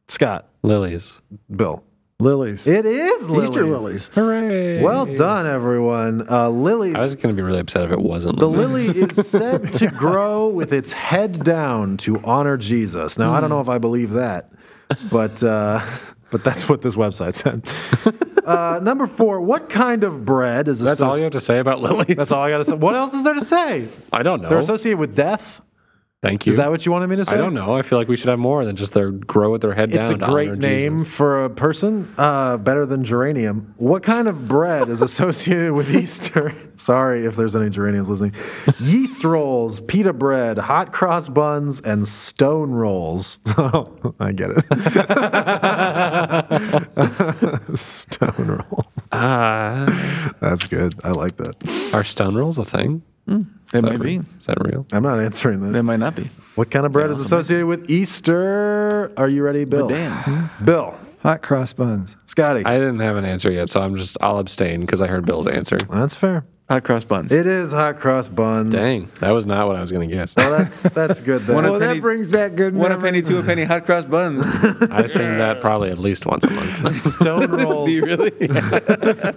Scott, 0.07 0.47
Lilies. 0.61 1.19
Bill. 1.55 1.83
Lilies. 2.19 2.67
It 2.67 2.85
is 2.85 3.29
lilies. 3.29 3.49
Easter 3.49 3.65
lilies. 3.65 4.07
Hooray. 4.13 4.81
Well 4.81 5.05
done, 5.05 5.45
everyone. 5.45 6.29
Uh, 6.29 6.49
lilies. 6.49 6.95
I 6.95 7.01
was 7.01 7.15
going 7.15 7.35
to 7.35 7.39
be 7.39 7.41
really 7.41 7.59
upset 7.59 7.83
if 7.83 7.91
it 7.91 8.01
wasn't. 8.01 8.39
The 8.39 8.47
lilies. 8.47 8.93
lily 8.93 9.11
is 9.11 9.27
said 9.27 9.73
to 9.79 9.87
grow 9.87 10.47
with 10.49 10.73
its 10.73 10.91
head 10.91 11.43
down 11.43 11.97
to 11.97 12.19
honor 12.23 12.57
Jesus. 12.57 13.17
Now, 13.17 13.33
I 13.33 13.41
don't 13.41 13.49
know 13.49 13.61
if 13.61 13.69
I 13.69 13.77
believe 13.77 14.11
that, 14.11 14.51
but 15.11 15.43
uh, 15.43 15.85
but 16.31 16.43
that's 16.43 16.67
what 16.67 16.81
this 16.81 16.95
website 16.95 17.33
said. 17.35 18.19
Uh, 18.43 18.77
number 18.83 19.07
four, 19.07 19.39
what 19.39 19.69
kind 19.69 20.03
of 20.03 20.25
bread 20.25 20.67
is 20.67 20.81
That's 20.81 20.99
all 20.99 21.15
you 21.15 21.23
have 21.23 21.31
to 21.31 21.39
say 21.39 21.59
about 21.59 21.81
lilies? 21.81 22.17
That's 22.17 22.29
all 22.33 22.43
I 22.43 22.49
got 22.49 22.57
to 22.57 22.65
say. 22.65 22.75
What 22.75 22.93
else 22.93 23.13
is 23.13 23.23
there 23.23 23.33
to 23.33 23.41
say? 23.41 23.87
I 24.11 24.21
don't 24.21 24.41
know. 24.41 24.49
They're 24.49 24.57
associated 24.57 24.99
with 24.99 25.15
death. 25.15 25.61
Thank 26.23 26.45
you. 26.45 26.51
Is 26.51 26.55
that 26.57 26.71
what 26.71 26.85
you 26.85 26.91
wanted 26.93 27.07
me 27.07 27.17
to 27.17 27.25
say? 27.25 27.33
I 27.35 27.37
don't 27.37 27.53
know. 27.53 27.73
I 27.73 27.81
feel 27.81 27.97
like 27.99 28.07
we 28.07 28.15
should 28.15 28.29
have 28.29 28.39
more 28.39 28.63
than 28.63 28.77
just 28.77 28.93
their 28.93 29.11
grow 29.11 29.51
with 29.51 29.61
their 29.61 29.73
head 29.73 29.91
down. 29.91 29.99
It's 29.99 30.09
a 30.09 30.13
to 30.17 30.25
great 30.25 30.51
honor 30.51 30.55
name 30.55 30.99
Jesus. 30.99 31.13
for 31.13 31.43
a 31.43 31.49
person, 31.49 32.13
uh, 32.17 32.55
better 32.55 32.85
than 32.85 33.03
geranium. 33.03 33.73
What 33.75 34.03
kind 34.03 34.29
of 34.29 34.47
bread 34.47 34.87
is 34.87 35.01
associated 35.01 35.73
with 35.73 35.93
Easter? 35.93 36.55
Sorry 36.77 37.25
if 37.25 37.35
there's 37.35 37.57
any 37.57 37.69
geraniums 37.69 38.09
listening. 38.09 38.33
Yeast 38.79 39.25
rolls, 39.25 39.81
pita 39.81 40.13
bread, 40.13 40.57
hot 40.57 40.93
cross 40.93 41.27
buns, 41.27 41.81
and 41.81 42.07
stone 42.07 42.71
rolls. 42.71 43.37
Oh, 43.57 43.85
I 44.19 44.31
get 44.31 44.49
it. 44.51 44.63
stone 47.77 48.47
rolls. 48.47 48.85
Ah, 49.11 50.33
That's 50.39 50.67
good. 50.67 50.95
I 51.03 51.11
like 51.11 51.37
that. 51.37 51.55
are 51.93 52.03
stone 52.03 52.35
rolls 52.35 52.57
a 52.57 52.65
thing? 52.65 53.01
It 53.73 53.81
might 53.81 54.01
be. 54.01 54.21
Is 54.39 54.45
that 54.45 54.57
real? 54.63 54.85
I'm 54.93 55.03
not 55.03 55.19
answering 55.19 55.61
that. 55.61 55.77
It 55.77 55.83
might 55.83 55.99
not 55.99 56.15
be. 56.15 56.29
What 56.55 56.69
kind 56.69 56.85
of 56.85 56.91
bread 56.91 57.09
is 57.09 57.19
associated 57.19 57.65
with 57.65 57.89
Easter? 57.89 59.11
Are 59.17 59.27
you 59.27 59.41
ready, 59.41 59.65
Bill? 59.65 59.87
Dan. 59.87 60.51
Bill. 60.63 60.95
Hot 61.23 61.41
cross 61.41 61.73
buns. 61.73 62.17
Scotty. 62.25 62.63
I 62.65 62.75
didn't 62.77 62.99
have 62.99 63.15
an 63.15 63.23
answer 63.25 63.49
yet, 63.51 63.69
so 63.69 63.79
I'm 63.81 63.95
just 63.95 64.17
I'll 64.21 64.39
abstain 64.39 64.81
because 64.81 65.01
I 65.01 65.07
heard 65.07 65.25
Bill's 65.25 65.47
answer. 65.47 65.77
That's 65.89 66.15
fair. 66.15 66.45
Hot 66.69 66.83
cross 66.85 67.03
buns. 67.03 67.31
It 67.31 67.45
is 67.45 67.71
hot 67.73 67.97
cross 67.97 68.29
buns. 68.29 68.73
Dang, 68.73 69.09
that 69.19 69.31
was 69.31 69.45
not 69.45 69.67
what 69.67 69.75
I 69.75 69.81
was 69.81 69.91
going 69.91 70.07
to 70.09 70.15
guess. 70.15 70.33
Well, 70.35 70.49
that's 70.51 70.83
that's 70.83 71.19
good. 71.21 71.43
Then. 71.45 71.55
One 71.55 71.65
Well, 71.65 71.75
a 71.75 71.79
that 71.79 72.01
brings 72.01 72.31
back 72.31 72.55
good 72.55 72.73
One 72.73 72.91
a 72.91 72.95
memories. 72.97 73.27
penny, 73.27 73.35
two 73.35 73.37
a 73.39 73.43
penny, 73.43 73.63
hot 73.65 73.85
cross 73.85 74.05
buns. 74.05 74.43
I 74.89 75.07
sing 75.07 75.37
that 75.37 75.59
probably 75.61 75.89
at 75.89 75.99
least 75.99 76.25
once 76.25 76.45
a 76.45 76.49
month. 76.49 76.93
stone 76.95 77.51
rolls. 77.51 77.87
Do 77.87 77.91
you 77.91 78.03
really? 78.05 78.31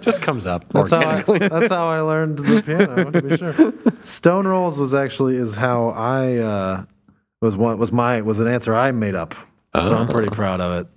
just 0.01 0.21
comes 0.21 0.47
up 0.47 0.65
That's 0.71 0.91
how, 0.91 0.99
I, 0.99 1.05
organically. 1.19 1.39
that's 1.47 1.69
how 1.69 1.87
I 1.89 1.99
learned 1.99 2.39
the 2.39 2.63
piano. 2.63 3.11
To 3.11 3.21
be 3.21 3.37
sure, 3.37 3.73
stone 4.03 4.47
rolls 4.47 4.79
was 4.79 4.93
actually 4.93 5.35
is 5.35 5.55
how 5.55 5.89
I 5.89 6.37
uh, 6.37 6.83
was 7.41 7.55
one 7.57 7.77
was 7.77 7.91
my 7.91 8.21
was 8.21 8.39
an 8.39 8.47
answer 8.47 8.73
I 8.75 8.91
made 8.91 9.15
up. 9.15 9.35
So 9.83 9.95
I'm 9.95 10.07
pretty 10.07 10.29
proud 10.29 10.59
of 10.59 10.81
it. 10.81 10.87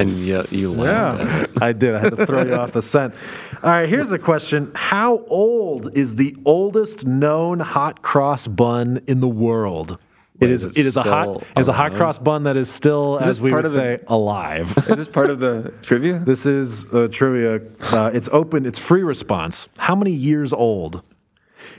And 0.00 0.08
you, 0.10 0.40
you 0.50 0.70
laughed 0.72 1.20
at 1.20 1.42
it. 1.50 1.62
I 1.62 1.72
did. 1.72 1.94
I 1.94 2.00
had 2.00 2.16
to 2.16 2.26
throw 2.26 2.42
you 2.44 2.54
off 2.54 2.72
the 2.72 2.82
scent. 2.82 3.14
All 3.62 3.70
right, 3.70 3.88
here's 3.88 4.12
a 4.12 4.18
question: 4.18 4.70
How 4.74 5.24
old 5.28 5.96
is 5.96 6.16
the 6.16 6.36
oldest 6.44 7.06
known 7.06 7.60
hot 7.60 8.02
cross 8.02 8.46
bun 8.46 9.00
in 9.06 9.20
the 9.20 9.28
world? 9.28 9.98
Wait, 10.40 10.50
it 10.50 10.52
is. 10.52 10.64
is 10.64 10.76
It 10.76 10.80
it 10.80 10.86
is 10.86 10.96
a 10.96 11.02
hot. 11.02 11.24
still 11.28 11.42
Is 11.56 11.68
a 11.68 11.72
hot 11.72 11.94
cross 11.94 12.18
bun 12.18 12.42
that 12.42 12.56
is 12.56 12.68
still, 12.68 13.18
this 13.18 13.28
as 13.28 13.40
we 13.40 13.50
part 13.50 13.62
would 13.62 13.66
of 13.66 13.72
the- 13.72 13.98
say, 13.98 14.04
alive. 14.08 14.76
Is 14.88 14.96
this 14.96 15.08
part 15.08 15.30
of 15.30 15.38
the 15.38 15.72
trivia? 15.82 16.18
This 16.26 16.44
is 16.44 16.86
uh, 16.92 17.06
trivia. 17.10 17.60
Uh, 17.80 18.10
it's 18.12 18.28
open. 18.32 18.66
It's 18.66 18.78
free 18.80 19.04
response. 19.04 19.68
How 19.78 19.94
many 19.94 20.10
years 20.10 20.52
old 20.52 21.02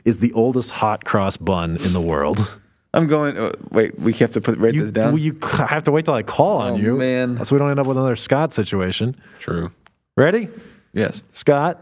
is 0.06 0.20
the 0.20 0.32
oldest 0.34 0.72
hot 0.72 1.04
cross 1.04 1.36
bun 1.36 1.76
in 1.78 1.92
the 1.92 2.00
world? 2.02 2.60
I'm 2.96 3.08
going. 3.08 3.38
Oh, 3.38 3.52
wait, 3.72 4.00
we 4.00 4.14
have 4.14 4.32
to 4.32 4.42
put 4.42 4.58
write 4.58 4.74
You, 4.74 4.84
this 4.84 4.92
down. 4.92 5.14
well, 5.14 5.22
you 5.22 5.38
have 5.44 5.84
to 5.84 5.92
wait 5.92 6.06
till 6.06 6.14
I 6.14 6.24
call 6.24 6.60
on 6.60 6.72
Oh, 6.74 6.76
you, 6.78 6.96
man. 6.98 7.44
so 7.46 7.56
we 7.56 7.60
don't 7.60 7.70
end 7.70 7.80
up 7.80 7.88
with 7.88 7.98
another 7.98 8.16
Scott 8.16 8.54
situation. 8.54 9.16
True. 9.40 9.70
Ready, 10.18 10.48
yes, 10.94 11.22
Scott? 11.32 11.82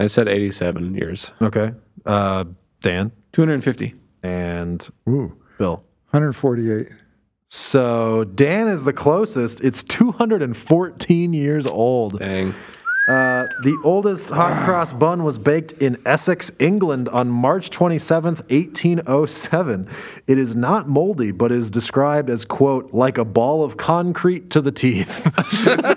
I 0.00 0.06
said 0.06 0.28
87 0.28 0.94
years. 0.94 1.32
Okay. 1.42 1.72
Uh, 2.06 2.44
Dan 2.80 3.12
250. 3.32 3.94
and 4.22 4.88
ooh, 5.08 5.36
Bill. 5.58 5.84
148. 6.10 6.88
So 7.48 8.24
Dan 8.24 8.68
is 8.68 8.84
the 8.84 8.92
closest. 8.92 9.60
It's 9.62 9.82
214 9.82 11.32
years 11.34 11.66
old. 11.66 12.18
Dang. 12.18 12.54
Uh, 13.08 13.46
the 13.62 13.76
oldest 13.84 14.30
hot 14.30 14.64
cross 14.64 14.92
bun 14.92 15.24
was 15.24 15.36
baked 15.36 15.72
in 15.72 16.00
Essex, 16.06 16.52
England 16.60 17.08
on 17.08 17.28
March 17.28 17.68
27th, 17.70 18.38
1807. 18.50 19.88
It 20.28 20.38
is 20.38 20.54
not 20.54 20.88
moldy, 20.88 21.32
but 21.32 21.50
is 21.50 21.70
described 21.70 22.30
as, 22.30 22.44
quote, 22.44 22.92
like 22.92 23.18
a 23.18 23.24
ball 23.24 23.64
of 23.64 23.76
concrete 23.76 24.50
to 24.50 24.60
the 24.60 24.72
teeth. 24.72 25.28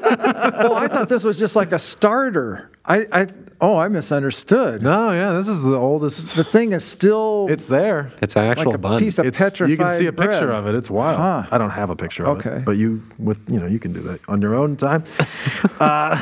Oh, 0.57 0.73
I 0.75 0.87
thought 0.87 1.09
this 1.09 1.23
was 1.23 1.37
just 1.37 1.55
like 1.55 1.71
a 1.73 1.79
starter. 1.79 2.71
I, 2.85 3.05
I 3.11 3.27
oh, 3.59 3.77
I 3.77 3.87
misunderstood. 3.89 4.81
no, 4.83 5.11
yeah, 5.11 5.33
this 5.33 5.47
is 5.47 5.61
the 5.63 5.75
oldest. 5.75 6.35
The 6.35 6.43
thing 6.43 6.71
is 6.71 6.83
still 6.83 7.47
It's 7.49 7.67
there. 7.67 8.11
It's 8.21 8.35
an 8.35 8.45
actual 8.45 8.65
like 8.67 8.75
a 8.75 8.77
bun. 8.77 8.99
piece 8.99 9.17
of 9.17 9.25
It's, 9.25 9.37
petrified 9.37 9.71
you 9.71 9.75
can 9.77 9.89
see 9.91 10.05
a 10.05 10.13
picture 10.13 10.51
of 10.51 10.67
it. 10.67 10.75
It's 10.75 10.89
wild. 10.89 11.17
Huh. 11.19 11.43
I 11.51 11.57
don't 11.57 11.71
have 11.71 11.89
a 11.89 11.95
picture 11.95 12.25
of 12.25 12.37
Okay. 12.37 12.57
it, 12.59 12.65
but 12.65 12.77
you 12.77 13.03
with 13.17 13.39
you 13.49 13.59
know 13.59 13.65
you 13.65 13.79
can 13.79 13.91
do 13.91 14.01
that 14.03 14.21
on 14.29 14.41
your 14.41 14.55
own 14.55 14.77
time. 14.77 15.03
uh, 15.79 16.15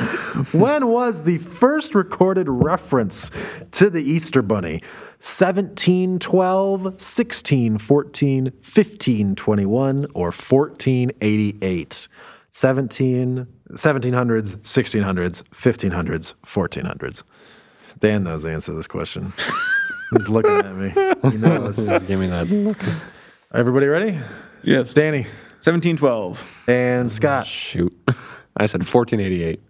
when 0.74 0.88
was 0.88 1.22
the 1.22 1.38
first 1.38 1.94
recorded 1.94 2.48
reference 2.48 3.30
to 3.70 3.88
the 3.88 4.02
Easter 4.02 4.42
Bunny? 4.42 4.82
1712, 5.20 6.82
1614, 6.82 8.44
1521, 8.44 10.06
or 10.14 10.32
1488? 10.32 12.08
17, 12.50 13.46
1700s, 13.70 14.56
1600s, 14.56 15.42
1500s, 15.52 16.34
1400s. 16.44 17.22
Dan 18.00 18.24
knows 18.24 18.42
the 18.42 18.50
answer 18.50 18.72
to 18.72 18.76
this 18.76 18.88
question. 18.88 19.32
He's 20.16 20.28
looking 20.28 20.50
at 20.50 20.74
me. 20.74 20.90
He 21.30 21.36
knows. 21.36 21.88
Give 21.88 22.18
me 22.18 22.26
that. 22.26 22.76
Everybody 23.54 23.86
ready? 23.86 24.18
Yes. 24.64 24.92
Danny 24.92 25.22
1712. 25.62 26.44
and 26.66 27.10
Scott. 27.12 27.46
Shoot. 27.46 27.96
I 28.56 28.66
said 28.66 28.80
1488. 28.80 29.60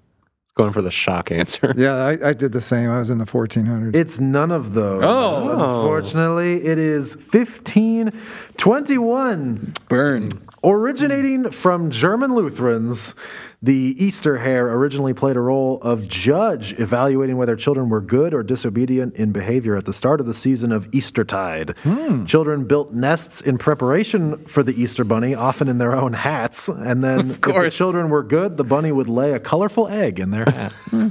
Going 0.56 0.72
for 0.72 0.82
the 0.82 0.90
shock 0.90 1.30
answer. 1.32 1.74
Yeah, 1.84 1.96
I, 1.96 2.30
I 2.30 2.32
did 2.32 2.52
the 2.52 2.60
same. 2.60 2.88
I 2.88 2.98
was 2.98 3.10
in 3.10 3.18
the 3.18 3.24
1400s. 3.24 3.96
It's 3.96 4.20
none 4.20 4.52
of 4.52 4.72
those. 4.74 5.02
Oh. 5.04 5.50
Unfortunately, 5.50 6.64
it 6.64 6.78
is 6.78 7.16
1521. 7.16 9.72
Burn. 9.88 10.28
Originating 10.62 11.50
from 11.50 11.90
German 11.90 12.32
Lutherans, 12.34 13.16
the 13.64 13.94
Easter 13.98 14.36
hare 14.36 14.70
originally 14.74 15.14
played 15.14 15.36
a 15.36 15.40
role 15.40 15.78
of 15.80 16.06
judge 16.06 16.78
evaluating 16.78 17.38
whether 17.38 17.56
children 17.56 17.88
were 17.88 18.02
good 18.02 18.34
or 18.34 18.42
disobedient 18.42 19.16
in 19.16 19.32
behavior 19.32 19.74
at 19.74 19.86
the 19.86 19.92
start 19.92 20.20
of 20.20 20.26
the 20.26 20.34
season 20.34 20.70
of 20.70 20.86
Eastertide. 20.94 21.70
Hmm. 21.78 22.26
Children 22.26 22.64
built 22.66 22.92
nests 22.92 23.40
in 23.40 23.56
preparation 23.56 24.44
for 24.46 24.62
the 24.62 24.78
Easter 24.80 25.02
bunny, 25.02 25.34
often 25.34 25.68
in 25.68 25.78
their 25.78 25.94
own 25.94 26.12
hats, 26.12 26.68
and 26.68 27.02
then 27.02 27.30
if 27.30 27.40
the 27.40 27.70
children 27.70 28.10
were 28.10 28.22
good, 28.22 28.58
the 28.58 28.64
bunny 28.64 28.92
would 28.92 29.08
lay 29.08 29.32
a 29.32 29.40
colorful 29.40 29.88
egg 29.88 30.20
in 30.20 30.30
their 30.30 30.44
hat. 30.44 30.72
Hmm. 30.90 31.08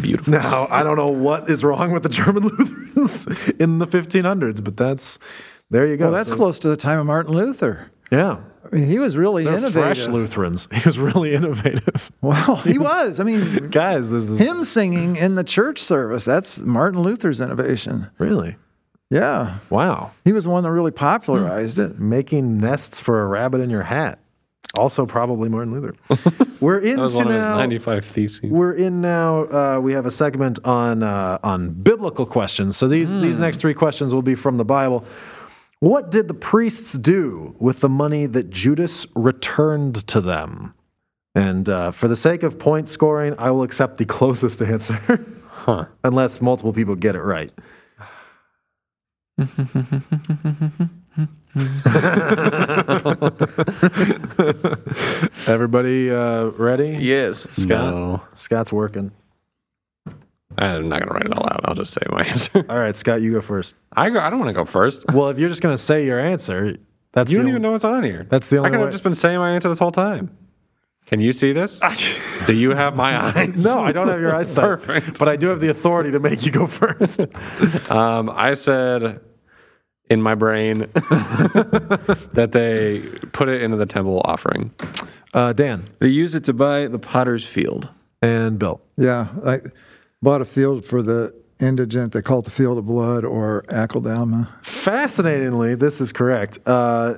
Beautiful. 0.00 0.32
Now, 0.32 0.68
I 0.70 0.82
don't 0.84 0.96
know 0.96 1.08
what 1.10 1.50
is 1.50 1.64
wrong 1.64 1.90
with 1.92 2.02
the 2.04 2.08
German 2.08 2.42
Lutherans 2.48 3.26
in 3.58 3.78
the 3.78 3.86
1500s, 3.86 4.62
but 4.62 4.76
that's 4.76 5.18
there 5.70 5.86
you 5.86 5.96
go. 5.96 6.06
well, 6.06 6.14
that's 6.14 6.30
So- 6.30 6.36
close 6.36 6.58
to 6.60 6.68
the 6.68 6.76
time 6.76 6.98
of 7.00 7.06
Martin 7.06 7.34
Luther. 7.34 7.90
Yeah. 8.10 8.38
I 8.72 8.76
mean, 8.76 8.84
he 8.86 8.98
was 8.98 9.16
really 9.16 9.44
They're 9.44 9.54
innovative. 9.58 9.82
fresh 9.96 10.08
Lutherans. 10.08 10.68
He 10.72 10.82
was 10.86 10.98
really 10.98 11.34
innovative. 11.34 12.10
Well, 12.20 12.56
he 12.56 12.78
was. 12.78 13.20
I 13.20 13.24
mean, 13.24 13.68
Guys, 13.70 14.10
there's 14.10 14.26
this. 14.28 14.38
him 14.38 14.64
singing 14.64 15.16
in 15.16 15.36
the 15.36 15.44
church 15.44 15.80
service, 15.80 16.24
that's 16.24 16.60
Martin 16.62 17.00
Luther's 17.00 17.40
innovation. 17.40 18.08
Really? 18.18 18.56
Yeah. 19.10 19.58
Wow. 19.70 20.10
He 20.24 20.32
was 20.32 20.44
the 20.44 20.50
one 20.50 20.64
that 20.64 20.70
really 20.72 20.90
popularized 20.90 21.78
it. 21.78 21.98
Making 21.98 22.58
nests 22.58 23.00
for 23.00 23.22
a 23.22 23.26
rabbit 23.26 23.60
in 23.60 23.70
your 23.70 23.84
hat. 23.84 24.18
Also, 24.74 25.06
probably 25.06 25.48
Martin 25.48 25.72
Luther. 25.72 25.94
We're 26.60 26.80
That 26.80 26.98
was 26.98 27.14
into 27.14 27.24
one 27.24 27.28
of 27.28 27.34
his 27.34 27.44
now. 27.44 27.56
95 27.56 28.04
theses. 28.04 28.40
We're 28.42 28.74
in 28.74 29.00
now. 29.00 29.44
Uh, 29.44 29.80
we 29.80 29.92
have 29.94 30.04
a 30.04 30.10
segment 30.10 30.58
on 30.64 31.02
uh, 31.02 31.38
on 31.42 31.70
biblical 31.70 32.26
questions. 32.26 32.76
So 32.76 32.86
these 32.86 33.16
these 33.16 33.38
next 33.38 33.60
three 33.60 33.72
questions 33.72 34.12
will 34.12 34.20
be 34.22 34.34
from 34.34 34.58
the 34.58 34.66
Bible. 34.66 35.06
What 35.80 36.10
did 36.10 36.26
the 36.28 36.34
priests 36.34 36.94
do 36.94 37.54
with 37.60 37.80
the 37.80 37.88
money 37.88 38.26
that 38.26 38.50
Judas 38.50 39.06
returned 39.14 40.06
to 40.08 40.20
them? 40.20 40.74
And 41.34 41.68
uh, 41.68 41.90
for 41.92 42.08
the 42.08 42.16
sake 42.16 42.42
of 42.42 42.58
point 42.58 42.88
scoring, 42.88 43.34
I 43.38 43.50
will 43.52 43.62
accept 43.62 43.98
the 43.98 44.04
closest 44.16 44.60
answer, 44.60 45.00
Huh. 45.50 45.84
unless 46.04 46.40
multiple 46.40 46.72
people 46.72 46.96
get 46.96 47.14
it 47.14 47.22
right. 47.22 47.52
Everybody 55.46 56.10
uh, 56.10 56.46
ready? 56.56 56.96
Yes. 57.00 57.46
Scott. 57.50 57.94
No. 57.94 58.22
Scott's 58.34 58.72
working. 58.72 59.12
I'm 60.58 60.88
not 60.88 60.98
going 61.00 61.08
to 61.08 61.14
write 61.14 61.24
it 61.26 61.36
all 61.38 61.46
out. 61.46 61.60
I'll 61.64 61.74
just 61.74 61.92
say 61.92 62.00
my 62.10 62.22
answer. 62.24 62.64
All 62.68 62.78
right, 62.78 62.94
Scott, 62.94 63.22
you 63.22 63.32
go 63.32 63.40
first. 63.40 63.74
I, 63.96 64.10
go, 64.10 64.20
I 64.20 64.28
don't 64.30 64.38
want 64.40 64.48
to 64.50 64.54
go 64.54 64.64
first. 64.64 65.04
Well, 65.12 65.28
if 65.28 65.38
you're 65.38 65.48
just 65.48 65.62
going 65.62 65.74
to 65.74 65.82
say 65.82 66.04
your 66.04 66.18
answer, 66.20 66.76
that's 67.12 67.30
You 67.30 67.38
don't 67.38 67.46
only- 67.46 67.52
even 67.52 67.62
know 67.62 67.72
what's 67.72 67.84
on 67.84 68.02
here. 68.02 68.26
That's 68.30 68.48
the 68.48 68.58
only. 68.58 68.70
Way. 68.70 68.74
I 68.74 68.76
could 68.76 68.80
way. 68.80 68.84
have 68.86 68.92
just 68.92 69.04
been 69.04 69.14
saying 69.14 69.38
my 69.38 69.52
answer 69.52 69.68
this 69.68 69.78
whole 69.78 69.92
time. 69.92 70.36
Can 71.06 71.20
you 71.20 71.32
see 71.32 71.52
this? 71.52 71.80
Do 72.46 72.52
you 72.54 72.70
have 72.72 72.94
my 72.94 73.16
eyes? 73.16 73.56
No, 73.64 73.80
I 73.80 73.92
don't 73.92 74.08
have 74.08 74.20
your 74.20 74.34
eyesight. 74.34 74.64
Perfect. 74.80 75.18
But 75.18 75.26
I 75.28 75.36
do 75.36 75.48
have 75.48 75.60
the 75.60 75.70
authority 75.70 76.10
to 76.10 76.18
make 76.20 76.44
you 76.44 76.52
go 76.52 76.66
first. 76.66 77.24
Um, 77.90 78.28
I 78.28 78.52
said 78.54 79.20
in 80.10 80.20
my 80.20 80.34
brain 80.34 80.80
that 82.34 82.50
they 82.52 83.00
put 83.32 83.48
it 83.48 83.62
into 83.62 83.76
the 83.78 83.86
temple 83.86 84.20
offering. 84.24 84.70
Uh, 85.34 85.52
Dan 85.52 85.88
They 85.98 86.08
use 86.08 86.34
it 86.34 86.44
to 86.44 86.52
buy 86.52 86.86
the 86.88 86.98
potter's 86.98 87.46
field. 87.46 87.88
and 88.22 88.58
Bill. 88.58 88.80
Yeah. 88.96 89.28
I 89.46 89.60
bought 90.22 90.40
a 90.40 90.44
field 90.44 90.84
for 90.84 91.02
the 91.02 91.34
indigent. 91.60 92.12
They 92.12 92.22
call 92.22 92.40
it 92.40 92.44
the 92.44 92.50
field 92.50 92.78
of 92.78 92.86
blood 92.86 93.24
or 93.24 93.64
Akeldama. 93.68 94.48
Fascinatingly, 94.64 95.74
this 95.74 96.00
is 96.00 96.12
correct. 96.12 96.58
Uh, 96.66 97.14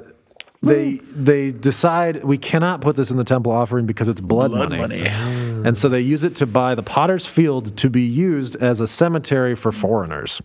they 0.62 0.96
they 1.14 1.52
decide 1.52 2.22
we 2.24 2.36
cannot 2.36 2.82
put 2.82 2.94
this 2.96 3.10
in 3.10 3.16
the 3.16 3.24
temple 3.24 3.50
offering 3.52 3.86
because 3.86 4.08
it's 4.08 4.20
blood, 4.20 4.50
money. 4.50 5.06
and 5.06 5.76
so 5.76 5.88
they 5.88 6.00
use 6.00 6.22
it 6.22 6.34
to 6.36 6.46
buy 6.46 6.74
the 6.74 6.82
potter's 6.82 7.24
field 7.24 7.76
to 7.78 7.88
be 7.88 8.02
used 8.02 8.56
as 8.56 8.80
a 8.80 8.86
cemetery 8.86 9.56
for 9.56 9.72
foreigners. 9.72 10.42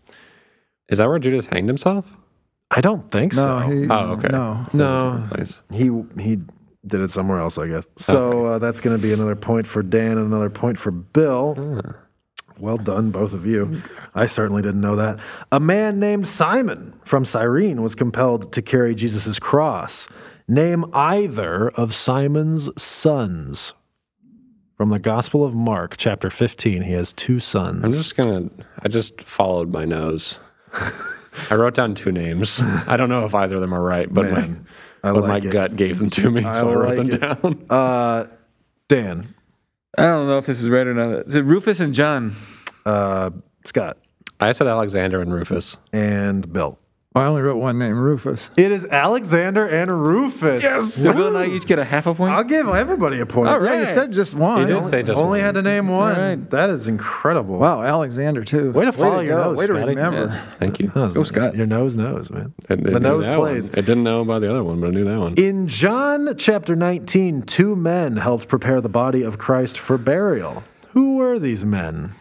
Is 0.88 1.00
that 1.00 1.10
where 1.10 1.20
Judas 1.20 1.48
hanged 1.48 1.68
himself? 1.68 2.14
I 2.72 2.80
don't 2.80 3.12
think 3.12 3.34
No, 3.36 3.44
so. 3.44 3.60
he, 3.68 3.88
Oh, 3.90 4.12
okay. 4.14 4.30
No. 4.30 4.66
no, 4.72 5.28
he 5.72 5.92
he 6.22 6.38
did 6.88 7.02
it 7.02 7.12
somewhere 7.12 7.40
else, 7.40 7.58
I 7.58 7.68
guess. 7.68 7.86
So 7.98 8.46
uh, 8.46 8.58
that's 8.60 8.80
going 8.80 8.96
to 8.96 9.02
be 9.02 9.12
another 9.12 9.36
point 9.36 9.68
for 9.68 9.84
Dan 9.84 10.18
and 10.18 10.28
another 10.28 10.50
point 10.50 10.78
for 10.78 10.92
Bill. 10.92 11.84
Well 12.58 12.78
done, 12.78 13.12
both 13.12 13.34
of 13.34 13.46
you. 13.46 13.82
I 14.14 14.26
certainly 14.28 14.62
didn't 14.62 14.82
know 14.82 14.96
that. 14.96 15.20
A 15.52 15.60
man 15.60 16.00
named 16.00 16.28
Simon 16.28 16.94
from 17.04 17.26
Cyrene 17.26 17.82
was 17.82 17.96
compelled 17.96 18.54
to 18.54 18.62
carry 18.62 18.96
Jesus' 18.96 19.40
cross. 19.40 20.08
Name 20.48 20.86
either 20.94 21.70
of 21.72 21.94
Simon's 21.94 22.70
sons. 22.82 23.74
From 24.78 24.90
the 24.90 25.00
Gospel 25.00 25.44
of 25.46 25.54
Mark, 25.54 25.96
chapter 25.98 26.30
15, 26.30 26.82
he 26.84 26.92
has 26.94 27.14
two 27.14 27.40
sons. 27.40 27.84
I'm 27.84 27.92
just 27.92 28.16
gonna. 28.18 28.50
I 28.82 28.90
just 28.90 29.22
followed 29.22 29.72
my 29.72 29.86
nose. 29.86 30.38
I 31.50 31.56
wrote 31.56 31.74
down 31.76 31.96
two 31.96 32.12
names. 32.12 32.60
I 32.86 32.98
don't 32.98 33.10
know 33.10 33.26
if 33.26 33.34
either 33.34 33.56
of 33.56 33.62
them 33.62 33.74
are 33.74 33.82
right, 33.82 34.14
but 34.14 34.26
Man, 34.32 34.66
my 35.04 35.10
I 35.10 35.14
but 35.14 35.22
my 35.22 35.28
like 35.30 35.46
it. 35.46 35.52
gut 35.52 35.76
gave 35.78 35.98
them 36.00 36.10
to 36.12 36.30
me, 36.30 36.42
so 36.42 36.70
I 36.70 36.74
wrote 36.74 36.98
like 36.98 37.08
them 37.10 37.10
it. 37.12 37.22
down. 37.22 37.66
Uh, 37.70 38.28
Dan, 38.90 39.34
I 39.98 40.04
don't 40.04 40.28
know 40.28 40.38
if 40.38 40.46
this 40.46 40.62
is 40.62 40.70
right 40.70 40.86
or 40.86 40.94
not. 40.94 41.28
Is 41.28 41.36
it 41.36 41.44
Rufus 41.46 41.80
and 41.80 41.94
John? 41.94 42.36
uh, 42.86 43.30
Scott, 43.64 43.98
I 44.40 44.52
said 44.52 44.68
Alexander 44.68 45.22
and 45.22 45.34
Rufus. 45.34 45.78
and 45.94 46.52
Bill. 46.52 46.78
I 47.18 47.26
only 47.28 47.42
wrote 47.42 47.56
one 47.56 47.80
name, 47.80 47.98
Rufus. 47.98 48.50
It 48.58 48.72
is 48.74 48.84
Alexander 48.86 49.66
and 49.66 49.90
Rufus. 50.04 50.96
So 50.96 51.14
Bill 51.14 51.28
and 51.28 51.38
I 51.38 51.46
each 51.48 51.66
get 51.66 51.80
a 51.80 51.86
half 51.86 52.08
a 52.08 52.14
point? 52.14 52.34
I'll 52.34 52.44
give 52.44 52.68
everybody 52.68 53.22
a 53.22 53.26
point. 53.26 53.48
All 53.50 53.64
Yeah, 53.64 53.80
you 53.80 53.86
said 53.86 54.12
just 54.12 54.34
one. 54.36 54.60
You 54.62 54.68
did 54.68 54.86
say 54.86 55.02
just 55.02 55.22
Only 55.22 55.40
one. 55.40 55.46
had 55.46 55.56
to 55.56 55.62
name 55.62 55.88
one. 55.88 56.14
All 56.16 56.22
right. 56.22 56.50
That 56.50 56.70
is 56.70 56.88
incredible. 56.88 57.58
Wow, 57.58 57.82
Alexander 57.84 58.44
too. 58.44 58.72
Way 58.74 58.84
to 58.86 58.92
follow 58.92 59.22
your 59.22 59.38
go. 59.38 59.44
nose, 59.46 59.58
Way 59.60 59.68
to 59.68 59.74
Scotty. 59.74 59.90
remember. 59.96 60.26
Yes. 60.30 60.46
Thank 60.60 60.80
you. 60.82 60.88
Go, 60.90 61.24
Scott. 61.24 61.56
Your 61.56 61.68
nose 61.68 61.96
knows, 61.96 62.30
man. 62.30 62.54
I- 62.70 62.74
I 62.74 62.76
the 62.76 63.00
nose 63.00 63.24
that 63.26 63.40
one. 63.40 63.50
plays. 63.52 63.70
I 63.72 63.76
didn't 63.82 64.04
know 64.04 64.20
about 64.20 64.42
the 64.42 64.50
other 64.50 64.64
one, 64.66 64.82
but 64.82 64.88
I 64.88 64.92
knew 64.92 65.06
that 65.06 65.18
one. 65.18 65.36
In 65.36 65.68
John 65.68 66.34
chapter 66.38 66.76
19, 66.76 67.44
two 67.44 67.78
men 67.78 68.18
helped 68.18 68.50
prepare 68.50 68.82
the 68.82 68.90
body 68.90 69.24
of 69.24 69.38
Christ 69.38 69.78
for 69.78 69.98
burial. 69.98 70.64
Who 70.94 71.16
were 71.16 71.40
these 71.40 71.64
men? 71.64 72.12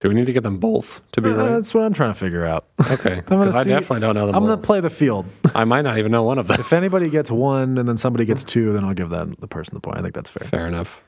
Do 0.00 0.08
we 0.10 0.14
need 0.14 0.26
to 0.26 0.32
get 0.32 0.42
them 0.42 0.58
both 0.58 1.00
to 1.12 1.22
be 1.22 1.30
Uh, 1.30 1.36
right? 1.36 1.48
That's 1.52 1.72
what 1.72 1.82
I'm 1.84 1.94
trying 1.94 2.12
to 2.12 2.18
figure 2.18 2.44
out. 2.44 2.66
Okay, 2.90 3.22
gonna 3.26 3.44
because 3.46 3.56
I 3.56 3.64
definitely 3.64 4.00
don't 4.00 4.14
know 4.14 4.26
them 4.26 4.36
I'm 4.36 4.44
going 4.44 4.58
to 4.58 4.62
play 4.64 4.80
the 4.80 4.90
field. 4.90 5.24
I 5.54 5.64
might 5.64 5.82
not 5.82 5.96
even 5.98 6.12
know 6.12 6.22
one 6.22 6.38
of 6.38 6.48
them. 6.48 6.60
if 6.60 6.72
anybody 6.74 7.08
gets 7.08 7.30
one 7.30 7.78
and 7.78 7.88
then 7.88 7.96
somebody 7.96 8.26
gets 8.26 8.44
two, 8.44 8.72
then 8.74 8.84
I'll 8.84 8.92
give 8.94 9.08
that 9.10 9.40
the 9.40 9.48
person 9.48 9.74
the 9.74 9.80
point. 9.80 9.98
I 9.98 10.02
think 10.02 10.14
that's 10.14 10.28
fair. 10.28 10.46
Fair 10.48 10.66
enough. 10.66 11.00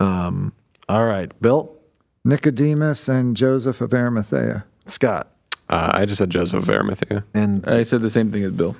Um, 0.00 0.52
all 0.88 1.04
right, 1.04 1.30
Bill, 1.42 1.76
Nicodemus 2.24 3.08
and 3.08 3.36
Joseph 3.36 3.80
of 3.82 3.92
Arimathea. 3.92 4.64
Scott, 4.86 5.30
Uh, 5.68 5.90
I 5.92 6.04
just 6.06 6.18
said 6.18 6.30
Joseph 6.30 6.62
of 6.62 6.70
Arimathea. 6.70 7.24
and 7.34 7.66
I 7.66 7.82
said 7.82 8.00
the 8.02 8.10
same 8.10 8.32
thing 8.32 8.42
as 8.44 8.52
Bill. 8.52 8.74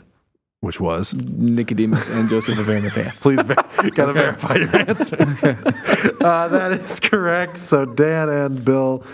which 0.60 0.80
was 0.80 1.12
Nicodemus 1.14 2.08
and 2.14 2.28
Joseph 2.30 2.58
of 2.58 2.66
Arimathea. 2.68 3.12
Please, 3.20 3.40
ver- 3.42 3.54
gotta 3.94 4.14
verify 4.14 4.56
your 4.56 4.74
answer. 4.74 5.16
uh, 6.22 6.48
that 6.48 6.72
is 6.72 6.98
correct. 7.00 7.58
So 7.58 7.84
Dan 7.84 8.30
and 8.30 8.64
Bill, 8.64 9.04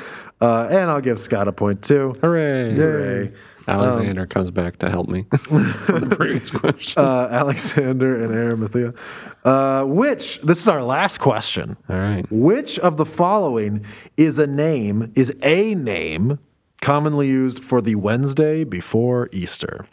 uh, 0.40 0.68
and 0.70 0.90
I'll 0.90 1.00
give 1.00 1.18
Scott 1.18 1.48
a 1.48 1.52
point 1.52 1.82
too. 1.82 2.14
Hooray! 2.20 2.74
Hooray. 2.74 3.32
Alexander 3.68 4.26
comes 4.26 4.50
back 4.50 4.78
to 4.78 4.90
help 4.90 5.08
me. 5.08 5.26
the 5.30 6.14
previous 6.16 6.50
question. 6.62 7.02
Uh, 7.02 7.28
Alexander 7.30 8.24
and 8.24 8.32
Arimathea. 8.32 8.94
Uh, 9.44 9.84
which 9.84 10.40
this 10.40 10.60
is 10.60 10.68
our 10.68 10.82
last 10.82 11.18
question. 11.18 11.76
All 11.88 11.96
right. 11.96 12.26
Which 12.30 12.78
of 12.80 12.96
the 12.96 13.06
following 13.06 13.84
is 14.16 14.38
a 14.38 14.46
name, 14.46 15.12
is 15.14 15.34
a 15.42 15.74
name 15.74 16.38
commonly 16.80 17.28
used 17.28 17.62
for 17.62 17.80
the 17.80 17.94
Wednesday 17.94 18.64
before 18.64 19.28
Easter? 19.32 19.86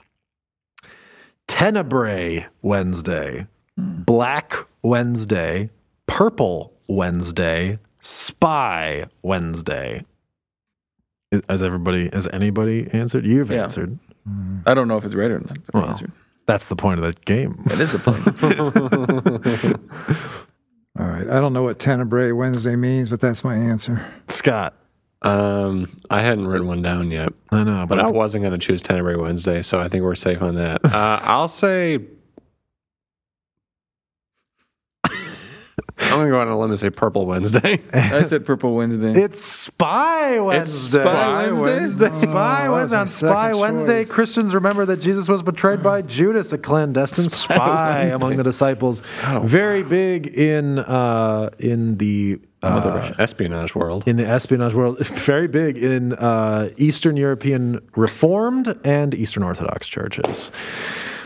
Tenebrae 1.47 2.47
Wednesday, 2.61 3.47
Black 3.77 4.53
Wednesday, 4.81 5.69
Purple 6.07 6.73
Wednesday, 6.87 7.79
Spy 8.01 9.05
Wednesday. 9.23 10.03
Is- 11.31 11.41
Has 11.49 11.61
everybody, 11.63 12.09
as 12.13 12.27
anybody 12.27 12.89
answered? 12.93 13.25
You've 13.25 13.51
Yeah. 13.51 13.63
answered. 13.63 13.97
I 14.65 14.73
don't 14.73 14.87
know 14.87 14.97
if 14.97 15.05
it's 15.05 15.15
right 15.15 15.31
or 15.31 15.39
not. 15.39 15.57
But 15.71 15.73
Well. 15.73 15.89
answered. 15.89 16.11
That's 16.45 16.67
the 16.67 16.75
point 16.77 17.03
of 17.03 17.05
the 17.13 17.19
game. 17.25 17.61
That 17.67 17.79
is 17.81 17.91
the 17.91 17.99
point. 17.99 18.23
All 20.99 21.05
right. 21.05 21.29
I 21.29 21.39
don't 21.39 21.53
know 21.53 21.63
what 21.63 21.77
Tenebrae 21.79 22.31
Wednesday 22.31 22.75
means, 22.75 23.09
but 23.09 23.19
that's 23.19 23.43
my 23.43 23.55
answer. 23.55 24.05
Scott. 24.29 24.73
Um, 25.23 25.89
I 26.09 26.21
hadn't 26.21 26.47
written 26.47 26.67
one 26.67 26.81
down 26.81 27.09
yet, 27.11 27.33
I 27.51 27.63
know, 27.63 27.85
but 27.87 27.97
but 27.97 28.05
I 28.05 28.09
wasn't 28.11 28.43
going 28.43 28.57
to 28.57 28.65
choose 28.65 28.81
Tenebrae 28.83 29.15
Wednesday, 29.15 29.61
so 29.63 29.79
I 29.79 29.87
think 29.89 30.03
we're 30.03 30.13
safe 30.15 30.41
on 30.43 30.55
that. 30.55 30.85
Uh, 30.85 31.19
I'll 31.23 31.47
say. 31.47 31.99
I'm 35.99 36.11
going 36.11 36.25
to 36.25 36.31
go 36.31 36.39
out 36.39 36.47
on 36.47 36.53
a 36.53 36.59
limb 36.59 36.69
and 36.71 36.79
say 36.79 36.89
Purple 36.89 37.25
Wednesday. 37.25 37.79
I 37.93 38.23
said 38.25 38.45
Purple 38.45 38.75
Wednesday. 38.75 39.19
It's 39.19 39.43
Spy 39.43 40.39
Wednesday. 40.39 41.01
Spy 41.01 41.51
Wednesday? 41.51 42.09
Spy 42.09 42.67
Oh, 42.67 42.73
Wednesday. 42.73 42.95
that 42.97 43.01
On 43.01 43.07
Spy 43.07 43.53
Wednesday, 43.55 44.01
choice. 44.01 44.11
Christians 44.11 44.53
remember 44.55 44.85
that 44.85 44.97
Jesus 44.97 45.27
was 45.27 45.41
betrayed 45.41 45.81
by 45.81 46.01
Judas, 46.03 46.53
a 46.53 46.57
clandestine 46.57 47.29
spy 47.29 48.03
among 48.05 48.37
the 48.37 48.43
disciples. 48.43 49.01
Very 49.43 49.83
big 49.83 50.27
in 50.27 50.79
uh, 50.79 51.49
in 51.59 51.97
the 51.97 52.39
uh, 52.63 53.13
Espionage 53.19 53.75
world. 53.75 54.03
in 54.07 54.17
the 54.17 54.25
espionage 54.27 54.73
world. 54.73 54.99
Very 55.05 55.47
big 55.47 55.77
in 55.77 56.13
uh, 56.13 56.69
Eastern 56.77 57.15
European 57.17 57.79
Reformed 57.95 58.79
and 58.83 59.13
Eastern 59.13 59.43
Orthodox 59.43 59.87
churches. 59.87 60.51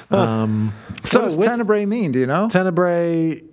Um, 0.09 0.73
so 1.03 1.19
what 1.19 1.25
does 1.25 1.37
with 1.37 1.47
Tenebrae 1.47 1.85
mean? 1.85 2.11
Do 2.11 2.19
you 2.19 2.27
know? 2.27 2.49
Tenebrae 2.49 3.43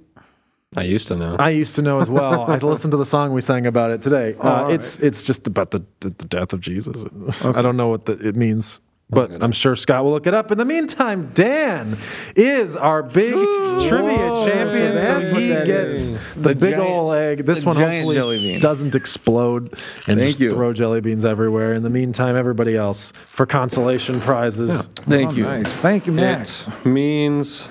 I 0.76 0.82
used 0.82 1.08
to 1.08 1.16
know. 1.16 1.36
I 1.38 1.50
used 1.50 1.74
to 1.76 1.82
know 1.82 1.98
as 2.00 2.10
well. 2.10 2.42
I 2.50 2.56
listened 2.58 2.90
to 2.90 2.98
the 2.98 3.06
song 3.06 3.32
we 3.32 3.40
sang 3.40 3.66
about 3.66 3.90
it 3.90 4.02
today. 4.02 4.34
Uh, 4.38 4.42
all 4.42 4.64
right. 4.66 4.74
It's 4.74 4.98
it's 4.98 5.22
just 5.22 5.46
about 5.46 5.70
the 5.70 5.80
the, 6.00 6.10
the 6.10 6.26
death 6.26 6.52
of 6.52 6.60
Jesus. 6.60 6.96
I 7.42 7.62
don't 7.62 7.76
know 7.76 7.88
what 7.88 8.04
the, 8.04 8.12
it 8.12 8.36
means, 8.36 8.80
but 9.08 9.42
I'm 9.42 9.50
sure 9.52 9.74
Scott 9.76 10.04
will 10.04 10.10
look 10.10 10.26
it 10.26 10.34
up. 10.34 10.52
In 10.52 10.58
the 10.58 10.66
meantime, 10.66 11.30
Dan 11.32 11.96
is 12.36 12.76
our 12.76 13.02
big 13.02 13.32
trivia 13.32 14.18
Whoa, 14.34 14.46
champion, 14.46 14.92
so 14.92 15.00
so, 15.00 15.06
that's 15.18 15.30
what 15.30 15.40
he 15.40 15.48
that 15.48 15.66
gets 15.66 15.94
is. 15.94 16.10
the, 16.10 16.18
The 16.36 16.54
big 16.54 16.74
giant- 16.74 16.82
ol' 16.90 17.12
egg. 17.12 17.46
This 17.46 17.64
one 17.64 17.76
hopefully 17.76 18.14
jelly 18.16 18.38
bean. 18.38 18.60
doesn't 18.60 18.94
explode 18.94 19.72
and 20.06 20.18
Thank 20.18 20.20
just 20.20 20.40
you. 20.40 20.50
throw 20.52 20.74
jelly 20.74 21.00
beans 21.00 21.24
everywhere. 21.24 21.72
In 21.72 21.82
the 21.82 21.90
meantime, 21.90 22.36
everybody 22.36 22.76
else 22.76 23.12
for 23.16 23.46
consolation 23.46 24.20
prizes. 24.20 24.82
Thank 25.08 25.30
Oh, 25.30 25.34
you. 25.34 25.44
Nice. 25.44 25.74
Thank 25.76 26.06
you, 26.06 26.12
Max. 26.12 26.66
It 26.68 26.86
means, 26.86 27.70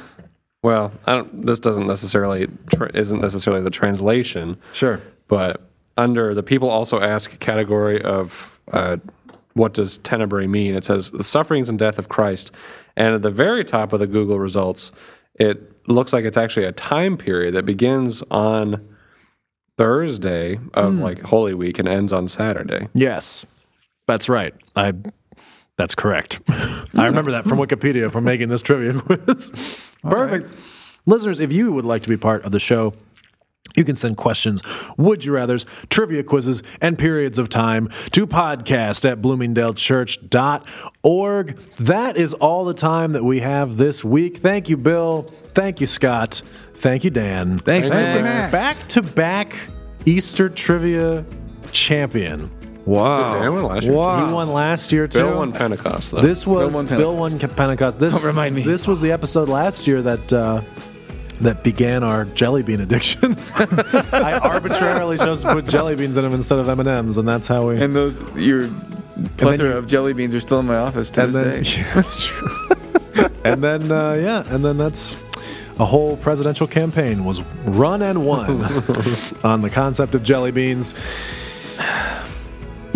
well, 0.68 0.92
I 1.06 1.14
don't. 1.14 1.46
This 1.46 1.60
doesn't 1.60 1.88
necessarily 1.88 2.48
tra- 2.76 2.92
isn't 2.94 3.22
necessarily 3.22 3.62
the 3.64 3.70
translation, 3.82 4.58
Sure. 4.74 5.00
but 5.28 5.62
under 5.96 6.34
the 6.36 6.44
people 6.44 6.70
also 6.70 7.00
ask 7.00 7.40
category 7.40 8.02
of 8.02 8.60
uh, 8.74 8.98
what 9.54 9.74
does 9.74 9.98
tenebrae 10.00 10.46
mean? 10.48 10.76
It 10.76 10.84
says 10.86 11.10
the 11.12 11.24
sufferings 11.24 11.70
and 11.70 11.80
death 11.80 11.98
of 11.98 12.10
Christ, 12.10 12.52
and 12.96 13.16
at 13.16 13.22
the 13.22 13.32
very 13.32 13.64
top 13.64 13.94
of 13.94 14.00
the 14.00 14.08
Google 14.08 14.40
results, 14.40 14.92
it 15.36 15.58
looks 15.88 16.12
like 16.14 16.26
it's 16.26 16.38
actually 16.38 16.66
a 16.66 16.72
time 16.74 17.16
period 17.18 17.54
that 17.56 17.66
begins 17.66 18.22
on 18.30 18.86
Thursday 19.78 20.60
of 20.74 20.96
like 20.96 21.22
Holy 21.22 21.54
Week 21.54 21.80
and 21.80 21.88
ends 21.88 22.12
on 22.12 22.28
Saturday. 22.28 22.88
Yes, 22.94 23.46
that's 24.08 24.28
right. 24.30 24.54
I. 24.76 24.94
That's 25.78 25.96
correct. 25.96 26.40
I 26.48 27.06
remember 27.06 27.32
that 27.32 27.46
from 27.46 27.60
Wikipedia 27.60 28.12
from 28.12 28.24
making 28.24 28.50
this 28.50 28.62
trivia 28.62 29.00
quiz. 29.02 29.50
Perfect. 30.02 30.52
Listeners, 31.06 31.40
if 31.40 31.52
you 31.52 31.72
would 31.72 31.86
like 31.86 32.02
to 32.04 32.10
be 32.10 32.18
part 32.18 32.44
of 32.44 32.52
the 32.52 32.60
show, 32.60 32.94
you 33.76 33.86
can 33.86 33.96
send 33.96 34.18
questions, 34.18 34.62
would 34.98 35.24
you 35.24 35.34
rathers, 35.34 35.66
trivia 35.90 36.24
quizzes, 36.24 36.64
and 36.82 36.98
periods 36.98 37.38
of 37.38 37.48
time 37.48 37.90
to 38.12 38.26
podcast 38.26 39.08
at 39.10 39.22
bloomingdalechurch.org. 39.22 41.60
That 41.78 42.18
is 42.18 42.34
all 42.34 42.66
the 42.66 42.74
time 42.74 43.12
that 43.12 43.24
we 43.24 43.40
have 43.42 43.78
this 43.78 44.04
week. 44.04 44.38
Thank 44.38 44.68
you, 44.70 44.78
Bill. 44.78 45.32
Thank 45.50 45.80
you, 45.80 45.86
Scott. 45.86 46.42
Thank 46.76 47.04
you, 47.04 47.12
Dan. 47.12 47.60
Thanks, 47.60 47.88
Thank 47.88 48.18
you, 48.18 48.24
Max. 48.24 48.52
Max. 48.52 48.80
Back 48.80 48.88
to 48.90 49.02
back 49.04 49.56
Easter 50.06 50.50
trivia 50.50 51.24
champion. 51.72 52.50
Wow. 52.88 53.34
Dan 53.42 53.54
won 53.54 53.64
last 53.66 53.84
year. 53.84 53.94
Wow. 53.94 54.26
He 54.26 54.34
won 54.34 54.54
last 54.54 54.92
year, 54.94 55.08
too. 55.08 55.20
Bill 55.20 55.36
won 55.36 55.52
Pentecost 55.52 56.12
though. 56.12 56.22
This 56.22 56.48
was 56.48 56.74
won 56.74 56.86
Bill 56.88 57.16
won 57.16 57.38
Pentecost. 57.38 58.00
This 58.00 58.14
Don't 58.14 58.24
remind 58.34 58.56
me. 58.56 58.64
This 58.64 58.88
was 58.88 59.02
the 59.02 59.12
episode 59.12 59.50
last 59.50 59.86
year 59.88 60.02
that 60.02 60.32
uh, 60.32 60.62
that 61.42 61.64
began 61.64 62.04
our 62.04 62.24
jelly 62.26 62.64
bean 62.64 62.80
addiction. 62.80 63.36
I 63.56 64.40
arbitrarily 64.42 65.18
chose 65.18 65.42
to 65.42 65.52
put 65.54 65.66
jelly 65.68 65.96
beans 65.96 66.16
in 66.18 66.24
them 66.24 66.34
instead 66.34 66.60
of 66.60 66.70
M 66.70 66.80
and 66.80 66.88
M's, 66.90 67.18
and 67.18 67.28
that's 67.28 67.46
how 67.48 67.68
we. 67.70 67.80
And 67.82 67.94
those 67.96 68.20
your 68.36 68.70
plethora 69.38 69.72
you- 69.72 69.78
of 69.78 69.88
jelly 69.88 70.14
beans 70.14 70.34
are 70.34 70.40
still 70.42 70.62
in 70.62 70.66
my 70.66 70.78
office 70.78 71.10
to 71.12 71.28
this 71.28 71.34
then 71.34 71.64
day. 71.64 71.70
Yeah, 71.70 71.94
that's 71.96 72.26
true. 72.26 72.50
and 73.44 73.62
then 73.64 73.92
uh, 73.92 74.14
yeah, 74.14 74.44
and 74.48 74.64
then 74.64 74.78
that's 74.78 75.18
a 75.78 75.86
whole 75.86 76.16
presidential 76.18 76.68
campaign 76.68 77.26
was 77.26 77.42
run 77.66 78.02
and 78.02 78.26
won 78.26 78.64
on 79.44 79.62
the 79.62 79.70
concept 79.70 80.16
of 80.16 80.24
jelly 80.24 80.52
beans. 80.52 80.94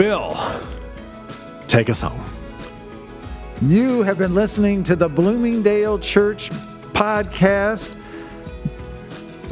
Bill, 0.02 0.36
take 1.68 1.88
us 1.88 2.02
home. 2.02 2.26
You 3.62 4.02
have 4.02 4.18
been 4.18 4.34
listening 4.34 4.82
to 4.86 4.96
the 4.96 5.08
Bloomingdale 5.08 6.00
Church 6.00 6.50
podcast 6.94 7.96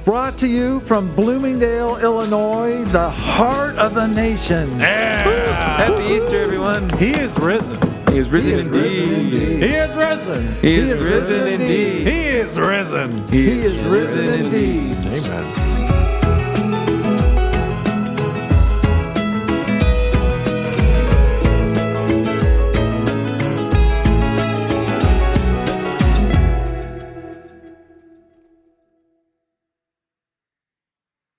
brought 0.06 0.40
to 0.40 0.48
you 0.48 0.80
from 0.80 1.14
Bloomingdale, 1.14 1.98
Illinois, 1.98 2.84
the 2.86 3.12
heart 3.12 3.76
of 3.76 3.94
the 3.94 4.08
nation. 4.08 4.80
Happy 4.80 6.16
Easter, 6.16 6.42
everyone. 6.42 6.90
He 6.98 7.12
is 7.12 7.38
risen. 7.38 7.80
He 8.12 8.18
is 8.18 8.32
risen 8.32 8.54
is 8.54 8.66
indeed. 8.66 8.82
risen 8.82 9.14
indeed. 9.14 9.62
He 9.62 9.76
is 9.76 9.96
risen. 9.96 10.62
He 10.62 10.76
is, 10.78 10.84
He 10.84 10.90
is 10.90 11.04
risen, 11.04 11.14
risen 11.14 11.48
indeed. 11.48 12.08
He 12.08 12.22
is 12.26 12.58
risen. 12.58 13.28
He 13.28 13.50
is 13.52 13.86
risen 13.86 14.34
indeed. 14.34 14.98
Amen. 15.14 15.89